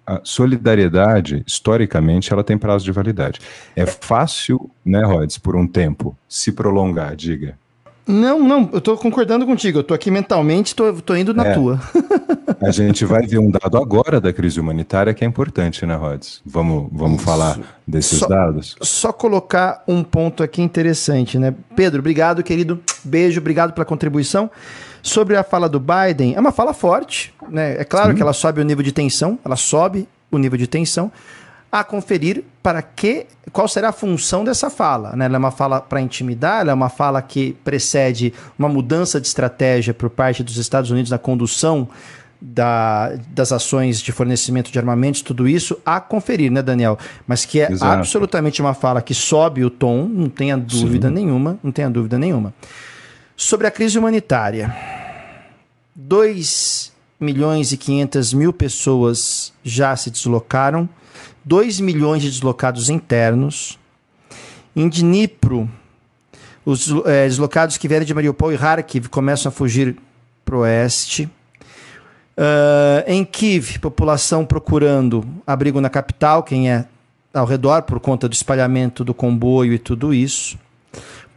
[0.08, 3.40] a solidariedade, historicamente, ela tem prazo de validade.
[3.76, 7.58] É fácil, né, Rods, por um tempo, se prolongar, diga.
[8.06, 9.80] Não, não, eu tô concordando contigo.
[9.80, 11.52] Eu tô aqui mentalmente, tô indo na é.
[11.52, 11.78] tua.
[12.60, 16.40] A gente vai ver um dado agora da crise humanitária que é importante, né, Rods?
[16.44, 18.76] Vamos, vamos falar desses só, dados?
[18.80, 21.54] Só colocar um ponto aqui interessante, né?
[21.76, 22.80] Pedro, obrigado, querido.
[23.04, 24.50] Beijo, obrigado pela contribuição.
[25.02, 27.80] Sobre a fala do Biden, é uma fala forte, né?
[27.80, 28.16] É claro Sim.
[28.16, 31.10] que ela sobe o nível de tensão, ela sobe o nível de tensão,
[31.70, 35.14] a conferir para que qual será a função dessa fala.
[35.14, 35.26] Né?
[35.26, 39.26] Ela é uma fala para intimidar, ela é uma fala que precede uma mudança de
[39.26, 41.88] estratégia por parte dos Estados Unidos na condução
[42.40, 46.96] da, das ações de fornecimento de armamentos, tudo isso a conferir, né, Daniel?
[47.26, 47.98] Mas que é Exato.
[47.98, 51.14] absolutamente uma fala que sobe o tom, não tenha dúvida Sim.
[51.14, 52.54] nenhuma, não tenha dúvida nenhuma.
[53.40, 54.76] Sobre a crise humanitária.
[55.94, 60.88] 2 milhões e 500 mil pessoas já se deslocaram
[61.44, 63.78] 2 milhões de deslocados internos.
[64.74, 65.70] Em Dnipro,
[66.66, 69.96] os é, deslocados que vieram de Mariupol e Kharkiv começam a fugir
[70.44, 71.30] para o oeste.
[72.36, 76.86] Uh, em Kiev, população procurando abrigo na capital, quem é
[77.32, 80.58] ao redor por conta do espalhamento do comboio e tudo isso.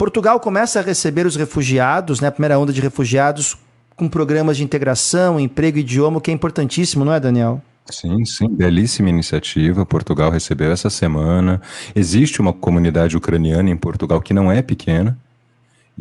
[0.02, 3.56] Portugal começa a receber os refugiados, né, a primeira onda de refugiados,
[3.96, 7.62] com programas de integração, emprego e idioma, que é importantíssimo, não é, Daniel?
[7.86, 9.86] Sim, sim, belíssima iniciativa.
[9.86, 11.62] Portugal recebeu essa semana.
[11.96, 15.16] Existe uma comunidade ucraniana em Portugal que não é pequena.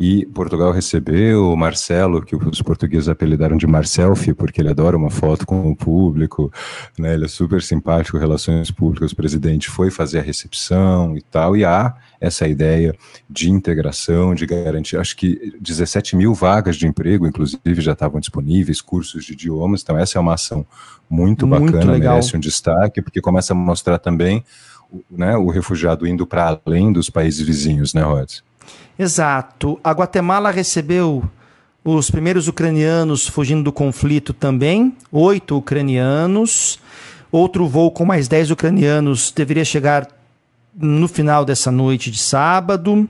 [0.03, 5.11] E Portugal recebeu o Marcelo, que os portugueses apelidaram de Marcelfi, porque ele adora uma
[5.11, 6.51] foto com o público,
[6.97, 7.13] né?
[7.13, 11.63] ele é super simpático, relações públicas, o presidente foi fazer a recepção e tal, e
[11.63, 12.95] há essa ideia
[13.29, 18.81] de integração, de garantir, acho que 17 mil vagas de emprego, inclusive, já estavam disponíveis,
[18.81, 20.65] cursos de idiomas, então essa é uma ação
[21.07, 22.13] muito, muito bacana, legal.
[22.15, 24.43] merece um destaque, porque começa a mostrar também
[25.11, 28.41] né, o refugiado indo para além dos países vizinhos, né, Rod?
[28.97, 29.79] Exato.
[29.83, 31.23] A Guatemala recebeu
[31.83, 36.79] os primeiros ucranianos fugindo do conflito também, oito ucranianos.
[37.31, 40.07] Outro voo com mais dez ucranianos deveria chegar
[40.75, 43.09] no final dessa noite de sábado.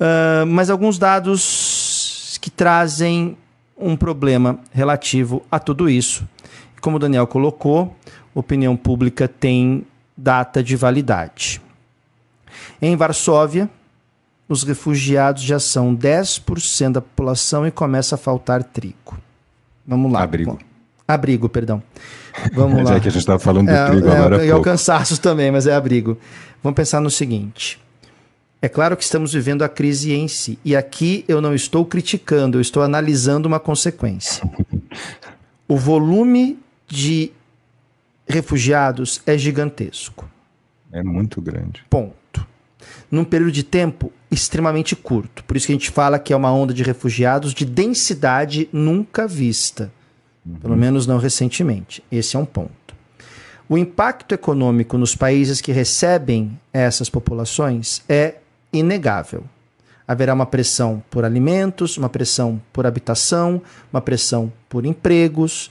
[0.00, 3.36] Uh, mas alguns dados que trazem
[3.76, 6.26] um problema relativo a tudo isso.
[6.80, 7.94] Como o Daniel colocou,
[8.34, 9.84] opinião pública tem
[10.16, 11.60] data de validade.
[12.80, 13.68] Em Varsóvia,
[14.50, 19.16] os refugiados já são 10% da população e começa a faltar trigo.
[19.86, 20.24] Vamos lá.
[20.24, 20.58] Abrigo.
[21.06, 21.80] Abrigo, perdão.
[22.52, 22.94] Vamos lá.
[22.94, 24.44] Já que a gente estava falando do é, trigo é, agora.
[24.44, 26.18] E alcançaços também, mas é abrigo.
[26.64, 27.80] Vamos pensar no seguinte.
[28.60, 30.58] É claro que estamos vivendo a crise em si.
[30.64, 34.42] E aqui eu não estou criticando, eu estou analisando uma consequência.
[35.68, 36.58] o volume
[36.88, 37.30] de
[38.28, 40.28] refugiados é gigantesco.
[40.90, 41.84] É muito grande.
[41.88, 42.19] Ponto
[43.10, 45.42] num período de tempo extremamente curto.
[45.44, 49.26] Por isso que a gente fala que é uma onda de refugiados de densidade nunca
[49.26, 49.90] vista,
[50.46, 50.54] uhum.
[50.54, 52.02] pelo menos não recentemente.
[52.10, 52.70] Esse é um ponto.
[53.68, 58.36] O impacto econômico nos países que recebem essas populações é
[58.72, 59.44] inegável.
[60.06, 63.62] Haverá uma pressão por alimentos, uma pressão por habitação,
[63.92, 65.70] uma pressão por empregos,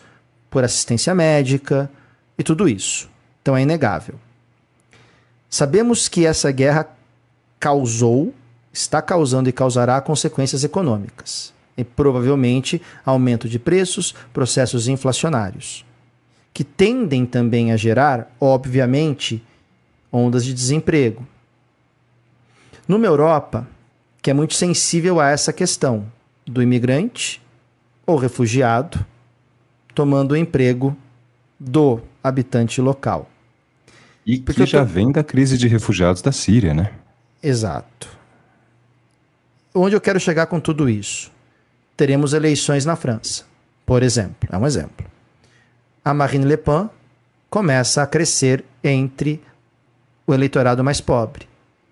[0.49, 1.89] por assistência médica
[2.37, 3.09] e tudo isso.
[3.41, 4.15] Então é inegável.
[5.49, 6.87] Sabemos que essa guerra
[7.59, 8.33] causou,
[8.71, 11.53] está causando e causará consequências econômicas.
[11.77, 15.85] E provavelmente aumento de preços, processos inflacionários,
[16.53, 19.43] que tendem também a gerar, obviamente,
[20.11, 21.25] ondas de desemprego.
[22.87, 23.67] Numa Europa
[24.21, 26.05] que é muito sensível a essa questão
[26.45, 27.41] do imigrante
[28.05, 29.05] ou refugiado
[29.93, 30.95] tomando o emprego
[31.59, 33.29] do habitante local.
[34.25, 34.85] E Porque que já tô...
[34.85, 36.91] vem da crise de refugiados da Síria, né?
[37.41, 38.09] Exato.
[39.73, 41.31] Onde eu quero chegar com tudo isso?
[41.95, 43.43] Teremos eleições na França,
[43.85, 44.49] por exemplo.
[44.51, 45.05] É um exemplo.
[46.03, 46.89] A Marine Le Pen
[47.49, 49.41] começa a crescer entre
[50.25, 51.47] o eleitorado mais pobre.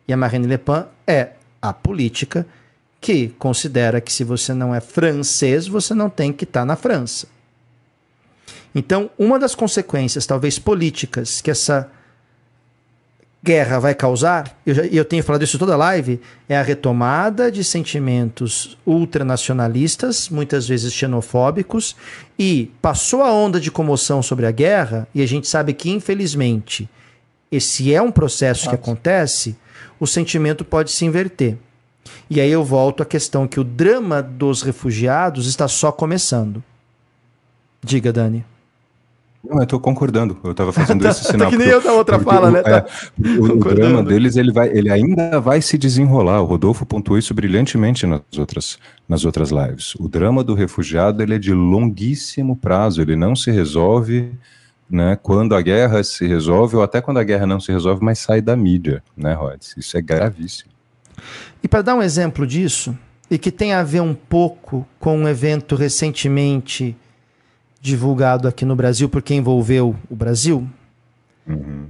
[0.07, 2.45] E a Marine Le Pen é a política
[2.99, 6.75] que considera que se você não é francês, você não tem que estar tá na
[6.75, 7.27] França.
[8.73, 11.91] Então, uma das consequências, talvez políticas, que essa
[13.43, 16.19] guerra vai causar, e eu, eu, tenho falado isso toda live,
[16.49, 21.95] é a retomada de sentimentos ultranacionalistas, muitas vezes xenofóbicos,
[22.37, 26.89] e passou a onda de comoção sobre a guerra, e a gente sabe que, infelizmente,
[27.51, 29.55] esse é um processo que acontece,
[29.99, 31.57] o sentimento pode se inverter.
[32.29, 36.63] E aí eu volto à questão que o drama dos refugiados está só começando.
[37.81, 38.43] Diga, Dani.
[39.49, 40.37] Não, eu estou concordando.
[40.43, 41.49] Eu estava fazendo tá, esse sinal.
[41.49, 42.61] Tá que nem eu da outra fala, né?
[42.61, 42.85] Tá
[43.23, 46.41] é, o, drama deles, ele, vai, ele ainda vai se desenrolar.
[46.41, 49.95] O Rodolfo pontuou isso brilhantemente nas outras, nas outras lives.
[49.95, 53.01] O drama do refugiado, ele é de longuíssimo prazo.
[53.01, 54.31] Ele não se resolve
[54.89, 58.19] né, quando a guerra se resolve, ou até quando a guerra não se resolve, mas
[58.19, 59.75] sai da mídia, né, Rods?
[59.77, 60.71] Isso é gravíssimo.
[61.61, 62.97] E para dar um exemplo disso,
[63.29, 66.95] e que tem a ver um pouco com um evento recentemente
[67.81, 70.67] divulgado aqui no Brasil, porque envolveu o Brasil,
[71.47, 71.85] uhum.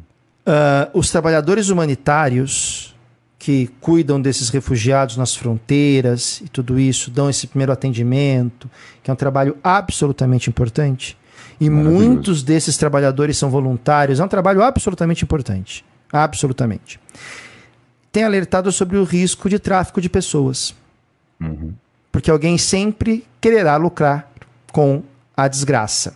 [0.45, 2.95] uh, os trabalhadores humanitários
[3.39, 8.69] que cuidam desses refugiados nas fronteiras e tudo isso, dão esse primeiro atendimento,
[9.01, 11.18] que é um trabalho absolutamente importante.
[11.59, 15.84] E muitos desses trabalhadores são voluntários, é um trabalho absolutamente importante.
[16.11, 16.99] Absolutamente
[18.18, 20.73] tem alertado sobre o risco de tráfico de pessoas.
[21.39, 21.72] Uhum.
[22.11, 24.31] Porque alguém sempre quererá lucrar
[24.72, 25.03] com
[25.38, 26.15] a desgraça.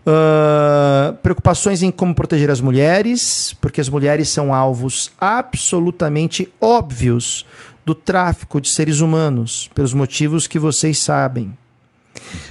[0.00, 7.44] Uh, preocupações em como proteger as mulheres, porque as mulheres são alvos absolutamente óbvios
[7.84, 11.52] do tráfico de seres humanos, pelos motivos que vocês sabem.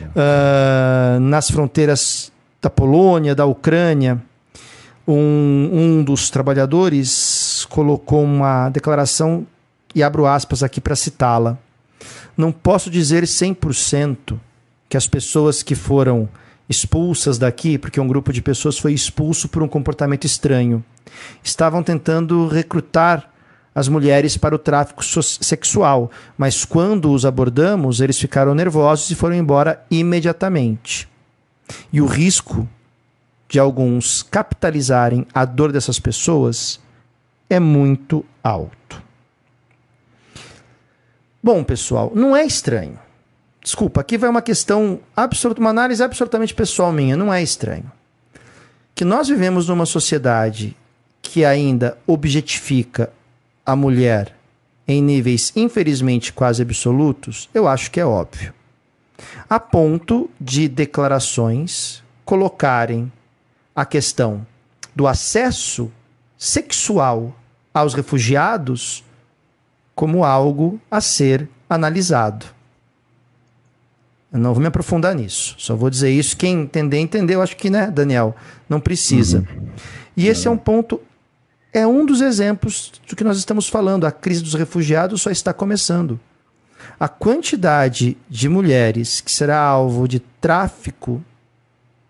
[0.04, 2.32] Uh, nas fronteiras
[2.62, 4.22] da Polônia, da Ucrânia,
[5.08, 9.48] um, um dos trabalhadores colocou uma declaração,
[9.96, 11.58] e abro aspas aqui para citá-la.
[12.38, 14.40] Não posso dizer 100%
[14.90, 16.28] que as pessoas que foram
[16.68, 20.84] expulsas daqui, porque um grupo de pessoas foi expulso por um comportamento estranho,
[21.44, 23.32] estavam tentando recrutar
[23.74, 29.36] as mulheres para o tráfico sexual, mas quando os abordamos, eles ficaram nervosos e foram
[29.36, 31.08] embora imediatamente.
[31.94, 32.68] E o risco
[33.48, 36.80] de alguns capitalizarem a dor dessas pessoas
[37.50, 39.02] é muito alto.
[41.42, 43.00] Bom, pessoal, não é estranho.
[43.70, 47.92] Desculpa, aqui vai uma questão absoluta, uma análise absolutamente pessoal minha, não é estranho.
[48.96, 50.76] Que nós vivemos numa sociedade
[51.22, 53.14] que ainda objetifica
[53.64, 54.36] a mulher
[54.88, 58.56] em níveis infelizmente quase absolutos, eu acho que é óbvio.
[59.48, 63.12] A ponto de declarações colocarem
[63.76, 64.48] a questão
[64.96, 65.92] do acesso
[66.40, 67.36] sexual
[67.72, 69.04] aos refugiados
[69.94, 72.58] como algo a ser analisado.
[74.32, 76.38] Eu não vou me aprofundar nisso, só vou dizer isso.
[76.38, 77.42] Quem entender, entendeu.
[77.42, 78.36] Acho que, né, Daniel?
[78.68, 79.40] Não precisa.
[79.40, 79.68] Uhum.
[80.16, 81.02] E esse é um ponto,
[81.74, 84.06] é um dos exemplos do que nós estamos falando.
[84.06, 86.20] A crise dos refugiados só está começando.
[87.00, 91.24] A quantidade de mulheres que será alvo de tráfico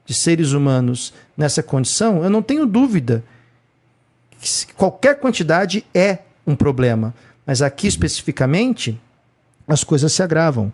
[0.06, 3.24] de seres humanos nessa condição, eu não tenho dúvida
[4.42, 7.14] que qualquer quantidade é um problema.
[7.46, 9.00] Mas aqui especificamente,
[9.68, 10.74] as coisas se agravam.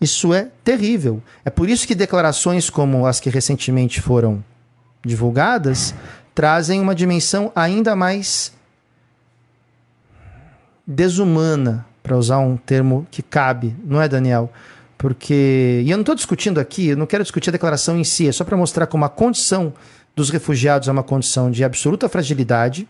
[0.00, 1.22] Isso é terrível.
[1.44, 4.44] É por isso que declarações como as que recentemente foram
[5.04, 5.94] divulgadas
[6.34, 8.52] trazem uma dimensão ainda mais
[10.86, 14.52] desumana, para usar um termo que cabe, não é, Daniel?
[14.96, 15.82] Porque.
[15.84, 18.32] E eu não estou discutindo aqui, eu não quero discutir a declaração em si, é
[18.32, 19.74] só para mostrar como a condição
[20.14, 22.88] dos refugiados é uma condição de absoluta fragilidade,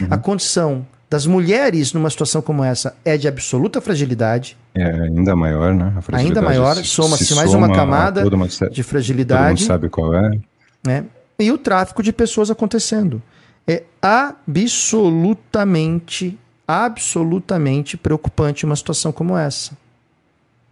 [0.00, 0.08] uhum.
[0.10, 4.56] a condição das mulheres numa situação como essa é de absoluta fragilidade.
[4.74, 5.92] É ainda maior, né?
[6.10, 9.42] ainda maior, soma-se mais uma camada uma, de fragilidade.
[9.42, 10.40] Todo mundo sabe qual é.
[10.82, 11.04] Né?
[11.38, 13.20] E o tráfico de pessoas acontecendo.
[13.68, 19.76] É absolutamente, absolutamente preocupante uma situação como essa.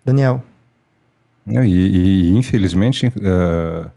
[0.03, 0.43] Daniel.
[1.47, 3.91] E, e infelizmente, uh,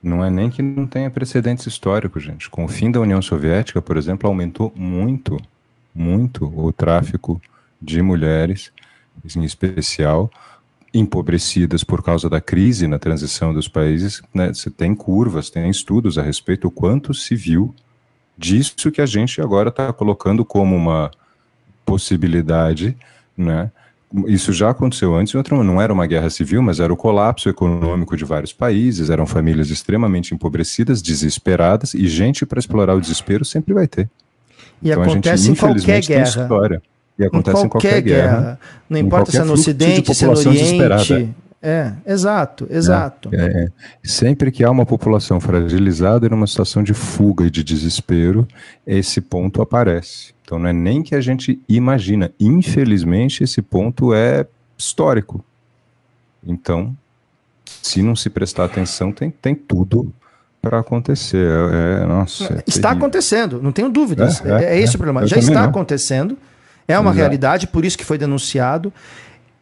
[0.00, 2.48] não é nem que não tenha precedentes históricos, gente.
[2.48, 5.36] Com o fim da União Soviética, por exemplo, aumentou muito,
[5.98, 7.40] muito o tráfico
[7.80, 8.72] de mulheres,
[9.36, 10.30] em especial
[10.92, 14.22] empobrecidas por causa da crise na transição dos países.
[14.32, 14.48] Né?
[14.48, 17.74] Você tem curvas, tem estudos a respeito do quanto se viu
[18.36, 21.10] disso que a gente agora está colocando como uma
[21.84, 22.96] possibilidade,
[23.36, 23.70] né?
[24.26, 28.24] isso já aconteceu antes, não era uma guerra civil, mas era o colapso econômico de
[28.24, 33.86] vários países, eram famílias extremamente empobrecidas, desesperadas, e gente para explorar o desespero sempre vai
[33.86, 34.08] ter.
[34.82, 36.82] E então, acontece gente, em qualquer guerra.
[37.18, 38.40] E acontece em qualquer, em qualquer guerra.
[38.40, 38.60] guerra.
[38.88, 41.34] Não importa se é no Ocidente, se é no Oriente.
[41.60, 43.30] É, exato, exato.
[43.32, 43.68] É, é.
[44.02, 48.46] Sempre que há uma população fragilizada e numa situação de fuga e de desespero,
[48.86, 50.32] esse ponto aparece.
[50.44, 52.30] Então não é nem que a gente imagina.
[52.38, 54.46] Infelizmente, esse ponto é
[54.76, 55.44] histórico.
[56.46, 56.96] Então,
[57.82, 60.12] se não se prestar atenção, tem, tem tudo
[60.60, 61.48] para acontecer.
[61.72, 64.44] É, é nossa, é está acontecendo, não tenho dúvidas.
[64.44, 65.26] É, é, é esse o problema.
[65.26, 65.68] Já está não.
[65.68, 66.36] acontecendo,
[66.86, 67.16] é uma Exato.
[67.16, 68.92] realidade, por isso que foi denunciado.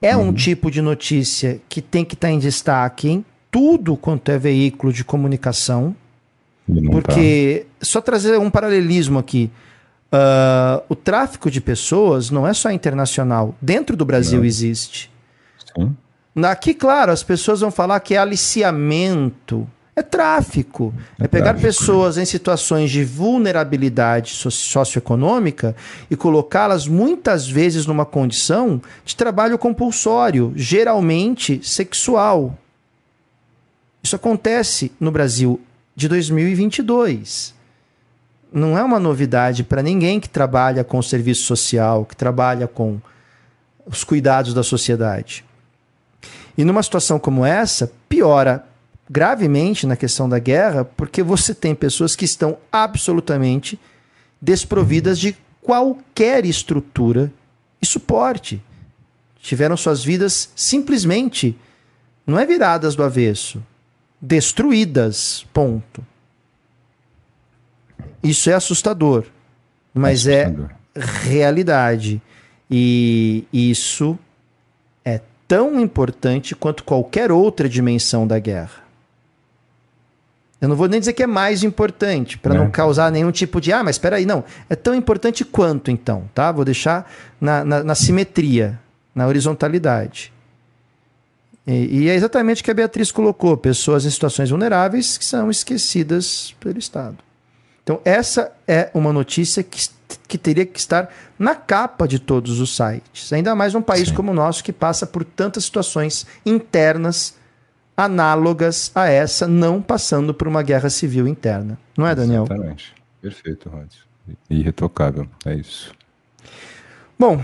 [0.01, 0.29] É uhum.
[0.29, 4.39] um tipo de notícia que tem que estar tá em destaque em tudo quanto é
[4.39, 5.97] veículo de comunicação.
[6.91, 7.87] Porque, tá.
[7.87, 9.51] só trazer um paralelismo aqui.
[10.13, 13.55] Uh, o tráfico de pessoas não é só internacional.
[13.61, 14.45] Dentro do Brasil não.
[14.45, 15.11] existe.
[15.75, 15.97] Sim.
[16.45, 19.67] Aqui, claro, as pessoas vão falar que é aliciamento.
[19.99, 20.93] É tráfico.
[21.19, 21.67] É, é pegar tráfico.
[21.67, 25.75] pessoas em situações de vulnerabilidade socioeconômica
[26.11, 32.59] e colocá-las muitas vezes numa condição de trabalho compulsório, geralmente sexual.
[34.03, 35.59] Isso acontece no Brasil
[35.97, 37.55] de 2022.
[38.53, 43.01] Não é uma novidade para ninguém que trabalha com o serviço social, que trabalha com
[43.87, 45.43] os cuidados da sociedade.
[46.57, 48.65] E numa situação como essa, piora
[49.09, 53.79] gravemente na questão da guerra, porque você tem pessoas que estão absolutamente
[54.41, 57.33] desprovidas de qualquer estrutura
[57.81, 58.63] e suporte.
[59.41, 61.57] Tiveram suas vidas simplesmente,
[62.27, 63.63] não é viradas do avesso,
[64.21, 65.47] destruídas.
[65.53, 66.05] Ponto.
[68.23, 69.27] Isso é assustador,
[69.95, 70.71] mas é assustador.
[70.95, 72.21] é realidade.
[72.69, 74.19] E isso
[75.05, 78.86] é tão importante quanto qualquer outra dimensão da guerra.
[80.61, 82.71] Eu não vou nem dizer que é mais importante, para não né?
[82.71, 83.73] causar nenhum tipo de.
[83.73, 84.43] Ah, mas espera aí, não.
[84.71, 86.51] É tão importante quanto, então, tá?
[86.51, 87.11] Vou deixar
[87.41, 88.79] na, na, na simetria,
[89.15, 90.33] na horizontalidade.
[91.67, 95.51] E, e, é exatamente o que a Beatriz colocou: pessoas em situações vulneráveis que são
[95.51, 97.19] esquecidas pelo Estado.
[97.83, 99.89] Então, essa é uma notícia que,
[100.27, 103.33] que teria que estar na capa de todos os sites.
[103.33, 104.15] Ainda mais num país Sim.
[104.15, 107.35] como o nosso, que passa por tantas situações internas
[107.97, 111.79] análogas a essa, não passando por uma guerra civil interna.
[111.97, 112.45] Não é, Daniel?
[112.45, 112.95] Exatamente.
[113.23, 113.89] Perfeito, Rod.
[114.51, 115.27] Irretocável.
[115.45, 115.93] É isso.
[117.19, 117.43] Bom,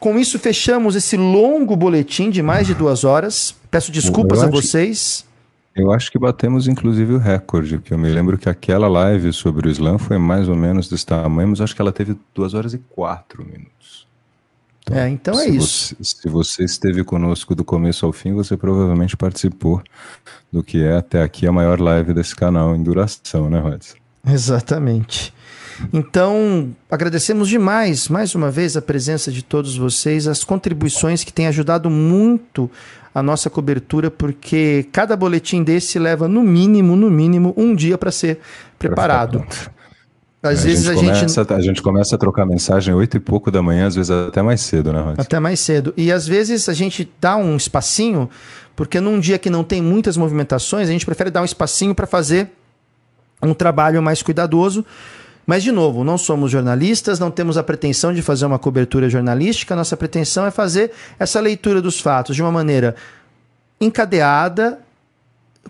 [0.00, 3.54] com isso fechamos esse longo boletim de mais de duas horas.
[3.70, 5.24] Peço desculpas a vocês.
[5.74, 9.66] Eu acho que batemos inclusive o recorde, que eu me lembro que aquela live sobre
[9.66, 12.74] o Islã foi mais ou menos desse tamanho, mas acho que ela teve duas horas
[12.74, 14.03] e quatro minutos.
[14.84, 15.96] Então, é, então é isso.
[15.98, 19.82] Você, se você esteve conosco do começo ao fim, você provavelmente participou
[20.52, 23.96] do que é até aqui a maior live desse canal em duração, né, Rodson?
[24.26, 25.32] Exatamente.
[25.92, 31.46] Então, agradecemos demais, mais uma vez, a presença de todos vocês, as contribuições que têm
[31.46, 32.70] ajudado muito
[33.14, 38.10] a nossa cobertura, porque cada boletim desse leva, no mínimo, no mínimo, um dia para
[38.10, 38.38] ser
[38.78, 39.44] preparado.
[40.44, 41.52] Às a vezes gente a começa, gente.
[41.54, 44.60] A gente começa a trocar mensagem oito e pouco da manhã, às vezes até mais
[44.60, 45.14] cedo, né, Rod?
[45.18, 45.94] Até mais cedo.
[45.96, 48.28] E às vezes a gente dá um espacinho,
[48.76, 52.06] porque num dia que não tem muitas movimentações, a gente prefere dar um espacinho para
[52.06, 52.50] fazer
[53.42, 54.84] um trabalho mais cuidadoso.
[55.46, 59.74] Mas, de novo, não somos jornalistas, não temos a pretensão de fazer uma cobertura jornalística,
[59.74, 62.94] nossa pretensão é fazer essa leitura dos fatos de uma maneira
[63.80, 64.78] encadeada,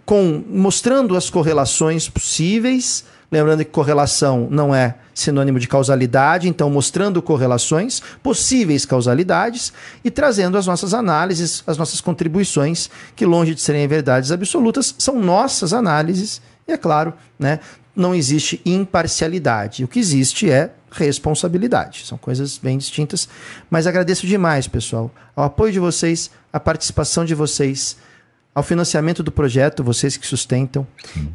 [0.05, 7.22] com mostrando as correlações possíveis Lembrando que correlação não é sinônimo de causalidade, então mostrando
[7.22, 9.72] correlações, possíveis causalidades
[10.05, 15.20] e trazendo as nossas análises, as nossas contribuições, que longe de serem verdades absolutas, são
[15.20, 17.60] nossas análises, e é claro, né,
[17.94, 19.84] não existe imparcialidade.
[19.84, 22.05] O que existe é responsabilidade.
[22.06, 23.28] São coisas bem distintas,
[23.70, 27.96] mas agradeço demais, pessoal, ao apoio de vocês, a participação de vocês
[28.55, 30.86] ao financiamento do projeto, vocês que sustentam.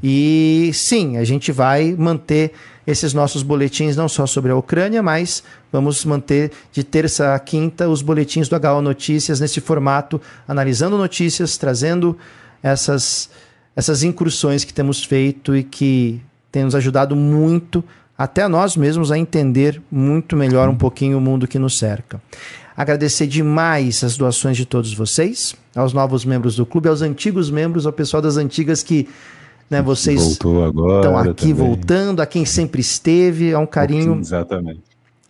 [0.01, 2.53] E sim, a gente vai manter
[2.87, 7.89] esses nossos boletins não só sobre a Ucrânia, mas vamos manter de terça a quinta
[7.89, 12.17] os boletins do HO Notícias nesse formato, analisando notícias, trazendo
[12.63, 13.29] essas,
[13.75, 16.21] essas incursões que temos feito e que
[16.51, 17.83] tem nos ajudado muito,
[18.17, 22.21] até nós mesmos, a entender muito melhor um pouquinho o mundo que nos cerca.
[22.79, 27.85] Agradecer demais as doações de todos vocês, aos novos membros do clube, aos antigos membros,
[27.85, 29.05] ao pessoal das antigas que
[29.69, 31.53] né, vocês estão aqui também.
[31.53, 34.17] voltando, a quem sempre esteve, é um carinho.
[34.17, 34.79] Exatamente.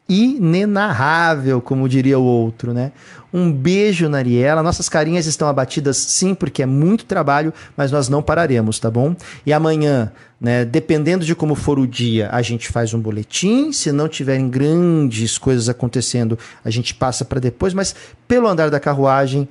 [0.10, 2.92] Inenarrável, como diria o outro, né?
[3.32, 4.64] Um beijo, Nariela.
[4.64, 9.16] Nossas carinhas estão abatidas sim, porque é muito trabalho, mas nós não pararemos, tá bom?
[9.46, 10.12] E amanhã,
[10.42, 13.72] né, dependendo de como for o dia, a gente faz um boletim.
[13.72, 17.96] Se não tiverem grandes coisas acontecendo, a gente passa para depois, mas
[18.28, 19.48] pelo andar da carruagem,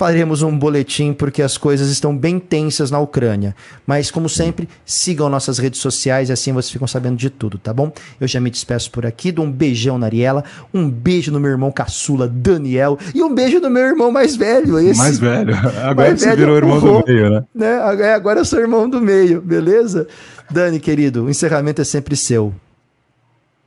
[0.00, 3.54] faremos um boletim porque as coisas estão bem tensas na Ucrânia.
[3.86, 7.70] Mas, como sempre, sigam nossas redes sociais e assim vocês ficam sabendo de tudo, tá
[7.70, 7.92] bom?
[8.18, 11.50] Eu já me despeço por aqui, dou um beijão na Ariela, um beijo no meu
[11.50, 14.78] irmão caçula, Daniel, e um beijo no meu irmão mais velho.
[14.78, 15.54] Esse, mais velho.
[15.84, 17.44] Agora mais você velho, virou irmão do meio, né?
[17.54, 18.00] né?
[18.00, 20.08] É, agora eu sou irmão do meio, beleza?
[20.50, 22.54] Dani, querido, o encerramento é sempre seu.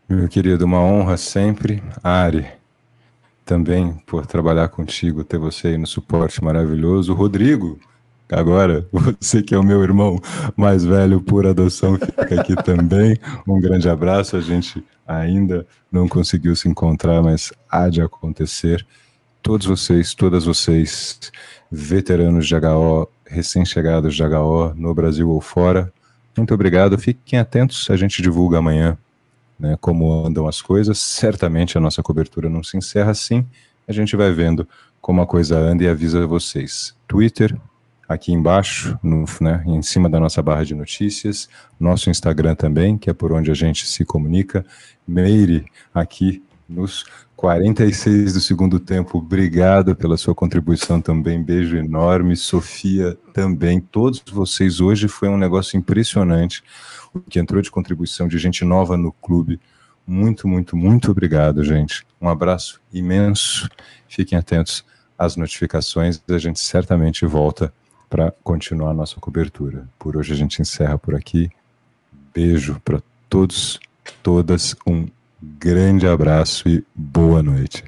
[0.09, 1.83] Meu querido, uma honra sempre.
[2.03, 2.62] Ari
[3.45, 7.13] também por trabalhar contigo, ter você aí no suporte maravilhoso.
[7.13, 7.79] Rodrigo,
[8.31, 8.87] agora,
[9.19, 10.19] você que é o meu irmão
[10.55, 13.17] mais velho por adoção, fica aqui também.
[13.47, 14.35] Um grande abraço.
[14.37, 18.85] A gente ainda não conseguiu se encontrar, mas há de acontecer.
[19.41, 21.31] Todos vocês, todas vocês,
[21.69, 25.91] veteranos de HO, recém-chegados de HO, no Brasil ou fora,
[26.35, 26.97] muito obrigado.
[26.97, 28.97] Fiquem atentos, a gente divulga amanhã
[29.59, 30.97] né, como andam as coisas.
[30.99, 33.45] Certamente a nossa cobertura não se encerra assim.
[33.87, 34.67] A gente vai vendo
[35.01, 36.95] como a coisa anda e avisa vocês.
[37.07, 37.57] Twitter,
[38.07, 41.49] aqui embaixo, no, né, em cima da nossa barra de notícias.
[41.79, 44.65] Nosso Instagram também, que é por onde a gente se comunica.
[45.07, 47.05] Meire, aqui nos
[47.35, 49.17] 46 do segundo tempo.
[49.17, 51.43] Obrigado pela sua contribuição também.
[51.43, 52.37] Beijo enorme.
[52.37, 53.81] Sofia também.
[53.81, 56.63] Todos vocês hoje foi um negócio impressionante
[57.29, 59.59] que entrou de contribuição de gente nova no clube.
[60.05, 62.05] Muito, muito, muito obrigado, gente.
[62.19, 63.69] Um abraço imenso.
[64.07, 64.83] Fiquem atentos
[65.17, 66.21] às notificações.
[66.29, 67.73] A gente certamente volta
[68.09, 69.87] para continuar a nossa cobertura.
[69.97, 71.49] Por hoje a gente encerra por aqui.
[72.33, 73.79] Beijo para todos,
[74.21, 74.75] todas.
[74.85, 75.07] Um
[75.41, 77.83] grande abraço e boa noite.